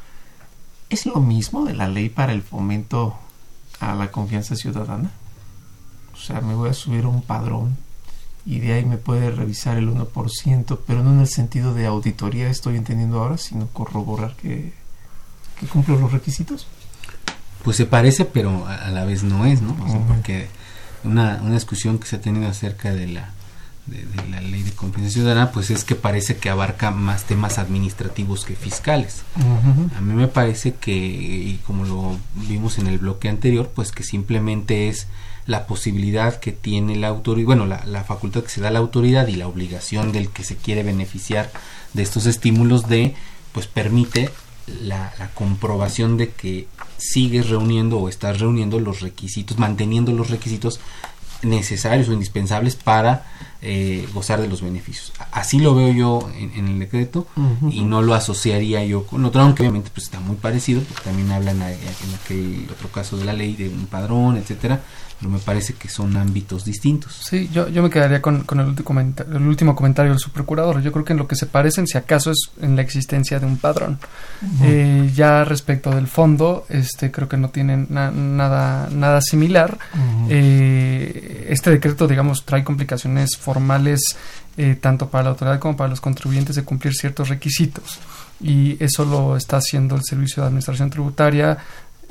¿es 0.90 1.06
lo 1.06 1.16
mismo 1.20 1.64
de 1.64 1.74
la 1.74 1.88
ley 1.88 2.10
para 2.10 2.32
el 2.32 2.42
fomento 2.42 3.16
a 3.80 3.94
la 3.94 4.10
confianza 4.10 4.56
ciudadana? 4.56 5.10
O 6.12 6.16
sea, 6.16 6.40
me 6.40 6.54
voy 6.54 6.70
a 6.70 6.74
subir 6.74 7.04
a 7.04 7.08
un 7.08 7.22
padrón 7.22 7.76
y 8.44 8.60
de 8.60 8.74
ahí 8.74 8.84
me 8.84 8.96
puede 8.96 9.30
revisar 9.30 9.76
el 9.76 9.88
1%, 9.88 10.78
pero 10.86 11.02
no 11.02 11.12
en 11.12 11.20
el 11.20 11.28
sentido 11.28 11.74
de 11.74 11.86
auditoría 11.86 12.48
estoy 12.48 12.76
entendiendo 12.76 13.20
ahora, 13.20 13.38
sino 13.38 13.66
corroborar 13.68 14.36
que, 14.36 14.72
que 15.58 15.66
cumplo 15.66 15.98
los 15.98 16.12
requisitos. 16.12 16.66
Pues 17.64 17.76
se 17.76 17.86
parece, 17.86 18.24
pero 18.24 18.66
a 18.66 18.90
la 18.90 19.04
vez 19.04 19.24
no 19.24 19.44
es, 19.44 19.60
¿no? 19.60 19.76
O 19.84 19.88
sea, 19.88 19.98
porque 20.06 20.48
una, 21.02 21.40
una 21.42 21.54
discusión 21.54 21.98
que 21.98 22.06
se 22.06 22.16
ha 22.16 22.20
tenido 22.20 22.48
acerca 22.48 22.92
de 22.92 23.08
la 23.08 23.32
de, 23.86 24.04
la 24.30 24.40
ley 24.40 24.62
de 24.62 24.72
confianza 24.72 25.12
ciudadana, 25.12 25.52
pues 25.52 25.70
es 25.70 25.84
que 25.84 25.94
parece 25.94 26.36
que 26.36 26.50
abarca 26.50 26.90
más 26.90 27.24
temas 27.24 27.58
administrativos 27.58 28.44
que 28.44 28.56
fiscales. 28.56 29.22
A 29.96 30.00
mí 30.00 30.14
me 30.14 30.28
parece 30.28 30.74
que, 30.74 30.94
y 30.94 31.60
como 31.66 31.84
lo 31.84 32.16
vimos 32.34 32.78
en 32.78 32.88
el 32.88 32.98
bloque 32.98 33.28
anterior, 33.28 33.70
pues 33.74 33.92
que 33.92 34.02
simplemente 34.02 34.88
es 34.88 35.06
la 35.46 35.66
posibilidad 35.66 36.40
que 36.40 36.50
tiene 36.50 36.96
la 36.96 37.08
autoridad, 37.08 37.46
bueno, 37.46 37.66
la, 37.66 37.84
la, 37.86 38.02
facultad 38.02 38.42
que 38.42 38.48
se 38.48 38.60
da 38.60 38.68
a 38.68 38.72
la 38.72 38.80
autoridad 38.80 39.28
y 39.28 39.36
la 39.36 39.46
obligación 39.46 40.10
del 40.10 40.30
que 40.30 40.42
se 40.42 40.56
quiere 40.56 40.82
beneficiar 40.82 41.52
de 41.92 42.02
estos 42.02 42.26
estímulos 42.26 42.88
de, 42.88 43.14
pues 43.52 43.68
permite 43.68 44.30
la, 44.82 45.14
la 45.20 45.28
comprobación 45.28 46.16
de 46.16 46.30
que 46.30 46.66
sigues 46.98 47.48
reuniendo 47.48 47.98
o 47.98 48.08
estás 48.08 48.40
reuniendo 48.40 48.80
los 48.80 49.00
requisitos, 49.00 49.58
manteniendo 49.58 50.10
los 50.10 50.30
requisitos 50.30 50.80
necesarios 51.42 52.08
o 52.08 52.12
indispensables 52.12 52.74
para 52.74 53.26
eh, 53.62 54.06
gozar 54.12 54.40
de 54.40 54.48
los 54.48 54.62
beneficios. 54.62 55.12
Así 55.32 55.58
lo 55.58 55.74
veo 55.74 55.92
yo 55.92 56.30
en, 56.36 56.68
el 56.68 56.78
decreto 56.78 57.26
y 57.70 57.82
no 57.82 58.02
lo 58.02 58.14
asociaría 58.14 58.84
yo 58.84 59.06
con 59.06 59.24
otro, 59.24 59.42
aunque 59.42 59.62
obviamente 59.62 59.90
pues 59.92 60.04
está 60.04 60.20
muy 60.20 60.36
parecido, 60.36 60.82
porque 60.82 61.04
también 61.04 61.30
hablan 61.32 61.62
en 61.62 62.14
aquel 62.22 62.68
otro 62.70 62.88
caso 62.88 63.16
de 63.16 63.24
la 63.24 63.32
ley 63.32 63.54
de 63.54 63.68
un 63.68 63.86
padrón, 63.86 64.36
etcétera, 64.36 64.82
pero 65.18 65.30
me 65.30 65.38
parece 65.38 65.74
que 65.74 65.88
son 65.88 66.16
ámbitos 66.16 66.64
distintos. 66.64 67.14
Sí, 67.14 67.48
yo, 67.52 67.68
yo 67.68 67.82
me 67.82 67.90
quedaría 67.90 68.20
con, 68.20 68.42
con 68.42 68.60
el, 68.60 68.66
último 68.66 69.00
el 69.00 69.42
último 69.46 69.74
comentario 69.74 70.12
del 70.12 70.20
subprocurador. 70.20 70.82
Yo 70.82 70.92
creo 70.92 71.04
que 71.04 71.12
en 71.14 71.18
lo 71.18 71.26
que 71.26 71.36
se 71.36 71.46
parecen, 71.46 71.86
si 71.86 71.96
acaso, 71.96 72.30
es 72.30 72.50
en 72.60 72.76
la 72.76 72.82
existencia 72.82 73.38
de 73.40 73.46
un 73.46 73.56
padrón. 73.56 73.98
eh, 74.62 75.10
ya 75.14 75.44
respecto 75.44 75.90
del 75.90 76.06
fondo, 76.06 76.66
este 76.68 77.10
creo 77.10 77.28
que 77.28 77.36
no 77.36 77.48
tienen 77.48 77.86
nada, 77.90 78.88
nada 78.92 79.20
similar. 79.20 79.78
eh, 80.28 81.46
este 81.48 81.70
decreto, 81.70 82.06
digamos, 82.06 82.44
trae 82.44 82.62
complicaciones 82.62 83.36
formales 83.38 84.16
eh, 84.58 84.76
tanto 84.80 85.08
para 85.10 85.24
la 85.24 85.30
autoridad 85.30 85.58
como 85.58 85.76
para 85.76 85.90
los 85.90 86.00
contribuyentes 86.00 86.56
de 86.56 86.62
cumplir 86.62 86.94
ciertos 86.94 87.28
requisitos. 87.28 87.98
Y 88.40 88.82
eso 88.82 89.04
lo 89.04 89.36
está 89.36 89.58
haciendo 89.58 89.96
el 89.96 90.02
Servicio 90.04 90.42
de 90.42 90.48
Administración 90.48 90.90
Tributaria 90.90 91.58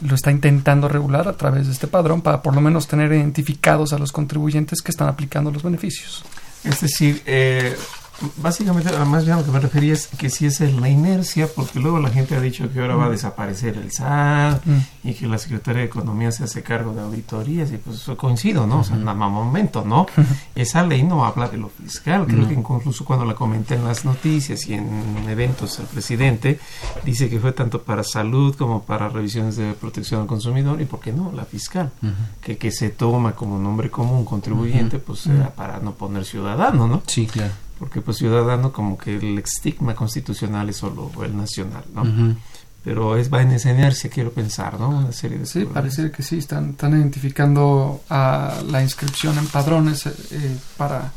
lo 0.02 0.16
está 0.16 0.32
intentando 0.32 0.88
regular 0.88 1.28
a 1.28 1.38
través 1.38 1.68
de 1.68 1.74
este 1.74 1.88
padrón 1.88 2.22
para 2.22 2.41
por 2.41 2.54
lo 2.54 2.62
menos 2.62 2.88
tener 2.88 3.12
identificados 3.12 3.93
a 3.93 3.98
los 3.98 4.12
contribuyentes 4.12 4.82
que 4.82 4.91
están 4.91 5.08
aplicando 5.08 5.52
los 5.52 5.64
beneficios. 5.64 6.24
Es 6.64 6.82
decir, 6.82 7.22
eh, 7.26 7.76
básicamente, 8.38 8.89
además 8.89 9.26
ya 9.26 9.36
lo 9.36 9.45
que 9.45 9.51
me 9.51 9.59
refería 9.59 9.93
es 9.93 10.07
que 10.07 10.30
si 10.30 10.45
esa 10.45 10.66
es 10.66 10.74
la 10.74 10.89
inercia, 10.89 11.47
porque 11.53 11.80
luego 11.80 11.99
la 11.99 12.09
gente 12.09 12.36
ha 12.36 12.41
dicho 12.41 12.72
que 12.72 12.80
ahora 12.80 12.95
va 12.95 13.05
a 13.05 13.09
desaparecer 13.09 13.78
el 13.78 13.91
SAT 13.91 14.61
y 15.03 15.13
que 15.13 15.28
la 15.28 15.38
Secretaría 15.38 15.82
de 15.82 15.88
Economía 15.88 16.32
se 16.32 16.43
hace 16.43 16.63
cargo 16.63 16.93
de 16.93 17.01
auditorías 17.01 17.72
y 17.72 17.78
pues 17.78 17.97
eso 17.97 18.18
coincido, 18.18 18.66
¿no? 18.68 18.80
O 18.80 18.84
sea, 18.84 18.95
en 18.95 19.07
un 19.07 19.18
momento, 19.18 19.84
¿no? 19.86 20.05
Esa 20.55 20.86
ley 20.86 21.03
no 21.03 21.26
habla 21.26 21.49
de 21.49 21.57
lo 21.57 21.70
fiscal, 21.70 22.26
creo 22.26 22.47
que 22.47 22.53
incluso 22.53 23.05
cuando 23.05 23.26
la 23.26 23.36
comenté 23.36 23.76
en 23.76 23.86
las 23.86 24.05
noticias 24.05 24.68
y 24.68 24.74
en 24.74 25.26
eventos 25.30 25.80
el 25.80 25.86
presidente 25.86 26.59
dice 27.03 27.30
que 27.30 27.39
fue 27.39 27.51
tanto 27.51 27.82
para 27.82 28.03
salud 28.03 28.55
como 28.55 28.84
para 28.84 29.09
revisiones 29.09 29.55
de 29.57 29.74
protección 29.74 30.22
al 30.22 30.28
consumidor 30.28 30.82
y 30.82 30.86
por 30.86 30.99
qué 30.99 31.11
no, 31.11 31.32
la 31.32 31.45
fiscal, 31.45 31.91
que, 32.41 32.57
que 32.57 32.72
se 32.72 32.89
toma 32.89 33.34
como 33.34 33.59
nombre 33.59 33.89
común 33.89 34.26
contribuyente, 34.26 34.99
pues 34.99 35.20
sea 35.20 35.53
para 35.53 35.80
no 35.80 35.93
poner 35.93 36.26
ciudadano, 36.26 36.88
¿no? 36.88 37.03
Sí, 37.07 37.28
claro 37.28 37.64
porque 37.80 38.02
pues 38.02 38.18
ciudadano 38.18 38.72
como 38.72 38.98
que 38.98 39.16
el 39.16 39.38
estigma 39.40 39.96
constitucional 39.96 40.70
es 40.70 40.78
solo 40.78 41.12
el 41.24 41.36
nacional, 41.36 41.84
¿no? 41.94 42.36
Pero 42.84 43.18
es 43.18 43.34
va 43.34 43.42
en 43.42 43.52
esa 43.52 43.72
inercia, 43.72 44.12
quiero 44.12 44.32
pensar, 44.32 44.80
¿no? 44.80 44.90
Una 44.90 45.12
serie 45.12 45.40
de 45.40 45.48
Sí, 45.48 45.66
parece 45.66 46.12
que 46.12 46.22
sí, 46.22 46.38
están, 46.38 46.72
están 46.72 46.94
identificando 46.94 48.04
a 48.10 48.62
la 48.70 48.84
inscripción 48.84 49.38
en 49.40 49.48
padrones 49.48 50.06
eh, 50.06 50.12
para, 50.78 51.12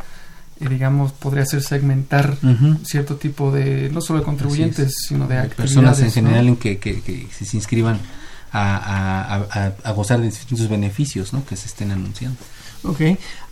eh, 0.61 0.69
digamos, 0.69 1.13
podría 1.13 1.45
ser 1.45 1.63
segmentar 1.63 2.39
cierto 2.85 3.17
tipo 3.17 3.53
de, 3.53 3.91
no 3.93 4.01
solo 4.01 4.21
de 4.21 4.25
contribuyentes, 4.25 4.95
sino 5.07 5.29
de, 5.29 5.43
Personas 5.51 6.01
en 6.01 6.11
general 6.11 6.49
en 6.49 6.57
que, 6.57 6.79
que, 6.79 7.03
que, 7.03 7.29
se 7.31 7.55
inscriban 7.55 8.01
a, 8.51 9.37
a, 9.51 9.89
a, 9.89 9.93
gozar 9.93 10.21
de 10.21 10.27
distintos 10.27 10.71
beneficios, 10.71 11.35
¿no? 11.35 11.45
Que 11.45 11.55
se 11.55 11.67
estén 11.67 11.91
anunciando. 11.91 12.39
Ok, 12.85 13.01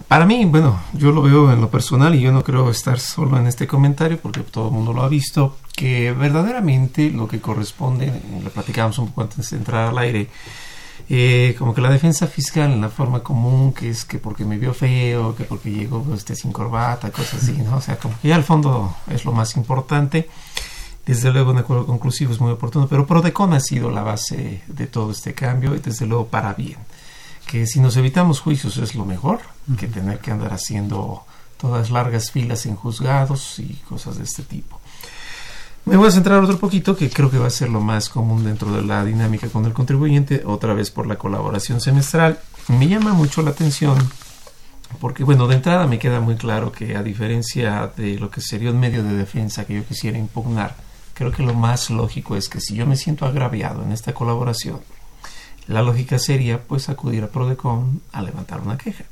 para 0.08 0.24
mí, 0.24 0.44
bueno, 0.44 0.80
yo 0.92 1.10
lo 1.10 1.20
veo 1.20 1.52
en 1.52 1.60
lo 1.60 1.68
personal 1.68 2.14
y 2.14 2.20
yo 2.20 2.30
no 2.30 2.44
creo 2.44 2.70
estar 2.70 3.00
solo 3.00 3.38
en 3.38 3.48
este 3.48 3.66
comentario 3.66 4.18
porque 4.18 4.40
todo 4.40 4.68
el 4.68 4.74
mundo 4.74 4.92
lo 4.92 5.02
ha 5.02 5.08
visto, 5.08 5.56
que 5.74 6.12
verdaderamente 6.12 7.10
lo 7.10 7.26
que 7.26 7.40
corresponde, 7.40 8.12
lo 8.42 8.50
platicábamos 8.50 8.98
un 8.98 9.08
poco 9.08 9.22
antes 9.22 9.50
de 9.50 9.56
entrar 9.56 9.88
al 9.88 9.98
aire, 9.98 10.28
eh, 11.08 11.56
como 11.58 11.74
que 11.74 11.80
la 11.80 11.90
defensa 11.90 12.28
fiscal 12.28 12.70
en 12.72 12.80
la 12.80 12.88
forma 12.88 13.24
común, 13.24 13.72
que 13.72 13.90
es 13.90 14.04
que 14.04 14.18
porque 14.18 14.44
me 14.44 14.58
vio 14.58 14.72
feo, 14.72 15.34
que 15.34 15.42
porque 15.42 15.72
llegó 15.72 16.04
este, 16.14 16.36
sin 16.36 16.52
corbata, 16.52 17.10
cosas 17.10 17.42
así, 17.42 17.52
¿no? 17.52 17.76
O 17.76 17.80
sea, 17.80 17.98
como 17.98 18.14
que 18.20 18.28
ya 18.28 18.36
al 18.36 18.44
fondo 18.44 18.94
es 19.08 19.24
lo 19.24 19.32
más 19.32 19.56
importante. 19.56 20.28
Desde 21.04 21.32
luego 21.32 21.50
un 21.50 21.58
acuerdo 21.58 21.86
conclusivo 21.86 22.32
es 22.32 22.40
muy 22.40 22.52
oportuno, 22.52 22.88
pero 22.88 23.06
Prodecon 23.06 23.52
ha 23.54 23.60
sido 23.60 23.90
la 23.90 24.02
base 24.02 24.62
de 24.66 24.86
todo 24.86 25.10
este 25.12 25.34
cambio 25.34 25.74
y 25.74 25.78
desde 25.78 26.06
luego 26.06 26.26
para 26.28 26.54
bien 26.54 26.78
que 27.46 27.66
si 27.66 27.80
nos 27.80 27.96
evitamos 27.96 28.40
juicios 28.40 28.76
es 28.76 28.94
lo 28.94 29.04
mejor 29.04 29.40
que 29.78 29.86
tener 29.86 30.18
que 30.18 30.32
andar 30.32 30.52
haciendo 30.52 31.24
todas 31.56 31.90
largas 31.90 32.30
filas 32.30 32.66
en 32.66 32.76
juzgados 32.76 33.58
y 33.58 33.74
cosas 33.88 34.18
de 34.18 34.24
este 34.24 34.42
tipo. 34.42 34.80
Me 35.84 35.96
voy 35.96 36.08
a 36.08 36.10
centrar 36.10 36.42
otro 36.42 36.58
poquito 36.58 36.96
que 36.96 37.08
creo 37.08 37.30
que 37.30 37.38
va 37.38 37.46
a 37.46 37.50
ser 37.50 37.68
lo 37.68 37.80
más 37.80 38.08
común 38.08 38.44
dentro 38.44 38.72
de 38.72 38.82
la 38.82 39.04
dinámica 39.04 39.48
con 39.48 39.64
el 39.64 39.72
contribuyente, 39.72 40.42
otra 40.44 40.74
vez 40.74 40.90
por 40.90 41.06
la 41.06 41.16
colaboración 41.16 41.80
semestral. 41.80 42.40
Me 42.66 42.88
llama 42.88 43.12
mucho 43.12 43.40
la 43.42 43.50
atención 43.50 43.96
porque, 45.00 45.24
bueno, 45.24 45.46
de 45.46 45.56
entrada 45.56 45.86
me 45.86 45.98
queda 45.98 46.20
muy 46.20 46.36
claro 46.36 46.72
que 46.72 46.96
a 46.96 47.02
diferencia 47.02 47.92
de 47.96 48.18
lo 48.18 48.30
que 48.30 48.40
sería 48.40 48.70
un 48.70 48.80
medio 48.80 49.04
de 49.04 49.14
defensa 49.14 49.64
que 49.64 49.74
yo 49.74 49.84
quisiera 49.84 50.18
impugnar, 50.18 50.74
creo 51.14 51.30
que 51.30 51.42
lo 51.42 51.54
más 51.54 51.90
lógico 51.90 52.36
es 52.36 52.48
que 52.48 52.60
si 52.60 52.74
yo 52.74 52.86
me 52.86 52.96
siento 52.96 53.26
agraviado 53.26 53.82
en 53.82 53.92
esta 53.92 54.12
colaboración, 54.12 54.80
la 55.68 55.82
lógica 55.82 56.18
sería 56.18 56.60
pues 56.60 56.88
acudir 56.88 57.24
a 57.24 57.28
Prodecon 57.28 58.02
a 58.12 58.22
levantar 58.22 58.60
una 58.60 58.78
queja. 58.78 59.04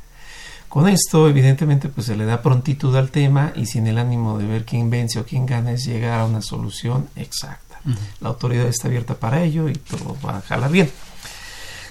Con 0.69 0.89
esto, 0.89 1.29
evidentemente, 1.29 1.89
pues 1.89 2.07
se 2.07 2.17
le 2.17 2.25
da 2.25 2.43
prontitud 2.43 2.97
al 2.97 3.11
tema 3.11 3.53
y 3.55 3.67
sin 3.67 3.87
el 3.87 3.97
ánimo 3.97 4.39
de 4.39 4.47
ver 4.47 4.65
quién 4.65 4.91
vence 4.91 5.21
o 5.21 5.25
quién 5.25 5.47
gana 5.47 5.71
es 5.71 5.85
llegar 5.85 6.19
a 6.19 6.25
una 6.25 6.43
solución 6.43 7.09
exacta. 7.15 7.81
La 8.21 8.31
autoridad 8.31 8.67
está 8.67 8.89
abierta 8.89 9.15
para 9.15 9.45
ello 9.45 9.69
y 9.69 9.75
todo 9.75 10.17
va 10.27 10.39
a 10.39 10.41
jalar 10.41 10.73
bien. 10.73 10.91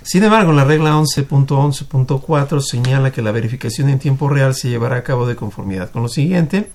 Sin 0.02 0.22
embargo, 0.24 0.52
la 0.52 0.66
regla 0.66 0.98
11.11.4 0.98 2.60
señala 2.60 3.12
que 3.12 3.22
la 3.22 3.32
verificación 3.32 3.88
en 3.88 4.00
tiempo 4.00 4.28
real 4.28 4.54
se 4.54 4.68
llevará 4.68 4.98
a 4.98 5.04
cabo 5.04 5.26
de 5.28 5.38
conformidad 5.38 5.92
con 5.92 6.02
lo 6.02 6.10
siguiente. 6.10 6.70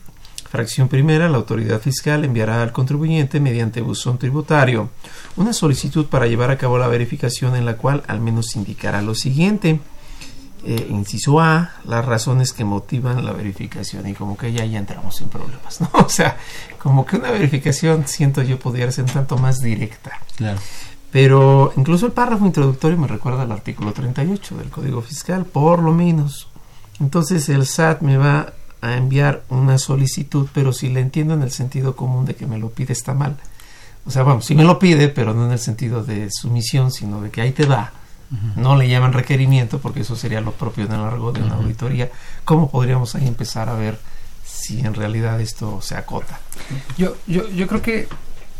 Fracción 0.51 0.89
primera, 0.89 1.29
la 1.29 1.37
autoridad 1.37 1.81
fiscal 1.81 2.25
enviará 2.25 2.63
al 2.63 2.73
contribuyente 2.73 3.39
mediante 3.39 3.83
buzón 3.83 4.19
tributario 4.19 4.89
una 5.37 5.53
solicitud 5.53 6.07
para 6.07 6.27
llevar 6.27 6.51
a 6.51 6.57
cabo 6.57 6.79
la 6.79 6.89
verificación 6.89 7.55
en 7.55 7.67
la 7.67 7.77
cual 7.77 8.03
al 8.09 8.21
menos 8.21 8.57
indicará 8.57 9.03
lo 9.03 9.15
siguiente. 9.15 9.81
Eh, 10.65 10.89
inciso 10.91 11.39
A, 11.39 11.73
las 11.85 12.05
razones 12.05 12.53
que 12.53 12.65
motivan 12.65 13.25
la 13.25 13.33
verificación 13.33 14.09
y 14.09 14.15
como 14.15 14.37
que 14.37 14.53
ya, 14.53 14.65
ya 14.65 14.79
entramos 14.79 15.21
en 15.21 15.29
problemas, 15.29 15.81
¿no? 15.81 15.91
O 15.95 16.09
sea, 16.09 16.37
como 16.79 17.07
que 17.07 17.17
una 17.17 17.31
verificación 17.31 18.09
siento 18.09 18.43
yo 18.43 18.59
podría 18.59 18.91
ser 18.91 19.05
un 19.05 19.11
tanto 19.11 19.37
más 19.39 19.61
directa. 19.61 20.19
Claro. 20.37 20.59
Pero 21.13 21.73
incluso 21.77 22.07
el 22.07 22.13
párrafo 22.13 22.45
introductorio 22.45 22.99
me 22.99 23.07
recuerda 23.07 23.43
al 23.43 23.53
artículo 23.53 23.93
38 23.93 24.57
del 24.57 24.71
Código 24.71 25.01
Fiscal, 25.01 25.45
por 25.45 25.83
lo 25.83 25.93
menos. 25.93 26.49
Entonces 27.01 27.49
el 27.49 27.67
SAT 27.67 28.03
me 28.03 28.17
va 28.17 28.53
a 28.81 28.97
enviar 28.97 29.43
una 29.49 29.79
solicitud, 29.79 30.49
pero 30.53 30.73
si 30.73 30.89
le 30.89 31.01
entiendo 31.01 31.35
en 31.35 31.43
el 31.43 31.51
sentido 31.51 31.97
común 31.97 32.25
de 32.25 32.35
que 32.35 32.47
me 32.47 32.59
lo 32.59 32.71
pide 32.71 32.93
está 32.93 33.15
mal. 33.15 33.37
O 34.07 34.11
sea, 34.11 34.23
vamos, 34.23 34.47
si 34.47 34.55
me 34.55 34.65
lo 34.65 34.79
pide, 34.79 35.09
pero 35.09 35.35
no 35.35 35.47
en 35.47 35.53
el 35.53 35.59
sentido 35.59 36.03
de 36.03 36.29
sumisión, 36.31 36.91
sino 36.91 37.21
de 37.21 37.31
que 37.31 37.41
ahí 37.41 37.53
te 37.53 37.67
va. 37.67 37.93
No 38.57 38.77
le 38.77 38.87
llaman 38.89 39.15
requerimiento 39.15 39.79
porque 39.79 40.01
eso 40.01 40.15
sería 40.15 40.43
lo 40.43 40.53
propio 40.53 40.85
en 40.85 40.93
el 40.93 41.01
largo 41.01 41.33
de 41.33 41.43
una 41.43 41.55
auditoría. 41.55 42.11
¿Cómo 42.45 42.71
podríamos 42.71 43.15
ahí 43.15 43.27
empezar 43.27 43.71
a 43.71 43.75
ver 43.75 43.99
si 44.45 44.81
en 44.81 44.93
realidad 44.93 45.41
esto 45.41 45.81
se 45.81 45.97
acota? 45.97 46.39
Yo, 46.99 47.17
yo, 47.27 47.49
yo 47.49 47.67
creo 47.67 47.81
que 47.81 48.07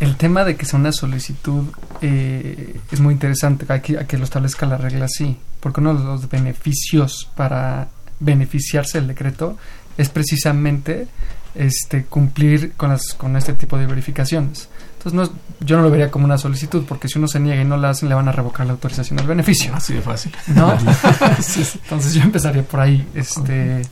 el 0.01 0.17
tema 0.17 0.45
de 0.45 0.57
que 0.57 0.65
sea 0.65 0.79
una 0.79 0.93
solicitud 0.93 1.65
eh, 2.01 2.81
es 2.91 3.01
muy 3.01 3.13
interesante, 3.13 3.67
hay 3.69 3.81
que, 3.81 4.07
que 4.07 4.17
lo 4.17 4.25
establezca 4.25 4.65
la 4.65 4.79
regla 4.79 5.05
así, 5.05 5.37
porque 5.61 5.81
uno 5.81 5.95
de 5.95 6.05
los 6.05 6.29
beneficios 6.31 7.29
para 7.37 7.89
beneficiarse 8.21 8.99
del 8.99 9.09
decreto 9.09 9.57
es 9.99 10.09
precisamente 10.09 11.07
este 11.55 12.05
cumplir 12.05 12.73
con 12.77 12.91
las 12.91 13.15
con 13.15 13.37
este 13.37 13.53
tipo 13.53 13.77
de 13.77 13.87
verificaciones. 13.87 14.69
Entonces 14.97 15.13
no 15.13 15.31
yo 15.61 15.77
no 15.77 15.83
lo 15.83 15.91
vería 15.91 16.11
como 16.11 16.25
una 16.25 16.39
solicitud 16.39 16.85
porque 16.89 17.09
si 17.09 17.19
uno 17.19 17.29
se 17.29 17.41
niega 17.41 17.61
y 17.61 17.65
no 17.65 17.77
la 17.77 17.91
hacen 17.91 18.09
le 18.09 18.15
van 18.15 18.29
a 18.29 18.33
revocar 18.33 18.65
la 18.67 18.73
autorización 18.73 19.17
del 19.17 19.27
beneficio. 19.27 19.75
Así 19.75 19.93
de 19.93 20.01
fácil. 20.01 20.33
¿No? 20.55 20.73
Entonces 20.79 22.15
yo 22.15 22.23
empezaría 22.23 22.63
por 22.63 22.81
ahí, 22.81 23.07
este 23.15 23.83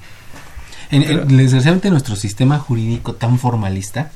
en, 0.91 1.37
desgraciadamente 1.37 1.91
nuestro 1.91 2.15
sistema 2.15 2.59
jurídico 2.59 3.15
tan 3.15 3.39
formalista 3.39 4.11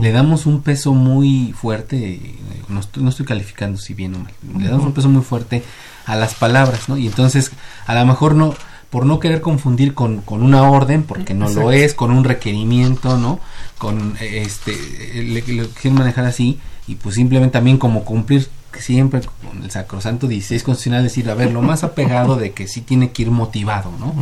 le 0.00 0.10
damos 0.10 0.46
un 0.46 0.62
peso 0.62 0.92
muy 0.92 1.54
fuerte, 1.56 2.34
no 2.68 2.80
estoy, 2.80 3.02
no 3.02 3.10
estoy 3.10 3.24
calificando 3.24 3.78
si 3.78 3.94
bien 3.94 4.14
o 4.16 4.18
mal, 4.18 4.32
le 4.58 4.68
damos 4.68 4.86
un 4.86 4.92
peso 4.92 5.08
muy 5.08 5.22
fuerte 5.22 5.62
a 6.06 6.16
las 6.16 6.34
palabras, 6.34 6.88
¿no? 6.88 6.96
Y 6.96 7.06
entonces 7.06 7.52
a 7.86 7.94
lo 7.94 8.04
mejor 8.06 8.34
no, 8.34 8.54
por 8.90 9.04
no 9.04 9.20
querer 9.20 9.40
confundir 9.40 9.94
con, 9.94 10.22
con 10.22 10.42
una 10.42 10.62
orden, 10.70 11.02
porque 11.02 11.34
no 11.34 11.48
lo 11.48 11.72
es, 11.72 11.94
con 11.94 12.10
un 12.10 12.24
requerimiento, 12.24 13.18
¿no? 13.18 13.40
Con 13.76 14.16
este, 14.20 14.72
le, 15.14 15.42
le 15.42 15.68
quieren 15.68 15.98
manejar 15.98 16.24
así 16.24 16.58
y 16.86 16.94
pues 16.94 17.16
simplemente 17.16 17.52
también 17.52 17.76
como 17.76 18.04
cumplir 18.04 18.48
siempre 18.78 19.20
con 19.20 19.62
el 19.62 19.70
sacrosanto 19.70 20.28
16 20.28 20.62
constitucional 20.62 21.02
decir, 21.02 21.28
a 21.30 21.34
ver, 21.34 21.52
lo 21.52 21.62
más 21.62 21.84
apegado 21.84 22.36
de 22.36 22.52
que 22.52 22.68
sí 22.68 22.80
tiene 22.80 23.10
que 23.10 23.22
ir 23.22 23.30
motivado, 23.30 23.92
¿no? 23.98 24.14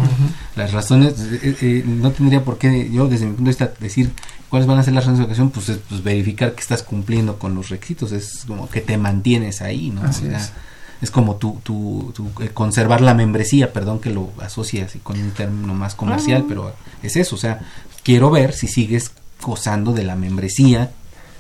Las 0.55 0.73
razones, 0.73 1.15
eh, 1.21 1.57
eh, 1.61 1.85
no 1.87 2.11
tendría 2.11 2.43
por 2.45 2.59
qué 2.59 2.91
yo 2.91 3.09
desde 3.09 3.27
mi 3.27 3.33
punto 3.33 3.45
de 3.45 3.51
vista 3.51 3.73
decir 3.81 4.13
cuáles 4.49 4.67
van 4.67 4.79
a 4.79 4.83
ser 4.83 4.95
las 4.95 5.05
razones 5.05 5.19
de 5.19 5.25
ocasión, 5.25 5.51
pues, 5.51 5.71
pues 5.89 6.03
verificar 6.03 6.55
que 6.55 6.61
estás 6.61 6.83
cumpliendo 6.83 7.39
con 7.39 7.55
los 7.55 7.69
requisitos, 7.69 8.13
es 8.13 8.45
como 8.47 8.69
que 8.69 8.81
te 8.81 8.97
mantienes 8.99 9.63
ahí, 9.63 9.91
¿no? 9.91 10.09
es. 10.09 10.53
Es. 11.01 11.11
como 11.11 11.37
tu, 11.37 11.61
tu, 11.63 12.13
eh, 12.41 12.51
conservar 12.53 13.01
la 13.01 13.15
membresía, 13.15 13.73
perdón 13.73 14.01
que 14.01 14.11
lo 14.11 14.31
asocie 14.41 14.83
así 14.83 14.99
con 14.99 15.21
un 15.21 15.31
término 15.31 15.75
más 15.75 15.95
comercial, 15.95 16.45
pero 16.49 16.73
es 17.03 17.17
eso, 17.17 17.37
o 17.37 17.39
sea, 17.39 17.61
quiero 18.03 18.31
ver 18.31 18.53
si 18.53 18.69
sigues 18.69 19.13
gozando 19.43 19.93
de 19.93 20.05
la 20.05 20.17
membresía 20.17 20.91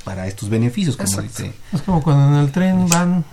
para 0.04 0.26
estos 0.26 0.48
beneficios, 0.48 0.96
como 0.96 1.22
dice. 1.22 1.52
Es 1.72 1.82
como 1.82 2.02
cuando 2.02 2.36
en 2.36 2.44
el 2.44 2.52
tren 2.52 2.88
van 2.88 3.24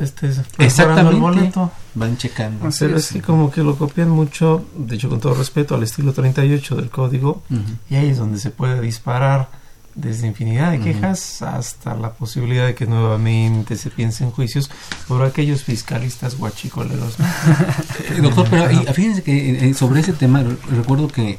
este 0.00 0.30
exactamente 0.58 1.14
el 1.14 1.20
boleto. 1.20 1.70
van 1.94 2.18
checando 2.18 2.68
pero 2.78 2.98
es 2.98 3.12
que 3.12 3.22
como 3.22 3.50
que 3.50 3.62
lo 3.62 3.76
copian 3.76 4.10
mucho 4.10 4.66
de 4.76 4.96
hecho 4.96 5.08
con 5.08 5.20
todo 5.20 5.32
respeto 5.32 5.74
al 5.74 5.82
estilo 5.82 6.12
38 6.12 6.76
del 6.76 6.90
código 6.90 7.42
y 7.88 7.94
ahí 7.94 8.10
es 8.10 8.18
donde 8.18 8.38
se 8.38 8.50
puede 8.50 8.80
disparar 8.82 9.48
desde 9.94 10.26
infinidad 10.26 10.72
de 10.72 10.80
quejas 10.80 11.42
hasta 11.42 11.94
la 11.94 12.12
posibilidad 12.12 12.66
de 12.66 12.74
que 12.74 12.86
nuevamente 12.86 13.76
se 13.76 13.90
piense 13.90 14.24
en 14.24 14.30
juicios 14.30 14.70
por 15.06 15.22
aquellos 15.22 15.62
fiscalistas 15.62 16.36
guachicoleros. 16.36 17.16
Eh, 17.18 18.18
doctor, 18.22 18.48
pero 18.50 18.68
fíjense 18.92 19.22
que 19.22 19.50
eh, 19.50 19.68
eh, 19.68 19.74
sobre 19.74 20.00
ese 20.00 20.12
tema 20.12 20.44
recuerdo 20.70 21.08
que 21.08 21.38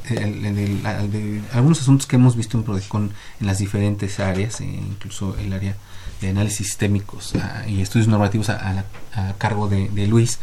algunos 1.52 1.80
asuntos 1.80 2.06
que 2.06 2.16
hemos 2.16 2.36
visto 2.36 2.56
en 2.56 2.64
Prodecon 2.64 3.12
en 3.40 3.46
las 3.46 3.58
diferentes 3.58 4.20
áreas, 4.20 4.60
incluso 4.60 5.36
el 5.38 5.52
área 5.52 5.76
de 6.20 6.30
análisis 6.30 6.68
sistémicos 6.68 7.34
ah, 7.36 7.64
y 7.66 7.80
estudios 7.80 8.08
normativos 8.08 8.48
a, 8.48 8.84
cargo 9.38 9.68
de, 9.68 9.88
de 9.88 10.06
Luis, 10.06 10.38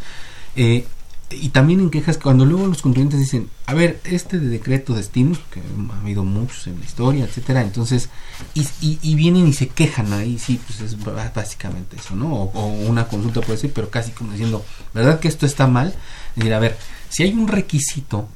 eh, 0.56 0.86
y 1.30 1.48
también 1.48 1.80
en 1.80 1.90
quejas 1.90 2.18
cuando 2.18 2.44
luego 2.44 2.66
los 2.66 2.82
contribuyentes 2.82 3.20
dicen, 3.20 3.48
a 3.66 3.74
ver, 3.74 4.00
este 4.04 4.38
de 4.38 4.48
decreto 4.48 4.94
de 4.94 5.00
estímulos, 5.00 5.40
que 5.50 5.60
ha 5.60 6.00
habido 6.00 6.24
muchos 6.24 6.66
en 6.66 6.78
la 6.78 6.84
historia, 6.84 7.24
etcétera, 7.24 7.62
entonces, 7.62 8.08
y, 8.54 8.66
y, 8.80 9.14
vienen 9.14 9.46
y 9.46 9.52
se 9.52 9.68
quejan 9.68 10.12
ahí, 10.12 10.38
sí, 10.38 10.60
pues 10.66 10.80
es 10.80 10.96
básicamente 11.34 11.96
eso, 11.96 12.14
¿no? 12.14 12.32
O, 12.32 12.66
una 12.66 13.08
consulta 13.08 13.40
puede 13.40 13.58
ser, 13.58 13.72
pero 13.72 13.90
casi 13.90 14.12
como 14.12 14.32
diciendo, 14.32 14.64
¿verdad 14.92 15.18
que 15.18 15.28
esto 15.28 15.46
está 15.46 15.66
mal? 15.66 15.94
Decir, 16.36 16.54
a 16.54 16.58
ver, 16.58 16.76
si 17.08 17.22
hay 17.22 17.32
un 17.32 17.48
requisito, 17.48 18.28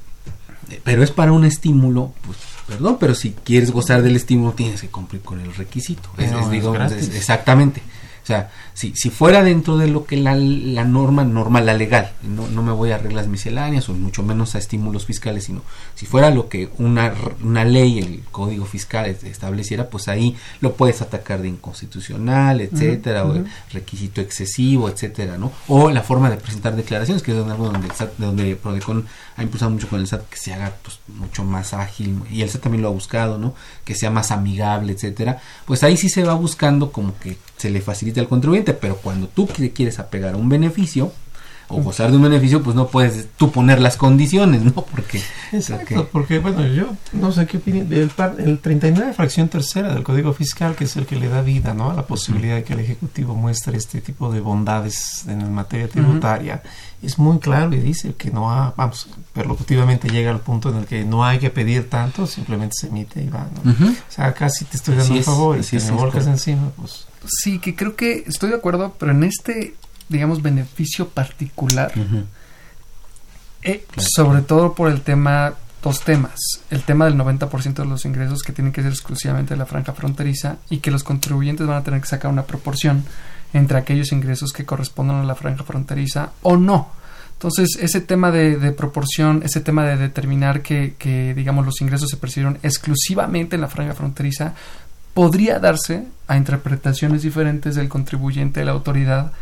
eh, 0.69 0.81
pero 0.83 1.03
es 1.03 1.11
para 1.11 1.31
un 1.31 1.45
estímulo, 1.45 2.13
pues 2.25 2.37
perdón, 2.67 2.97
pero 2.99 3.15
si 3.15 3.31
quieres 3.31 3.71
gozar 3.71 4.03
del 4.03 4.15
estímulo 4.15 4.53
tienes 4.53 4.81
que 4.81 4.89
cumplir 4.89 5.21
con 5.21 5.39
el 5.39 5.53
requisito. 5.55 6.09
Es, 6.17 7.09
exactamente. 7.15 7.81
O 8.29 8.31
sea, 8.31 8.51
si, 8.75 8.93
si 8.95 9.09
fuera 9.09 9.41
dentro 9.41 9.77
de 9.77 9.87
lo 9.87 10.05
que 10.05 10.15
la, 10.15 10.35
la 10.35 10.85
norma 10.85 11.23
normal, 11.23 11.65
la 11.65 11.73
legal, 11.73 12.11
no, 12.21 12.47
no 12.47 12.61
me 12.61 12.71
voy 12.71 12.91
a 12.91 12.99
reglas 12.99 13.25
misceláneas 13.25 13.89
o 13.89 13.93
mucho 13.93 14.21
menos 14.21 14.53
a 14.53 14.59
estímulos 14.59 15.07
fiscales, 15.07 15.45
sino 15.45 15.63
si 15.95 16.05
fuera 16.05 16.29
lo 16.29 16.47
que 16.47 16.69
una, 16.77 17.11
una 17.43 17.65
ley, 17.65 17.97
el 17.97 18.23
código 18.29 18.65
fiscal 18.65 19.07
estableciera, 19.07 19.89
pues 19.89 20.09
ahí 20.09 20.35
lo 20.61 20.75
puedes 20.75 21.01
atacar 21.01 21.41
de 21.41 21.47
inconstitucional, 21.47 22.61
etcétera, 22.61 23.25
o 23.25 23.43
requisito 23.73 24.21
excesivo, 24.21 24.89
etcétera, 24.89 25.39
¿no? 25.39 25.51
O 25.67 25.89
la 25.89 26.03
forma 26.03 26.29
de 26.29 26.37
presentar 26.37 26.75
declaraciones, 26.75 27.23
que 27.23 27.31
es 27.31 27.37
algo 27.39 27.71
donde 27.71 27.87
el 27.87 27.95
SAT, 27.95 28.11
donde 28.19 28.55
Prodecon 28.57 29.07
ha 29.37 29.41
impulsado 29.41 29.71
mucho 29.71 29.89
con 29.89 30.01
el 30.01 30.05
SAT 30.05 30.29
que 30.29 30.37
se 30.37 30.53
haga 30.53 30.75
pues, 30.83 30.99
mucho 31.07 31.43
más 31.43 31.73
ágil, 31.73 32.21
y 32.29 32.43
el 32.43 32.49
SAT 32.51 32.61
también 32.61 32.83
lo 32.83 32.89
ha 32.89 32.91
buscado, 32.91 33.39
¿no? 33.39 33.55
Que 33.83 33.95
sea 33.95 34.11
más 34.11 34.29
amigable, 34.29 34.93
etcétera. 34.93 35.41
Pues 35.65 35.81
ahí 35.81 35.97
sí 35.97 36.09
se 36.09 36.23
va 36.23 36.35
buscando 36.35 36.91
como 36.91 37.17
que 37.17 37.39
se 37.59 37.69
le 37.69 37.81
facilite 37.81 38.21
al 38.21 38.29
contribuyente, 38.29 38.73
pero 38.73 38.95
cuando 38.95 39.27
tú 39.27 39.47
quieres 39.47 39.99
apegar 39.99 40.33
a 40.33 40.37
un 40.37 40.47
beneficio 40.47 41.11
o 41.67 41.83
gozar 41.83 42.09
de 42.09 42.17
un 42.17 42.23
beneficio, 42.23 42.63
pues 42.63 42.75
no 42.75 42.87
puedes 42.87 43.27
tú 43.37 43.51
poner 43.51 43.79
las 43.79 43.95
condiciones, 43.95 44.63
¿no? 44.63 44.71
Porque 44.73 45.21
Exacto, 45.51 46.09
porque 46.11 46.39
bueno, 46.39 46.65
yo 46.65 46.95
no 47.13 47.31
sé 47.31 47.45
qué 47.45 47.57
opinión 47.57 47.87
el, 47.91 48.11
el 48.39 48.59
39 48.59 49.13
fracción 49.13 49.49
tercera 49.49 49.93
del 49.93 50.03
Código 50.03 50.33
Fiscal, 50.33 50.75
que 50.75 50.85
es 50.85 50.95
el 50.97 51.05
que 51.05 51.15
le 51.15 51.29
da 51.29 51.41
vida, 51.41 51.73
¿no? 51.73 51.91
A 51.91 51.93
la 51.93 52.07
posibilidad 52.07 52.55
de 52.55 52.63
que 52.63 52.73
el 52.73 52.79
ejecutivo 52.79 53.35
muestre 53.35 53.77
este 53.77 54.01
tipo 54.01 54.31
de 54.31 54.39
bondades 54.39 55.25
en 55.27 55.53
materia 55.53 55.87
tributaria. 55.87 56.63
Es 57.03 57.19
muy 57.19 57.39
claro 57.39 57.73
y 57.75 57.79
dice 57.79 58.15
que 58.15 58.31
no 58.31 58.51
ha, 58.51 58.73
vamos, 58.75 59.07
perlocutivamente 59.33 60.09
llega 60.09 60.31
al 60.31 60.39
punto 60.39 60.69
en 60.69 60.77
el 60.77 60.85
que 60.85 61.05
no 61.05 61.23
hay 61.23 61.39
que 61.39 61.49
pedir 61.49 61.87
tanto, 61.89 62.25
simplemente 62.25 62.73
se 62.79 62.87
emite 62.87 63.21
y 63.21 63.29
va, 63.29 63.47
¿no? 63.63 63.71
O 63.71 63.93
sea, 64.09 64.33
casi 64.33 64.65
te 64.65 64.77
estoy 64.77 64.95
dando 64.95 65.13
un 65.13 65.23
favor 65.23 65.57
y 65.57 65.63
si 65.63 65.77
me 65.77 65.91
volcas 65.91 66.25
encima, 66.25 66.71
pues 66.75 67.08
Sí, 67.25 67.59
que 67.59 67.75
creo 67.75 67.95
que 67.95 68.23
estoy 68.27 68.49
de 68.49 68.55
acuerdo, 68.55 68.95
pero 68.97 69.11
en 69.11 69.23
este, 69.23 69.75
digamos, 70.07 70.41
beneficio 70.41 71.09
particular, 71.09 71.91
eh, 73.61 73.85
sobre 73.97 74.41
todo 74.41 74.73
por 74.73 74.89
el 74.89 75.01
tema, 75.01 75.53
dos 75.83 76.01
temas. 76.01 76.39
El 76.69 76.83
tema 76.83 77.05
del 77.05 77.15
90% 77.15 77.73
de 77.73 77.85
los 77.85 78.05
ingresos 78.05 78.41
que 78.41 78.53
tienen 78.53 78.73
que 78.73 78.81
ser 78.81 78.91
exclusivamente 78.91 79.53
de 79.53 79.57
la 79.57 79.65
franja 79.65 79.93
fronteriza 79.93 80.57
y 80.69 80.79
que 80.79 80.91
los 80.91 81.03
contribuyentes 81.03 81.67
van 81.67 81.77
a 81.77 81.83
tener 81.83 82.01
que 82.01 82.07
sacar 82.07 82.31
una 82.31 82.43
proporción 82.43 83.03
entre 83.53 83.77
aquellos 83.77 84.11
ingresos 84.11 84.51
que 84.53 84.65
corresponden 84.65 85.17
a 85.17 85.23
la 85.23 85.35
franja 85.35 85.63
fronteriza 85.63 86.31
o 86.41 86.57
no. 86.57 86.99
Entonces, 87.33 87.77
ese 87.81 88.01
tema 88.01 88.31
de, 88.31 88.57
de 88.57 88.73
proporción, 88.73 89.43
ese 89.45 89.61
tema 89.61 89.85
de 89.85 89.95
determinar 89.95 90.61
que, 90.61 90.95
que, 90.99 91.33
digamos, 91.33 91.65
los 91.65 91.79
ingresos 91.79 92.09
se 92.09 92.17
percibieron 92.17 92.59
exclusivamente 92.63 93.55
en 93.55 93.61
la 93.61 93.69
franja 93.69 93.93
fronteriza, 93.93 94.55
podría 95.19 95.59
darse 95.59 96.07
a 96.29 96.37
interpretaciones 96.37 97.23
diferentes 97.23 97.75
del 97.75 97.89
contribuyente 97.89 98.61
de 98.61 98.65
la 98.65 98.71
autoridad 98.71 99.33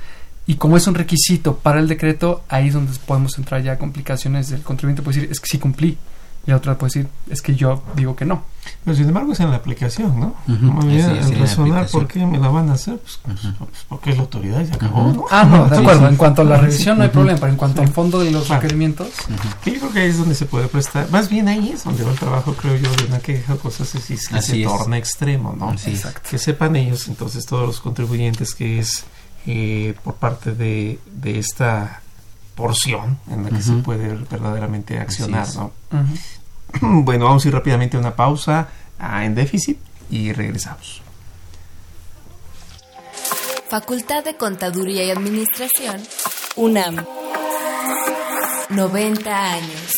y 0.48 0.56
como 0.56 0.76
es 0.76 0.88
un 0.88 0.96
requisito 0.96 1.58
para 1.58 1.80
el 1.80 1.88
decreto, 1.88 2.44
ahí 2.50 2.70
es 2.70 2.74
donde 2.74 2.98
podemos 3.06 3.38
entrar 3.38 3.62
ya 3.62 3.74
a 3.74 3.78
complicaciones 3.78 4.50
del 4.50 4.64
contribuyente 4.64 5.04
puede 5.04 5.18
decir, 5.18 5.32
es 5.32 5.40
que 5.40 5.46
sí 5.46 5.60
cumplí, 5.60 5.96
y 6.48 6.52
la 6.52 6.58
otra 6.58 6.78
puede 6.78 6.94
decir, 6.94 7.10
es 7.30 7.42
que 7.42 7.56
yo 7.56 7.84
digo 7.94 8.16
que 8.16 8.24
no. 8.24 8.44
Pero 8.86 8.96
sin 8.96 9.10
embargo 9.10 9.34
es 9.34 9.40
en 9.42 9.52
la 9.52 9.58
aplicación, 9.58 10.18
¿no? 10.18 10.36
Uh 10.48 11.38
razonar 11.38 11.88
por 11.90 12.08
qué 12.08 12.26
me 12.26 12.40
la 12.40 12.48
van 12.48 12.70
a 12.70 12.74
hacer, 12.74 12.98
pues, 13.00 13.20
pues, 13.22 13.54
pues 13.58 13.86
porque 13.90 14.12
es 14.12 14.16
la 14.16 14.22
autoridad 14.24 14.62
y 14.62 14.68
se 14.68 14.74
acabó. 14.74 15.28
Ah, 15.30 15.44
no, 15.44 15.68
de 15.68 15.78
acuerdo. 15.78 16.08
En 16.08 16.16
cuanto 16.16 16.44
a 16.44 16.46
la 16.46 16.58
revisión 16.58 16.98
no 16.98 17.04
hay 17.04 17.10
problema, 17.10 17.38
pero 17.38 17.52
en 17.52 17.58
cuanto 17.58 17.82
al 17.82 17.90
fondo 17.90 18.20
de 18.20 18.32
los 18.32 18.48
requerimientos. 18.48 19.10
yo 19.66 19.74
creo 19.74 19.92
que 19.92 20.00
ahí 20.00 20.10
es 20.10 20.18
donde 20.18 20.36
se 20.36 20.46
puede 20.46 20.70
prestar. 20.70 21.10
Más 21.12 21.28
bien 21.30 21.50
ahí 21.50 21.72
es 21.74 21.84
donde 21.84 22.04
va 22.04 22.12
el 22.12 22.20
trabajo, 22.20 22.54
creo 22.54 22.78
yo, 22.78 22.90
de 22.96 23.06
una 23.08 23.20
queja, 23.20 23.58
cosas 23.58 23.94
así, 23.94 24.16
que 24.16 24.42
se 24.42 24.64
torna 24.64 24.98
extremo, 24.98 25.54
¿no? 25.54 25.74
Exacto. 25.74 26.22
Que 26.30 26.38
sepan 26.38 26.78
ellos, 26.78 27.10
entonces, 27.10 27.46
todos 27.46 27.68
los 27.68 27.82
contribuyentes, 27.82 28.56
que 28.56 28.80
es 28.80 29.04
eh, 29.46 29.96
por 30.02 30.16
parte 30.16 30.54
de, 30.54 31.00
de 31.12 31.40
esta 31.40 32.02
porción 32.58 33.20
en 33.30 33.44
la 33.44 33.50
que 33.52 33.62
se 33.62 33.74
puede 33.74 34.16
verdaderamente 34.30 34.98
accionar, 35.00 35.48
¿no? 35.56 35.72
Bueno, 36.82 37.26
vamos 37.26 37.46
a 37.46 37.48
ir 37.48 37.54
rápidamente 37.54 37.98
a 37.98 38.00
una 38.00 38.16
pausa 38.16 38.70
en 39.00 39.36
déficit 39.36 39.78
y 40.10 40.34
regresamos. 40.34 41.02
Facultad 43.70 44.24
de 44.24 44.38
Contaduría 44.38 45.04
y 45.04 45.12
Administración, 45.12 46.02
UNAM. 46.56 47.06
90 48.70 49.52
años. 49.54 49.94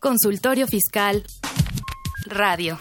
Consultorio 0.00 0.66
Fiscal 0.66 1.24
Radio. 2.26 2.76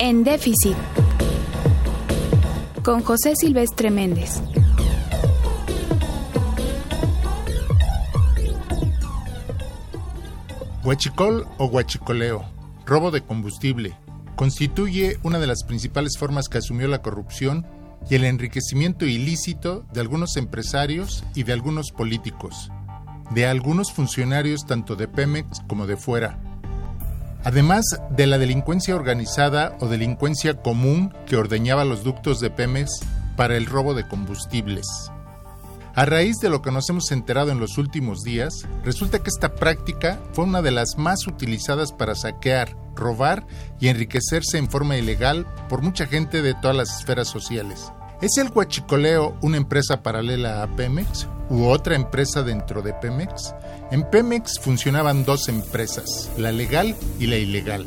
En 0.00 0.22
déficit. 0.22 0.76
Con 2.84 3.02
José 3.02 3.34
Silvestre 3.34 3.90
Méndez. 3.90 4.40
Huachicol 10.84 11.48
o 11.58 11.64
huachicoleo, 11.66 12.44
robo 12.86 13.10
de 13.10 13.22
combustible, 13.22 13.96
constituye 14.36 15.18
una 15.24 15.40
de 15.40 15.48
las 15.48 15.64
principales 15.64 16.16
formas 16.16 16.48
que 16.48 16.58
asumió 16.58 16.86
la 16.86 17.02
corrupción 17.02 17.66
y 18.08 18.14
el 18.14 18.24
enriquecimiento 18.24 19.04
ilícito 19.04 19.84
de 19.92 20.00
algunos 20.00 20.36
empresarios 20.36 21.24
y 21.34 21.42
de 21.42 21.54
algunos 21.54 21.90
políticos, 21.90 22.70
de 23.32 23.46
algunos 23.46 23.92
funcionarios 23.92 24.64
tanto 24.64 24.94
de 24.94 25.08
Pemex 25.08 25.60
como 25.66 25.88
de 25.88 25.96
fuera 25.96 26.38
además 27.48 27.86
de 28.10 28.26
la 28.26 28.36
delincuencia 28.36 28.94
organizada 28.94 29.74
o 29.80 29.88
delincuencia 29.88 30.60
común 30.60 31.14
que 31.26 31.38
ordeñaba 31.38 31.86
los 31.86 32.04
ductos 32.04 32.40
de 32.40 32.50
Pemex 32.50 32.90
para 33.38 33.56
el 33.56 33.64
robo 33.64 33.94
de 33.94 34.06
combustibles. 34.06 34.84
A 35.94 36.04
raíz 36.04 36.36
de 36.42 36.50
lo 36.50 36.60
que 36.60 36.70
nos 36.70 36.90
hemos 36.90 37.10
enterado 37.10 37.50
en 37.50 37.58
los 37.58 37.78
últimos 37.78 38.22
días, 38.22 38.52
resulta 38.84 39.20
que 39.20 39.30
esta 39.30 39.54
práctica 39.54 40.20
fue 40.34 40.44
una 40.44 40.60
de 40.60 40.72
las 40.72 40.98
más 40.98 41.26
utilizadas 41.26 41.90
para 41.90 42.14
saquear, 42.14 42.76
robar 42.94 43.46
y 43.80 43.88
enriquecerse 43.88 44.58
en 44.58 44.68
forma 44.68 44.98
ilegal 44.98 45.46
por 45.70 45.80
mucha 45.80 46.06
gente 46.06 46.42
de 46.42 46.52
todas 46.52 46.76
las 46.76 46.98
esferas 47.00 47.28
sociales. 47.28 47.90
¿Es 48.20 48.36
el 48.36 48.50
huachicoleo 48.52 49.36
una 49.42 49.56
empresa 49.56 50.02
paralela 50.02 50.62
a 50.62 50.66
Pemex 50.76 51.28
u 51.50 51.66
otra 51.66 51.94
empresa 51.94 52.42
dentro 52.42 52.82
de 52.82 52.92
Pemex? 52.92 53.54
En 53.90 54.02
Pemex 54.10 54.58
funcionaban 54.60 55.24
dos 55.24 55.48
empresas, 55.48 56.30
la 56.36 56.52
legal 56.52 56.96
y 57.20 57.26
la 57.26 57.36
ilegal. 57.36 57.86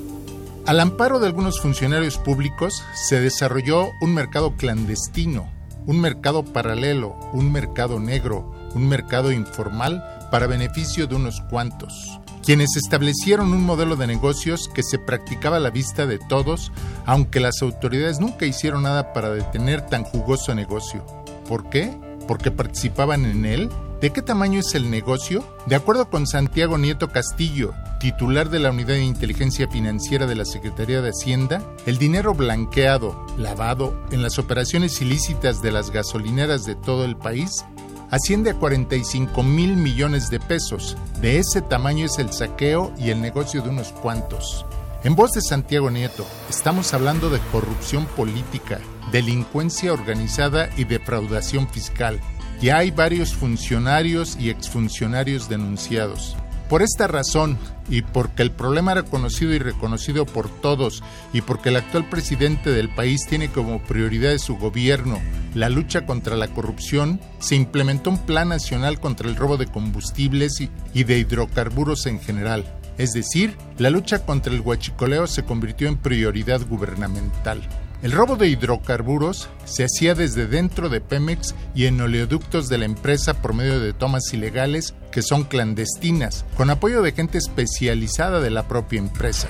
Al 0.66 0.80
amparo 0.80 1.20
de 1.20 1.28
algunos 1.28 1.60
funcionarios 1.60 2.18
públicos 2.18 2.82
se 3.10 3.20
desarrolló 3.20 3.90
un 4.02 4.14
mercado 4.14 4.56
clandestino 4.56 5.50
un 5.86 6.00
mercado 6.00 6.44
paralelo, 6.44 7.16
un 7.34 7.52
mercado 7.52 8.00
negro, 8.00 8.52
un 8.76 8.88
mercado 8.88 9.32
informal 9.32 10.04
para 10.30 10.48
beneficio 10.48 11.08
de 11.08 11.16
unos 11.16 11.42
cuantos, 11.50 12.20
quienes 12.44 12.76
establecieron 12.76 13.54
un 13.54 13.64
modelo 13.64 13.96
de 13.96 14.08
negocios 14.08 14.70
que 14.74 14.84
se 14.84 15.00
practicaba 15.00 15.58
a 15.58 15.62
la 15.62 15.70
vista 15.70 16.06
de 16.06 16.20
todos, 16.20 16.72
aunque 17.06 17.40
las 17.40 17.62
autoridades 17.62 18.20
nunca 18.20 18.46
hicieron 18.46 18.84
nada 18.84 19.14
para 19.14 19.30
detener 19.30 19.86
tan 19.86 20.04
jugoso 20.04 20.56
negocio. 20.56 21.06
¿Por 21.48 21.70
qué? 21.70 21.98
Porque 22.28 22.52
participaban 22.52 23.26
en 23.26 23.46
él 23.46 23.70
¿De 24.02 24.10
qué 24.10 24.24
tamaño 24.24 24.62
es 24.62 24.74
el 24.74 24.90
negocio? 24.90 25.46
De 25.68 25.76
acuerdo 25.76 26.10
con 26.10 26.26
Santiago 26.26 26.80
Nieto 26.80 27.10
Castillo, 27.10 27.76
titular 28.00 28.50
de 28.50 28.58
la 28.58 28.72
Unidad 28.72 28.96
de 28.96 29.04
Inteligencia 29.04 29.68
Financiera 29.68 30.26
de 30.26 30.34
la 30.34 30.44
Secretaría 30.44 31.04
de 31.04 31.12
Hacienda, 31.12 31.62
el 31.86 32.00
dinero 32.00 32.34
blanqueado, 32.34 33.28
lavado 33.38 34.04
en 34.10 34.24
las 34.24 34.40
operaciones 34.40 35.00
ilícitas 35.04 35.62
de 35.62 35.72
las 35.72 35.92
gasolineras 35.92 36.66
de 36.66 36.74
todo 36.74 37.06
el 37.06 37.16
país 37.16 37.64
asciende 38.12 38.52
a 38.52 38.54
45 38.54 39.42
mil 39.42 39.76
millones 39.76 40.30
de 40.30 40.40
pesos. 40.40 40.96
De 41.20 41.40
ese 41.40 41.62
tamaño 41.62 42.06
es 42.06 42.20
el 42.20 42.32
saqueo 42.32 42.94
y 43.00 43.10
el 43.10 43.20
negocio 43.20 43.64
de 43.64 43.70
unos 43.70 43.92
cuantos. 43.92 44.66
En 45.04 45.16
voz 45.16 45.32
de 45.32 45.42
Santiago 45.42 45.90
Nieto, 45.90 46.28
estamos 46.50 46.94
hablando 46.94 47.32
de 47.32 47.40
corrupción 47.52 48.06
política, 48.06 48.80
delincuencia 49.12 49.92
organizada 49.92 50.70
y 50.78 50.84
defraudación 50.84 51.68
fiscal 51.68 52.20
ya 52.62 52.78
hay 52.78 52.92
varios 52.92 53.34
funcionarios 53.34 54.38
y 54.40 54.52
exfuncionarios 54.52 55.50
denunciados. 55.50 56.38
Por 56.72 56.84
esta 56.84 57.06
razón, 57.06 57.58
y 57.90 58.02
porque 58.02 58.44
el 58.44 58.50
problema 58.50 58.94
era 58.94 59.04
conocido 59.04 59.54
y 59.54 59.60
reconocido 59.60 60.26
por 60.26 60.48
todos, 60.48 61.04
y 61.34 61.42
porque 61.42 61.68
el 61.68 61.76
actual 61.76 62.08
presidente 62.08 62.70
del 62.72 62.88
país 62.88 63.28
tiene 63.28 63.50
como 63.50 63.82
prioridad 63.82 64.30
de 64.30 64.40
su 64.40 64.56
gobierno 64.56 65.20
la 65.54 65.68
lucha 65.68 66.06
contra 66.06 66.38
la 66.38 66.48
corrupción, 66.48 67.20
se 67.40 67.58
implementó 67.58 68.10
un 68.10 68.20
plan 68.20 68.48
nacional 68.48 69.02
contra 69.02 69.28
el 69.28 69.36
robo 69.36 69.58
de 69.58 69.68
combustibles 69.68 70.62
y 70.94 71.04
de 71.04 71.20
hidrocarburos 71.20 72.06
en 72.06 72.22
general. 72.22 72.64
Es 72.98 73.12
decir, 73.12 73.58
la 73.78 73.90
lucha 73.90 74.26
contra 74.26 74.54
el 74.54 74.62
huachicoleo 74.62 75.28
se 75.28 75.44
convirtió 75.44 75.90
en 75.90 75.98
prioridad 75.98 76.62
gubernamental. 76.66 77.62
El 78.02 78.14
robo 78.14 78.36
de 78.36 78.48
hidrocarburos 78.48 79.48
se 79.64 79.84
hacía 79.84 80.16
desde 80.16 80.48
dentro 80.48 80.90
de 80.90 81.02
Pemex 81.02 81.54
y 81.76 81.86
en 81.86 82.02
oleoductos 82.02 82.68
de 82.68 82.80
la 82.80 82.86
empresa 82.86 83.42
por 83.42 83.54
medio 83.54 83.80
de 83.80 83.94
tomas 83.94 84.34
ilegales 84.34 84.96
que 85.12 85.22
son 85.22 85.44
clandestinas, 85.44 86.44
con 86.58 86.72
apoyo 86.72 87.04
de 87.04 87.12
gente 87.12 87.38
especializada 87.38 88.40
de 88.40 88.50
la 88.50 88.68
propia 88.68 88.98
empresa. 88.98 89.50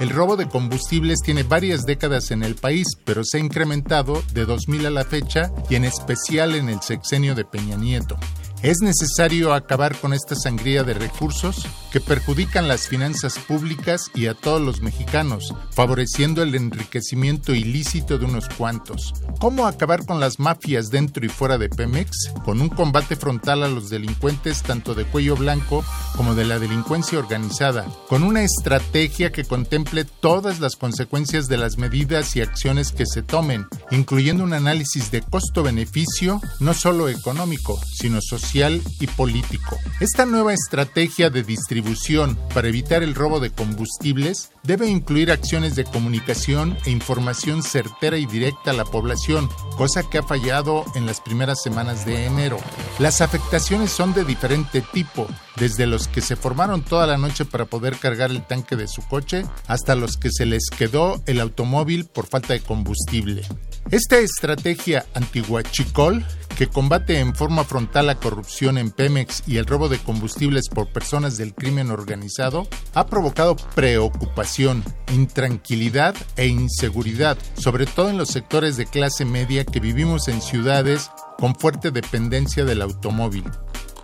El 0.00 0.10
robo 0.10 0.36
de 0.36 0.48
combustibles 0.48 1.20
tiene 1.24 1.44
varias 1.44 1.84
décadas 1.84 2.32
en 2.32 2.42
el 2.42 2.56
país, 2.56 2.86
pero 3.04 3.22
se 3.24 3.36
ha 3.36 3.40
incrementado 3.40 4.22
de 4.32 4.44
2000 4.44 4.86
a 4.86 4.90
la 4.90 5.04
fecha 5.04 5.52
y 5.70 5.76
en 5.76 5.84
especial 5.84 6.56
en 6.56 6.68
el 6.68 6.80
sexenio 6.82 7.36
de 7.36 7.44
Peña 7.44 7.76
Nieto. 7.76 8.16
Es 8.60 8.78
necesario 8.80 9.54
acabar 9.54 9.96
con 10.00 10.12
esta 10.12 10.34
sangría 10.34 10.82
de 10.82 10.92
recursos 10.92 11.64
que 11.92 12.00
perjudican 12.00 12.66
las 12.66 12.88
finanzas 12.88 13.38
públicas 13.38 14.10
y 14.16 14.26
a 14.26 14.34
todos 14.34 14.60
los 14.60 14.82
mexicanos, 14.82 15.54
favoreciendo 15.70 16.42
el 16.42 16.56
enriquecimiento 16.56 17.54
ilícito 17.54 18.18
de 18.18 18.24
unos 18.24 18.48
cuantos. 18.48 19.14
¿Cómo 19.38 19.68
acabar 19.68 20.04
con 20.04 20.18
las 20.18 20.40
mafias 20.40 20.90
dentro 20.90 21.24
y 21.24 21.28
fuera 21.28 21.56
de 21.56 21.68
Pemex? 21.68 22.32
Con 22.44 22.60
un 22.60 22.68
combate 22.68 23.14
frontal 23.14 23.62
a 23.62 23.68
los 23.68 23.90
delincuentes 23.90 24.62
tanto 24.64 24.96
de 24.96 25.04
cuello 25.04 25.36
blanco 25.36 25.84
como 26.16 26.34
de 26.34 26.44
la 26.44 26.58
delincuencia 26.58 27.20
organizada, 27.20 27.86
con 28.08 28.24
una 28.24 28.42
estrategia 28.42 29.30
que 29.30 29.44
contemple 29.44 30.04
todas 30.04 30.58
las 30.58 30.74
consecuencias 30.74 31.46
de 31.46 31.58
las 31.58 31.78
medidas 31.78 32.34
y 32.34 32.40
acciones 32.40 32.90
que 32.90 33.06
se 33.06 33.22
tomen, 33.22 33.68
incluyendo 33.92 34.42
un 34.42 34.52
análisis 34.52 35.12
de 35.12 35.22
costo-beneficio 35.22 36.40
no 36.58 36.74
solo 36.74 37.08
económico, 37.08 37.80
sino 37.96 38.20
social 38.20 38.47
y 38.54 39.06
político. 39.08 39.76
Esta 40.00 40.24
nueva 40.24 40.54
estrategia 40.54 41.28
de 41.28 41.42
distribución 41.42 42.38
para 42.54 42.68
evitar 42.68 43.02
el 43.02 43.14
robo 43.14 43.40
de 43.40 43.50
combustibles 43.50 44.52
debe 44.62 44.88
incluir 44.88 45.30
acciones 45.30 45.76
de 45.76 45.84
comunicación 45.84 46.76
e 46.86 46.90
información 46.90 47.62
certera 47.62 48.16
y 48.16 48.24
directa 48.24 48.70
a 48.70 48.74
la 48.74 48.86
población, 48.86 49.50
cosa 49.76 50.08
que 50.08 50.18
ha 50.18 50.22
fallado 50.22 50.86
en 50.94 51.04
las 51.04 51.20
primeras 51.20 51.60
semanas 51.62 52.06
de 52.06 52.24
enero. 52.24 52.56
Las 52.98 53.20
afectaciones 53.20 53.90
son 53.90 54.14
de 54.14 54.24
diferente 54.24 54.80
tipo, 54.80 55.26
desde 55.56 55.86
los 55.86 56.08
que 56.08 56.22
se 56.22 56.36
formaron 56.36 56.82
toda 56.82 57.06
la 57.06 57.18
noche 57.18 57.44
para 57.44 57.66
poder 57.66 57.96
cargar 57.96 58.30
el 58.30 58.46
tanque 58.46 58.76
de 58.76 58.88
su 58.88 59.02
coche 59.02 59.44
hasta 59.66 59.94
los 59.94 60.16
que 60.16 60.30
se 60.30 60.46
les 60.46 60.70
quedó 60.70 61.22
el 61.26 61.40
automóvil 61.40 62.06
por 62.06 62.26
falta 62.26 62.54
de 62.54 62.60
combustible. 62.60 63.42
Esta 63.90 64.18
estrategia 64.18 65.06
antiguachicol 65.14 66.24
que 66.58 66.66
combate 66.66 67.20
en 67.20 67.36
forma 67.36 67.62
frontal 67.62 68.08
la 68.08 68.16
corrupción 68.16 68.78
en 68.78 68.90
Pemex 68.90 69.44
y 69.46 69.58
el 69.58 69.66
robo 69.66 69.88
de 69.88 70.00
combustibles 70.00 70.68
por 70.68 70.92
personas 70.92 71.36
del 71.38 71.54
crimen 71.54 71.92
organizado, 71.92 72.66
ha 72.94 73.06
provocado 73.06 73.54
preocupación, 73.76 74.82
intranquilidad 75.14 76.16
e 76.34 76.48
inseguridad, 76.48 77.38
sobre 77.54 77.86
todo 77.86 78.10
en 78.10 78.18
los 78.18 78.30
sectores 78.30 78.76
de 78.76 78.86
clase 78.86 79.24
media 79.24 79.64
que 79.64 79.78
vivimos 79.78 80.26
en 80.26 80.42
ciudades 80.42 81.12
con 81.38 81.54
fuerte 81.54 81.92
dependencia 81.92 82.64
del 82.64 82.82
automóvil. 82.82 83.44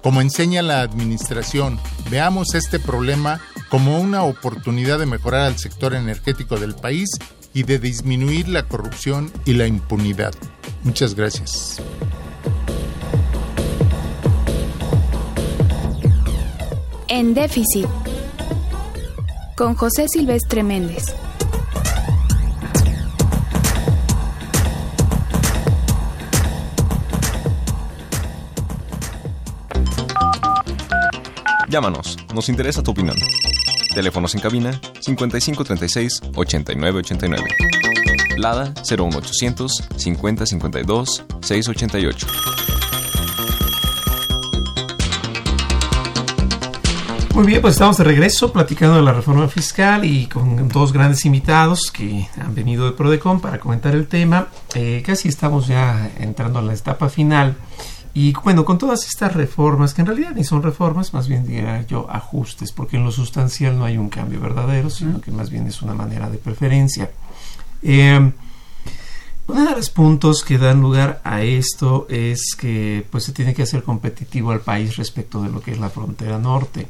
Como 0.01 0.21
enseña 0.21 0.63
la 0.63 0.83
administración, 0.83 1.81
veamos 2.09 2.55
este 2.55 2.79
problema 2.79 3.41
como 3.69 3.99
una 3.99 4.23
oportunidad 4.23 5.01
de 5.01 5.07
mejorar 5.07 5.41
al 5.41 5.59
sector 5.59 5.93
energético 5.93 6.57
del 6.57 6.77
país 6.77 7.09
y 7.53 7.65
de 7.65 7.81
disminuir 7.81 8.47
la 8.47 8.69
corrupción 8.69 9.33
y 9.45 9.55
la 9.55 9.67
impunidad. 9.67 10.33
Muchas 10.85 11.17
gracias. 11.17 11.81
En 17.09 17.35
déficit. 17.35 17.87
Con 19.57 19.75
José 19.75 20.07
Silvestre 20.09 20.63
Méndez. 20.63 21.05
Llámanos, 31.69 32.17
nos 32.35 32.49
interesa 32.49 32.83
tu 32.83 32.93
opinión. 32.93 33.17
Teléfonos 33.95 34.35
en 34.35 34.41
cabina 34.41 34.81
5536 35.01 36.21
8989. 36.35 37.45
Lada 38.37 38.73
01800 38.89 39.89
5052 39.97 41.25
688. 41.41 42.27
Muy 47.35 47.47
bien, 47.47 47.61
pues 47.61 47.75
estamos 47.75 47.97
de 47.97 48.05
regreso 48.05 48.53
platicando 48.53 48.95
de 48.95 49.03
la 49.03 49.13
reforma 49.13 49.49
fiscal 49.49 50.05
y 50.05 50.27
con 50.27 50.69
dos 50.69 50.93
grandes 50.93 51.25
invitados 51.25 51.91
que 51.91 52.29
han 52.41 52.55
venido 52.55 52.87
de 52.87 52.93
Prodecon 52.93 53.41
para 53.41 53.59
comentar 53.59 53.93
el 53.93 54.07
tema. 54.07 54.47
Eh, 54.77 55.03
casi 55.05 55.31
estamos 55.31 55.67
ya 55.67 56.13
entrando 56.21 56.61
a 56.61 56.63
la 56.63 56.75
etapa 56.75 57.09
final. 57.09 57.57
Y 58.15 58.33
bueno, 58.45 58.65
con 58.65 58.79
todas 58.79 59.05
estas 59.05 59.35
reformas, 59.35 59.95
que 59.95 60.03
en 60.03 60.07
realidad 60.07 60.31
ni 60.37 60.45
son 60.45 60.63
reformas, 60.63 61.13
más 61.13 61.27
bien 61.27 61.45
diría 61.45 61.85
yo 61.89 62.07
ajustes, 62.09 62.71
porque 62.71 62.99
en 62.99 63.05
lo 63.05 63.11
sustancial 63.11 63.77
no 63.77 63.85
hay 63.85 63.99
un 63.99 64.11
cambio 64.11 64.41
verdadero, 64.41 64.89
sino 64.89 65.21
que 65.21 65.33
más 65.33 65.51
bien 65.51 65.67
es 65.67 65.83
una 65.83 65.93
manera 65.93 66.31
de 66.31 66.39
preferencia. 66.39 67.11
Eh, 67.83 68.33
uno 69.49 69.65
de 69.65 69.73
los 69.73 69.91
puntos 69.91 70.45
que 70.45 70.57
dan 70.57 70.81
lugar 70.81 71.21
a 71.25 71.43
esto 71.43 72.07
es 72.09 72.55
que 72.57 73.05
pues 73.11 73.25
se 73.25 73.33
tiene 73.33 73.53
que 73.53 73.65
hacer 73.65 73.83
competitivo 73.83 74.53
al 74.53 74.61
país 74.61 74.97
respecto 74.97 75.43
de 75.43 75.51
lo 75.51 75.61
que 75.61 75.73
es 75.73 75.81
la 75.81 75.91
frontera 75.91 76.39
norte. 76.39 76.87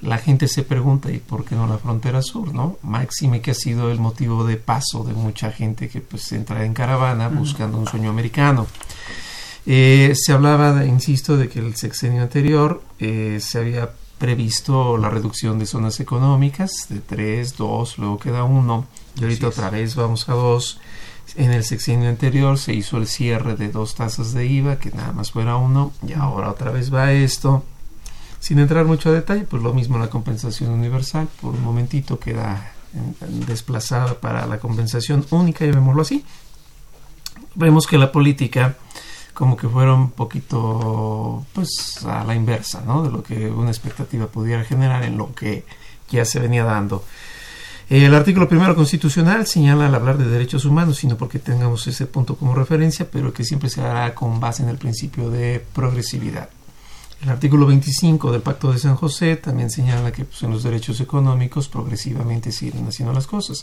La 0.00 0.18
gente 0.18 0.48
se 0.48 0.62
pregunta, 0.62 1.10
¿y 1.10 1.18
por 1.18 1.44
qué 1.44 1.54
no 1.54 1.66
la 1.66 1.78
frontera 1.78 2.22
sur? 2.22 2.54
¿no? 2.54 2.78
Máxime 2.82 3.40
que 3.40 3.52
ha 3.52 3.54
sido 3.54 3.90
el 3.90 3.98
motivo 3.98 4.44
de 4.44 4.56
paso 4.56 5.04
de 5.04 5.12
mucha 5.12 5.50
gente 5.50 5.88
que 5.88 6.00
pues 6.00 6.30
entra 6.32 6.64
en 6.64 6.74
caravana 6.74 7.28
buscando 7.28 7.78
un 7.78 7.86
sueño 7.86 8.10
americano. 8.10 8.66
Eh, 9.66 10.14
se 10.14 10.32
hablaba, 10.32 10.84
insisto, 10.86 11.36
de 11.36 11.48
que 11.48 11.58
el 11.58 11.76
sexenio 11.76 12.22
anterior 12.22 12.82
eh, 12.98 13.38
se 13.40 13.58
había 13.58 13.90
previsto 14.18 14.96
la 14.96 15.10
reducción 15.10 15.58
de 15.58 15.66
zonas 15.66 16.00
económicas 16.00 16.86
de 16.88 17.00
tres, 17.00 17.56
dos, 17.56 17.98
luego 17.98 18.18
queda 18.18 18.44
uno, 18.44 18.86
y 19.18 19.24
ahorita 19.24 19.48
otra 19.48 19.70
vez 19.70 19.94
vamos 19.94 20.28
a 20.28 20.32
dos. 20.32 20.80
En 21.36 21.52
el 21.52 21.64
sexenio 21.64 22.08
anterior 22.08 22.58
se 22.58 22.72
hizo 22.72 22.96
el 22.96 23.06
cierre 23.06 23.56
de 23.56 23.68
dos 23.68 23.94
tasas 23.94 24.32
de 24.32 24.46
IVA, 24.46 24.78
que 24.78 24.90
nada 24.90 25.12
más 25.12 25.32
fuera 25.32 25.56
uno, 25.56 25.92
y 26.06 26.14
ahora 26.14 26.50
otra 26.50 26.70
vez 26.70 26.92
va 26.92 27.12
esto. 27.12 27.62
Sin 28.40 28.58
entrar 28.58 28.84
mucho 28.84 29.10
a 29.10 29.12
detalle, 29.12 29.44
pues 29.44 29.62
lo 29.62 29.74
mismo 29.74 29.98
la 29.98 30.10
compensación 30.10 30.70
universal, 30.70 31.28
por 31.40 31.54
un 31.54 31.62
momentito 31.62 32.18
queda 32.18 32.72
desplazada 33.46 34.18
para 34.20 34.46
la 34.46 34.58
compensación 34.58 35.26
única, 35.30 35.64
llamémoslo 35.64 36.02
así. 36.02 36.24
Vemos 37.54 37.86
que 37.86 37.98
la 37.98 38.12
política 38.12 38.76
como 39.34 39.56
que 39.56 39.68
fuera 39.68 39.94
un 39.94 40.10
poquito 40.10 41.46
pues 41.52 42.04
a 42.04 42.24
la 42.24 42.34
inversa, 42.34 42.82
¿no? 42.84 43.04
De 43.04 43.10
lo 43.10 43.22
que 43.22 43.48
una 43.48 43.70
expectativa 43.70 44.26
pudiera 44.26 44.64
generar 44.64 45.04
en 45.04 45.16
lo 45.16 45.32
que 45.32 45.64
ya 46.10 46.24
se 46.24 46.40
venía 46.40 46.64
dando. 46.64 47.04
El 47.88 48.14
artículo 48.14 48.48
primero 48.48 48.74
constitucional 48.74 49.46
señala 49.46 49.86
al 49.86 49.94
hablar 49.94 50.18
de 50.18 50.26
derechos 50.26 50.64
humanos, 50.64 50.96
sino 50.98 51.16
porque 51.16 51.38
tengamos 51.38 51.86
ese 51.86 52.06
punto 52.06 52.36
como 52.36 52.54
referencia, 52.54 53.08
pero 53.10 53.32
que 53.32 53.44
siempre 53.44 53.70
se 53.70 53.80
hará 53.80 54.12
con 54.14 54.40
base 54.40 54.64
en 54.64 54.70
el 54.70 54.76
principio 54.76 55.30
de 55.30 55.64
progresividad. 55.72 56.50
El 57.22 57.30
artículo 57.30 57.66
25 57.66 58.30
del 58.30 58.42
Pacto 58.42 58.72
de 58.72 58.78
San 58.78 58.94
José 58.94 59.36
también 59.36 59.70
señala 59.70 60.12
que 60.12 60.24
pues, 60.24 60.42
en 60.42 60.50
los 60.50 60.62
derechos 60.62 61.00
económicos 61.00 61.68
progresivamente 61.68 62.52
siguen 62.52 62.86
haciendo 62.86 63.12
las 63.12 63.26
cosas. 63.26 63.62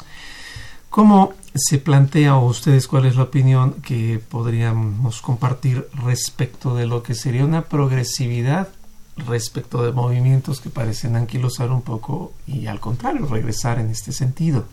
¿Cómo 0.90 1.34
se 1.54 1.78
plantea 1.78 2.38
o 2.38 2.46
ustedes 2.46 2.88
cuál 2.88 3.06
es 3.06 3.16
la 3.16 3.24
opinión 3.24 3.74
que 3.82 4.20
podríamos 4.20 5.22
compartir 5.22 5.88
respecto 5.94 6.76
de 6.76 6.86
lo 6.86 7.04
que 7.04 7.16
sería 7.16 7.46
una 7.46 7.64
progresividad 7.64 8.70
respecto 9.18 9.84
de 9.84 9.94
movimientos 9.94 10.60
que 10.60 10.70
parecen 10.70 11.16
anquilosar 11.16 11.72
un 11.72 11.82
poco 11.82 12.34
y 12.46 12.68
al 12.68 12.80
contrario 12.80 13.26
regresar 13.26 13.80
en 13.80 13.90
este 13.90 14.12
sentido? 14.12 14.66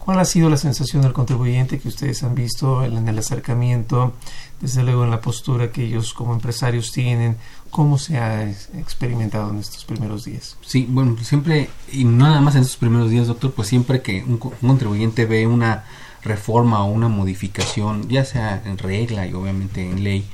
¿Cuál 0.00 0.18
ha 0.18 0.24
sido 0.24 0.48
la 0.48 0.56
sensación 0.56 1.02
del 1.02 1.12
contribuyente 1.12 1.78
que 1.78 1.88
ustedes 1.88 2.22
han 2.22 2.34
visto 2.34 2.82
en 2.82 3.06
el 3.06 3.18
acercamiento, 3.18 4.14
desde 4.58 4.82
luego 4.82 5.04
en 5.04 5.10
la 5.10 5.20
postura 5.20 5.70
que 5.70 5.84
ellos 5.84 6.14
como 6.14 6.32
empresarios 6.32 6.90
tienen? 6.90 7.36
¿Cómo 7.70 7.98
se 7.98 8.16
ha 8.16 8.48
experimentado 8.48 9.50
en 9.50 9.58
estos 9.58 9.84
primeros 9.84 10.24
días? 10.24 10.56
Sí, 10.62 10.86
bueno, 10.88 11.18
siempre, 11.22 11.68
y 11.92 12.04
no 12.04 12.24
nada 12.24 12.40
más 12.40 12.54
en 12.54 12.62
estos 12.62 12.78
primeros 12.78 13.10
días, 13.10 13.26
doctor, 13.26 13.52
pues 13.52 13.68
siempre 13.68 14.00
que 14.00 14.24
un, 14.24 14.38
contribuyente 14.38 15.26
ve 15.26 15.46
una 15.46 15.84
reforma 16.22 16.82
o 16.82 16.90
una 16.90 17.08
modificación, 17.08 18.08
ya 18.08 18.24
sea 18.24 18.62
en 18.64 18.78
regla 18.78 19.26
y 19.26 19.34
obviamente 19.34 19.86
en 19.86 20.02
ley, 20.02 20.26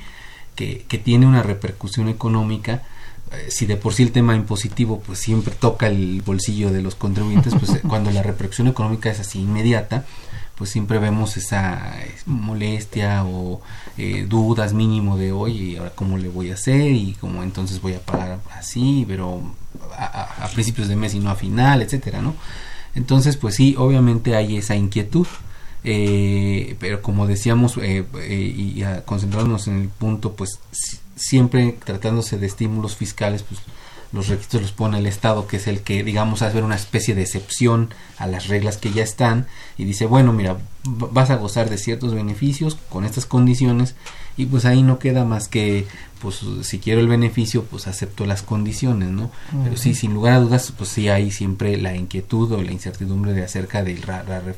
que, 0.55 0.85
que 0.87 0.97
tiene 0.97 1.27
una 1.27 1.43
repercusión 1.43 2.07
económica, 2.07 2.83
si 3.49 3.65
de 3.65 3.75
por 3.75 3.93
sí 3.93 4.03
el 4.03 4.11
tema 4.11 4.35
impositivo 4.35 5.01
pues 5.05 5.19
siempre 5.19 5.53
toca 5.55 5.87
el 5.87 6.21
bolsillo 6.21 6.71
de 6.71 6.81
los 6.81 6.95
contribuyentes, 6.95 7.53
pues 7.55 7.71
eh, 7.71 7.81
cuando 7.87 8.11
la 8.11 8.23
repercusión 8.23 8.67
económica 8.67 9.09
es 9.09 9.19
así 9.19 9.39
inmediata, 9.39 10.05
pues 10.55 10.71
siempre 10.71 10.97
vemos 10.97 11.37
esa 11.37 11.95
molestia 12.25 13.23
o 13.25 13.61
eh, 13.97 14.25
dudas 14.27 14.73
mínimo 14.73 15.17
de 15.17 15.31
oye, 15.31 15.77
ahora 15.77 15.91
cómo 15.93 16.17
le 16.17 16.29
voy 16.29 16.51
a 16.51 16.55
hacer 16.55 16.91
y 16.91 17.15
cómo 17.19 17.43
entonces 17.43 17.81
voy 17.81 17.93
a 17.93 17.99
pagar 17.99 18.39
así, 18.55 19.05
pero 19.07 19.41
a, 19.97 20.49
principios 20.53 20.87
de 20.87 20.95
mes 20.95 21.13
y 21.13 21.19
no 21.19 21.29
a 21.29 21.35
final, 21.35 21.81
etcétera, 21.81 22.21
¿no? 22.21 22.35
Entonces, 22.95 23.37
pues 23.37 23.55
sí, 23.55 23.75
obviamente 23.77 24.35
hay 24.35 24.57
esa 24.57 24.75
inquietud. 24.75 25.27
pero 25.83 27.01
como 27.03 27.27
decíamos 27.27 27.77
y 27.77 28.81
a 28.83 29.05
concentrarnos 29.05 29.67
en 29.67 29.81
el 29.81 29.89
punto 29.89 30.33
pues 30.33 30.59
siempre 31.17 31.77
tratándose 31.83 32.37
de 32.37 32.47
estímulos 32.47 32.95
fiscales, 32.95 33.43
pues 33.43 33.59
los 34.13 34.27
requisitos 34.27 34.61
los 34.61 34.71
pone 34.71 34.99
el 34.99 35.05
Estado, 35.05 35.47
que 35.47 35.57
es 35.57 35.67
el 35.67 35.81
que, 35.81 36.03
digamos, 36.03 36.41
hace 36.41 36.61
una 36.61 36.75
especie 36.75 37.13
de 37.13 37.23
excepción 37.23 37.89
a 38.17 38.27
las 38.27 38.47
reglas 38.47 38.77
que 38.77 38.91
ya 38.91 39.03
están 39.03 39.47
y 39.77 39.83
dice, 39.83 40.05
bueno, 40.05 40.31
mira, 40.31 40.57
vas 40.85 41.29
a 41.29 41.35
gozar 41.35 41.69
de 41.69 41.77
ciertos 41.77 42.13
beneficios 42.13 42.77
con 42.89 43.03
estas 43.03 43.25
condiciones 43.25 43.95
y 44.37 44.45
pues 44.45 44.65
ahí 44.65 44.81
no 44.81 44.99
queda 44.99 45.25
más 45.25 45.47
que, 45.49 45.87
pues 46.21 46.41
si 46.61 46.79
quiero 46.79 47.01
el 47.01 47.07
beneficio, 47.07 47.63
pues 47.65 47.87
acepto 47.87 48.25
las 48.25 48.43
condiciones, 48.43 49.09
¿no? 49.09 49.31
Pero 49.63 49.75
sí, 49.75 49.93
sin 49.93 50.13
lugar 50.13 50.33
a 50.33 50.39
dudas, 50.39 50.71
pues 50.77 50.89
sí 50.89 51.09
hay 51.09 51.31
siempre 51.31 51.75
la 51.77 51.95
inquietud 51.95 52.51
o 52.53 52.61
la 52.61 52.71
incertidumbre 52.71 53.33
de 53.33 53.43
acerca 53.43 53.83
del 53.83 54.03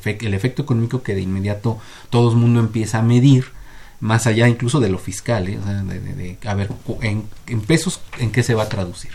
el 0.04 0.34
efecto 0.34 0.62
económico 0.62 1.02
que 1.02 1.14
de 1.14 1.22
inmediato 1.22 1.78
todo 2.10 2.30
el 2.30 2.36
mundo 2.36 2.60
empieza 2.60 2.98
a 2.98 3.02
medir 3.02 3.46
más 4.00 4.26
allá 4.26 4.48
incluso 4.48 4.80
de 4.80 4.88
lo 4.88 4.98
fiscal, 4.98 5.48
¿eh? 5.48 5.58
de, 5.58 6.38
a 6.48 6.54
ver, 6.54 6.70
en, 7.02 7.24
en, 7.46 7.60
pesos, 7.60 8.00
¿en 8.18 8.32
qué 8.32 8.42
se 8.42 8.54
va 8.54 8.64
a 8.64 8.68
traducir? 8.68 9.12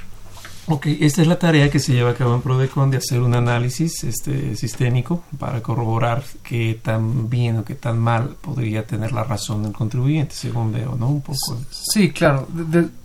Ok, 0.67 0.87
esta 0.99 1.21
es 1.21 1.27
la 1.27 1.37
tarea 1.37 1.69
que 1.69 1.77
se 1.77 1.93
lleva 1.93 2.09
a 2.09 2.13
cabo 2.15 2.33
en 2.33 2.41
Prodecon 2.41 2.89
de 2.89 2.97
hacer 2.97 3.21
un 3.21 3.35
análisis 3.35 4.03
este, 4.03 4.55
sistémico 4.55 5.23
para 5.37 5.61
corroborar 5.61 6.23
qué 6.41 6.79
tan 6.81 7.29
bien 7.29 7.59
o 7.59 7.63
qué 7.65 7.75
tan 7.75 7.99
mal 7.99 8.35
podría 8.41 8.87
tener 8.87 9.11
la 9.11 9.23
razón 9.23 9.63
el 9.65 9.73
contribuyente, 9.73 10.33
según 10.33 10.73
veo, 10.73 10.95
¿no? 10.95 11.09
Un 11.09 11.21
poco. 11.21 11.59
Sí, 11.69 12.09
claro. 12.11 12.47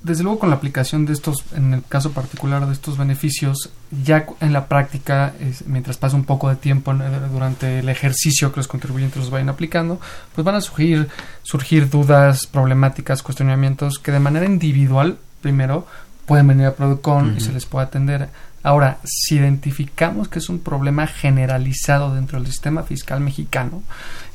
desde 0.02 0.22
luego 0.22 0.38
con 0.38 0.48
la 0.48 0.56
aplicación 0.56 1.04
de 1.04 1.12
estos, 1.12 1.44
en 1.54 1.74
el 1.74 1.84
caso 1.86 2.12
particular 2.12 2.66
de 2.66 2.72
estos 2.72 2.96
beneficios, 2.96 3.68
ya 4.04 4.24
en 4.40 4.54
la 4.54 4.66
práctica, 4.66 5.34
mientras 5.66 5.98
pasa 5.98 6.16
un 6.16 6.24
poco 6.24 6.48
de 6.48 6.56
tiempo 6.56 6.94
durante 7.30 7.80
el 7.80 7.90
ejercicio 7.90 8.52
que 8.52 8.60
los 8.60 8.68
contribuyentes 8.68 9.18
los 9.18 9.30
vayan 9.30 9.50
aplicando, 9.50 10.00
pues 10.34 10.46
van 10.46 10.54
a 10.54 10.62
surgir, 10.62 11.08
surgir 11.42 11.90
dudas, 11.90 12.46
problemáticas, 12.46 13.22
cuestionamientos 13.22 13.98
que 13.98 14.12
de 14.12 14.20
manera 14.20 14.46
individual, 14.46 15.18
primero, 15.42 15.86
pueden 16.30 16.46
venir 16.46 16.66
a 16.66 16.74
Producon 16.76 17.34
y 17.36 17.40
se 17.40 17.52
les 17.52 17.66
puede 17.66 17.86
atender. 17.86 18.28
Ahora, 18.62 18.98
si 19.02 19.34
identificamos 19.34 20.28
que 20.28 20.38
es 20.38 20.48
un 20.48 20.60
problema 20.60 21.08
generalizado 21.08 22.14
dentro 22.14 22.38
del 22.38 22.46
sistema 22.46 22.84
fiscal 22.84 23.18
mexicano, 23.18 23.82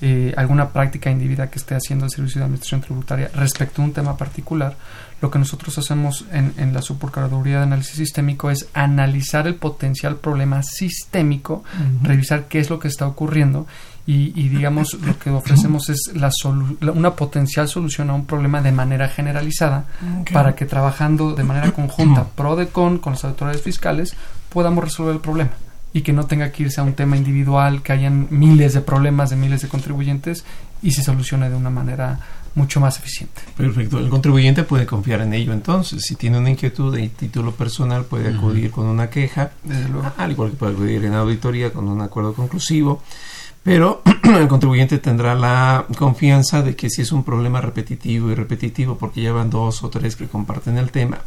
eh, 0.01 0.33
alguna 0.35 0.71
práctica 0.71 1.09
individual 1.09 1.49
que 1.49 1.57
esté 1.57 1.73
haciendo 1.73 2.03
el 2.03 2.11
Servicio 2.11 2.39
de 2.39 2.45
Administración 2.47 2.81
Tributaria 2.81 3.31
respecto 3.33 3.81
a 3.81 3.85
un 3.85 3.93
tema 3.93 4.17
particular, 4.17 4.75
lo 5.21 5.31
que 5.31 5.39
nosotros 5.39 5.77
hacemos 5.77 6.25
en, 6.33 6.53
en 6.57 6.73
la 6.73 6.81
Subprocuraduría 6.81 7.59
de 7.59 7.63
Análisis 7.63 7.95
Sistémico 7.95 8.51
es 8.51 8.67
analizar 8.73 9.47
el 9.47 9.55
potencial 9.55 10.17
problema 10.17 10.63
sistémico, 10.63 11.63
revisar 12.03 12.49
qué 12.49 12.59
es 12.59 12.69
lo 12.69 12.77
que 12.77 12.89
está 12.89 13.07
ocurriendo 13.07 13.67
y, 14.08 14.49
digamos 14.49 14.93
lo 15.01 15.18
que 15.18 15.32
ofrecemos 15.32 15.89
es 15.89 16.12
la 16.14 16.30
una 16.91 17.16
potencial 17.16 17.68
solución 17.68 18.12
a 18.12 18.14
un 18.14 18.26
problema 18.26 18.62
de 18.62 18.72
manera 18.72 19.10
generalizada 19.10 19.86
para 20.32 20.53
que 20.53 20.66
trabajando 20.66 21.34
de 21.34 21.43
manera 21.43 21.72
conjunta 21.72 22.28
pro 22.36 22.56
de 22.56 22.68
con 22.68 22.99
con 22.99 23.14
las 23.14 23.26
autoridades 23.26 23.64
fiscales 23.64 24.16
podamos 24.49 24.84
resolver 24.84 25.16
el 25.16 25.22
problema 25.22 25.51
y 25.91 26.01
que 26.01 26.14
no 26.14 26.26
tenga 26.26 26.51
que 26.51 26.64
irse 26.64 26.82
a 26.82 26.84
un 26.84 26.93
tema 26.93 27.16
individual, 27.16 27.82
que 27.82 27.93
hayan 27.93 28.28
miles 28.30 28.74
de 28.74 28.82
problemas 28.82 29.30
de 29.30 29.38
miles 29.38 29.62
de 29.62 29.70
contribuyentes 29.70 30.43
y 30.84 30.91
se 30.91 31.01
solucione 31.01 31.49
de 31.49 31.56
una 31.56 31.70
manera 31.70 32.20
mucho 32.53 32.82
más 32.82 32.99
eficiente. 32.99 33.41
Perfecto. 33.56 33.99
El 33.99 34.10
contribuyente 34.10 34.64
puede 34.64 34.86
confiar 34.86 35.22
en 35.22 35.34
ello 35.34 35.53
entonces. 35.53 36.03
Si 36.03 36.16
tiene 36.16 36.38
una 36.38 36.49
inquietud 36.49 36.93
de 36.93 37.08
título 37.08 37.53
personal, 37.53 38.03
puede 38.03 38.36
acudir 38.36 38.72
con 38.72 38.88
una 38.88 39.10
queja, 39.10 39.51
al 40.18 40.32
igual 40.32 40.51
que 40.51 40.58
puede 40.58 40.74
acudir 40.74 41.06
en 41.06 41.14
auditoría 41.14 41.72
con 41.72 41.88
un 41.88 42.01
acuerdo 42.01 42.34
conclusivo 42.34 43.01
pero 43.66 44.03
el 44.24 44.47
contribuyente 44.47 44.99
tendrá 44.99 45.34
la 45.34 45.88
confianza 45.97 46.61
de 46.61 46.76
que 46.76 46.88
si 46.91 47.01
es 47.01 47.11
un 47.11 47.24
problema 47.24 47.61
repetitivo 47.61 48.30
y 48.30 48.36
repetitivo, 48.36 48.95
porque 48.95 49.24
ya 49.24 49.34
van 49.34 49.49
dos 49.49 49.84
o 49.84 49.89
tres 49.89 50.16
que 50.16 50.28
comparten 50.28 50.78
el 50.78 50.91
tema, 50.91 51.18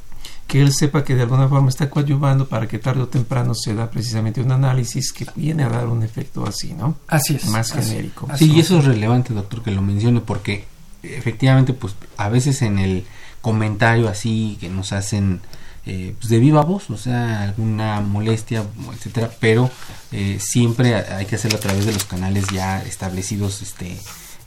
que 0.46 0.62
él 0.62 0.72
sepa 0.72 1.02
que 1.02 1.16
de 1.16 1.22
alguna 1.22 1.48
forma 1.48 1.68
está 1.68 1.90
coadyuvando 1.90 2.48
para 2.48 2.68
que 2.68 2.78
tarde 2.78 3.02
o 3.02 3.08
temprano 3.08 3.54
se 3.56 3.74
da 3.74 3.90
precisamente 3.90 4.40
un 4.40 4.52
análisis 4.52 5.12
que 5.12 5.26
viene 5.34 5.64
a 5.64 5.68
dar 5.68 5.88
un 5.88 6.04
efecto 6.04 6.46
así, 6.46 6.74
¿no? 6.74 6.94
Así 7.08 7.34
es. 7.34 7.48
Más 7.48 7.72
genérico. 7.72 8.28
sí, 8.36 8.52
y 8.52 8.60
eso 8.60 8.78
es 8.78 8.84
relevante, 8.84 9.34
doctor, 9.34 9.64
que 9.64 9.72
lo 9.72 9.82
mencione, 9.82 10.20
porque 10.20 10.64
efectivamente, 11.02 11.72
pues 11.72 11.96
a 12.16 12.28
veces 12.28 12.62
en 12.62 12.78
el 12.78 13.04
comentario 13.40 14.08
así 14.08 14.58
que 14.60 14.68
nos 14.68 14.92
hacen 14.92 15.40
eh, 15.86 16.14
pues 16.18 16.28
de 16.28 16.38
viva 16.38 16.62
voz, 16.62 16.90
o 16.90 16.96
sea, 16.96 17.42
alguna 17.42 18.00
molestia, 18.00 18.64
etcétera, 18.94 19.30
pero 19.40 19.70
eh, 20.12 20.38
siempre 20.40 20.94
hay 20.94 21.26
que 21.26 21.36
hacerlo 21.36 21.58
a 21.58 21.60
través 21.60 21.86
de 21.86 21.92
los 21.92 22.04
canales 22.04 22.46
ya 22.52 22.82
establecidos 22.82 23.62
este, 23.62 23.96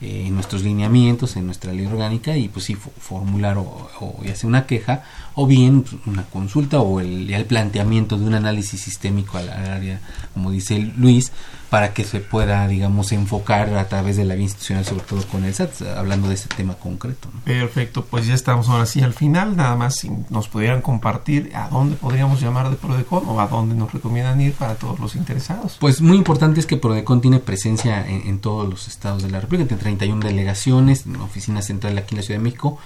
eh, 0.01 0.25
en 0.27 0.33
nuestros 0.33 0.63
lineamientos, 0.63 1.35
en 1.35 1.45
nuestra 1.45 1.73
ley 1.73 1.85
orgánica, 1.85 2.35
y 2.35 2.47
pues 2.47 2.65
sí, 2.65 2.75
formular 2.75 3.57
o, 3.57 4.17
ya 4.23 4.35
sea 4.35 4.47
una 4.47 4.65
queja, 4.65 5.03
o 5.35 5.45
bien 5.45 5.83
pues, 5.83 5.95
una 6.05 6.23
consulta, 6.23 6.79
o 6.79 6.99
el, 6.99 7.31
el 7.31 7.45
planteamiento 7.45 8.17
de 8.17 8.25
un 8.25 8.33
análisis 8.33 8.81
sistémico 8.81 9.37
al, 9.37 9.49
área, 9.49 10.01
como 10.33 10.51
dice 10.51 10.91
Luis, 10.97 11.31
para 11.71 11.93
que 11.93 12.03
se 12.03 12.19
pueda, 12.19 12.67
digamos, 12.67 13.13
enfocar 13.13 13.73
a 13.77 13.87
través 13.87 14.17
de 14.17 14.25
la 14.25 14.35
vía 14.35 14.43
institucional, 14.43 14.83
sobre 14.83 15.05
todo 15.05 15.25
con 15.25 15.45
el 15.45 15.53
SAT, 15.53 15.83
hablando 15.95 16.27
de 16.27 16.33
este 16.33 16.53
tema 16.53 16.73
concreto. 16.73 17.29
Perfecto, 17.45 18.03
pues 18.03 18.27
ya 18.27 18.33
estamos 18.33 18.67
ahora 18.67 18.85
sí 18.85 18.99
al 19.01 19.13
final, 19.13 19.55
nada 19.55 19.77
más 19.77 19.95
si 19.95 20.11
nos 20.29 20.49
pudieran 20.49 20.81
compartir 20.81 21.49
a 21.55 21.69
dónde 21.69 21.95
podríamos 21.95 22.41
llamar 22.41 22.69
de 22.69 22.75
Prodecon 22.75 23.23
o 23.25 23.39
a 23.39 23.47
dónde 23.47 23.73
nos 23.73 23.93
recomiendan 23.93 24.41
ir 24.41 24.51
para 24.51 24.75
todos 24.75 24.99
los 24.99 25.15
interesados. 25.15 25.77
Pues 25.79 26.01
muy 26.01 26.17
importante 26.17 26.59
es 26.59 26.65
que 26.65 26.75
Prodecon 26.75 27.21
tiene 27.21 27.39
presencia 27.39 28.05
en, 28.05 28.39
todos 28.39 28.67
los 28.67 28.89
estados 28.89 29.23
de 29.23 29.31
la 29.31 29.39
República, 29.39 29.69
tiene 29.69 29.81
31 29.81 30.27
delegaciones, 30.27 31.05
oficina 31.23 31.61
central 31.61 31.97
aquí 31.97 32.15
en 32.15 32.17
la 32.17 32.23
Ciudad 32.23 32.41
de 32.41 32.43
México, 32.43 32.79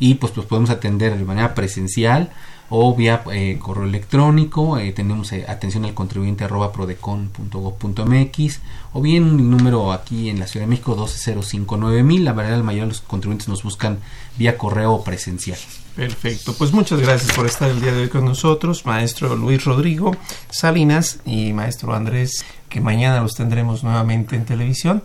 y 0.00 0.14
pues, 0.14 0.32
pues 0.32 0.48
podemos 0.48 0.70
atender 0.70 1.16
de 1.16 1.24
manera 1.24 1.54
presencial 1.54 2.32
o 2.74 2.96
vía 2.96 3.22
eh, 3.30 3.58
correo 3.60 3.84
electrónico, 3.84 4.78
eh, 4.78 4.92
tenemos 4.92 5.30
eh, 5.32 5.44
atención 5.46 5.84
al 5.84 5.92
contribuyente 5.92 6.44
arroba 6.44 6.72
prodecon.gov.mx 6.72 8.60
o 8.94 9.02
bien 9.02 9.24
un 9.24 9.50
número 9.50 9.92
aquí 9.92 10.30
en 10.30 10.40
la 10.40 10.46
Ciudad 10.46 10.64
de 10.64 10.70
México 10.70 10.96
12059.000, 10.96 12.20
la 12.20 12.32
verdad 12.32 12.56
la 12.56 12.62
mayoría 12.62 12.84
de 12.84 12.88
los 12.88 13.02
contribuyentes 13.02 13.48
nos 13.48 13.62
buscan 13.62 13.98
vía 14.38 14.56
correo 14.56 15.04
presencial. 15.04 15.58
Perfecto, 15.94 16.54
pues 16.54 16.72
muchas 16.72 17.00
gracias 17.00 17.36
por 17.36 17.44
estar 17.44 17.68
el 17.68 17.82
día 17.82 17.92
de 17.92 18.04
hoy 18.04 18.08
con 18.08 18.24
nosotros, 18.24 18.86
maestro 18.86 19.36
Luis 19.36 19.62
Rodrigo 19.66 20.16
Salinas 20.48 21.20
y 21.26 21.52
maestro 21.52 21.92
Andrés, 21.94 22.42
que 22.70 22.80
mañana 22.80 23.20
los 23.20 23.34
tendremos 23.34 23.84
nuevamente 23.84 24.34
en 24.34 24.46
televisión. 24.46 25.02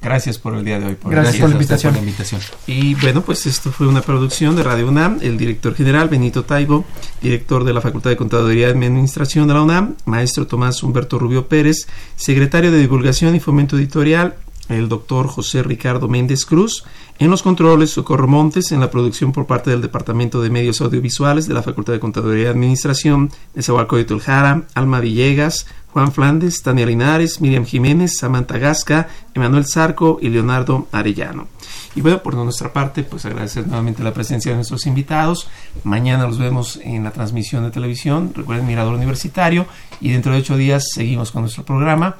Gracias 0.00 0.38
por 0.38 0.54
el 0.54 0.64
día 0.64 0.78
de 0.78 0.86
hoy. 0.86 0.96
Gracias, 1.04 1.40
por, 1.40 1.48
la 1.50 1.54
invitación. 1.98 2.40
Y 2.66 2.94
bueno, 2.94 3.22
pues 3.22 3.46
esto 3.46 3.72
fue 3.72 3.88
una 3.88 4.00
producción 4.00 4.54
de 4.54 4.62
Radio 4.62 4.88
UNAM. 4.88 5.18
El 5.22 5.36
director 5.36 5.74
general, 5.74 6.08
Benito 6.08 6.44
Taibo, 6.44 6.84
director 7.20 7.64
de 7.64 7.72
la 7.72 7.80
Facultad 7.80 8.10
de 8.10 8.16
Contaduría 8.16 8.68
y 8.68 8.70
Administración 8.70 9.48
de 9.48 9.54
la 9.54 9.62
UNAM, 9.62 9.96
maestro 10.04 10.46
Tomás 10.46 10.82
Humberto 10.84 11.18
Rubio 11.18 11.48
Pérez, 11.48 11.88
secretario 12.14 12.70
de 12.70 12.78
Divulgación 12.78 13.34
y 13.34 13.40
Fomento 13.40 13.76
Editorial, 13.76 14.36
el 14.68 14.88
doctor 14.88 15.26
José 15.26 15.62
Ricardo 15.62 16.08
Méndez 16.08 16.44
Cruz, 16.44 16.84
en 17.18 17.30
los 17.30 17.42
controles 17.42 17.90
Socorro 17.90 18.28
Montes, 18.28 18.70
en 18.70 18.80
la 18.80 18.90
producción 18.90 19.32
por 19.32 19.46
parte 19.46 19.70
del 19.70 19.80
Departamento 19.80 20.40
de 20.40 20.50
Medios 20.50 20.80
Audiovisuales 20.80 21.48
de 21.48 21.54
la 21.54 21.62
Facultad 21.62 21.92
de 21.92 22.00
Contaduría 22.00 22.44
y 22.44 22.46
Administración, 22.46 23.30
de 23.54 24.04
Tuljara, 24.04 24.62
Alma 24.74 25.00
Villegas, 25.00 25.66
Juan 25.98 26.12
Flandes, 26.12 26.62
Tania 26.62 26.86
Linares, 26.86 27.40
Miriam 27.40 27.64
Jiménez, 27.64 28.18
Samantha 28.18 28.56
Gasca, 28.56 29.08
Emanuel 29.34 29.66
Zarco 29.66 30.20
y 30.22 30.28
Leonardo 30.28 30.86
Arellano. 30.92 31.48
Y 31.96 32.02
bueno, 32.02 32.22
por 32.22 32.36
nuestra 32.36 32.72
parte, 32.72 33.02
pues 33.02 33.26
agradecer 33.26 33.66
nuevamente 33.66 34.04
la 34.04 34.14
presencia 34.14 34.52
de 34.52 34.56
nuestros 34.58 34.86
invitados. 34.86 35.48
Mañana 35.82 36.24
los 36.24 36.38
vemos 36.38 36.78
en 36.84 37.02
la 37.02 37.10
transmisión 37.10 37.64
de 37.64 37.72
televisión. 37.72 38.30
Recuerden 38.32 38.68
Mirador 38.68 38.94
Universitario. 38.94 39.66
Y 40.00 40.12
dentro 40.12 40.30
de 40.30 40.38
ocho 40.38 40.56
días 40.56 40.84
seguimos 40.94 41.32
con 41.32 41.42
nuestro 41.42 41.64
programa. 41.64 42.14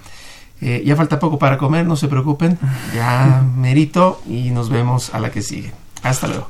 Eh, 0.61 0.83
ya 0.85 0.97
falta 0.97 1.21
poco 1.21 1.39
para 1.39 1.57
comer, 1.57 1.87
no 1.87 1.95
se 1.95 2.09
preocupen. 2.09 2.59
Ya 2.93 3.45
merito 3.57 4.21
y 4.27 4.51
nos 4.51 4.71
vemos 4.71 5.15
a 5.15 5.21
la 5.21 5.31
que 5.31 5.41
sigue. 5.41 5.73
Hasta 6.03 6.27
luego. 6.27 6.49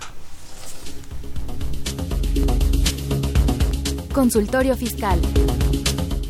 Consultorio 4.14 4.74
Fiscal 4.78 5.20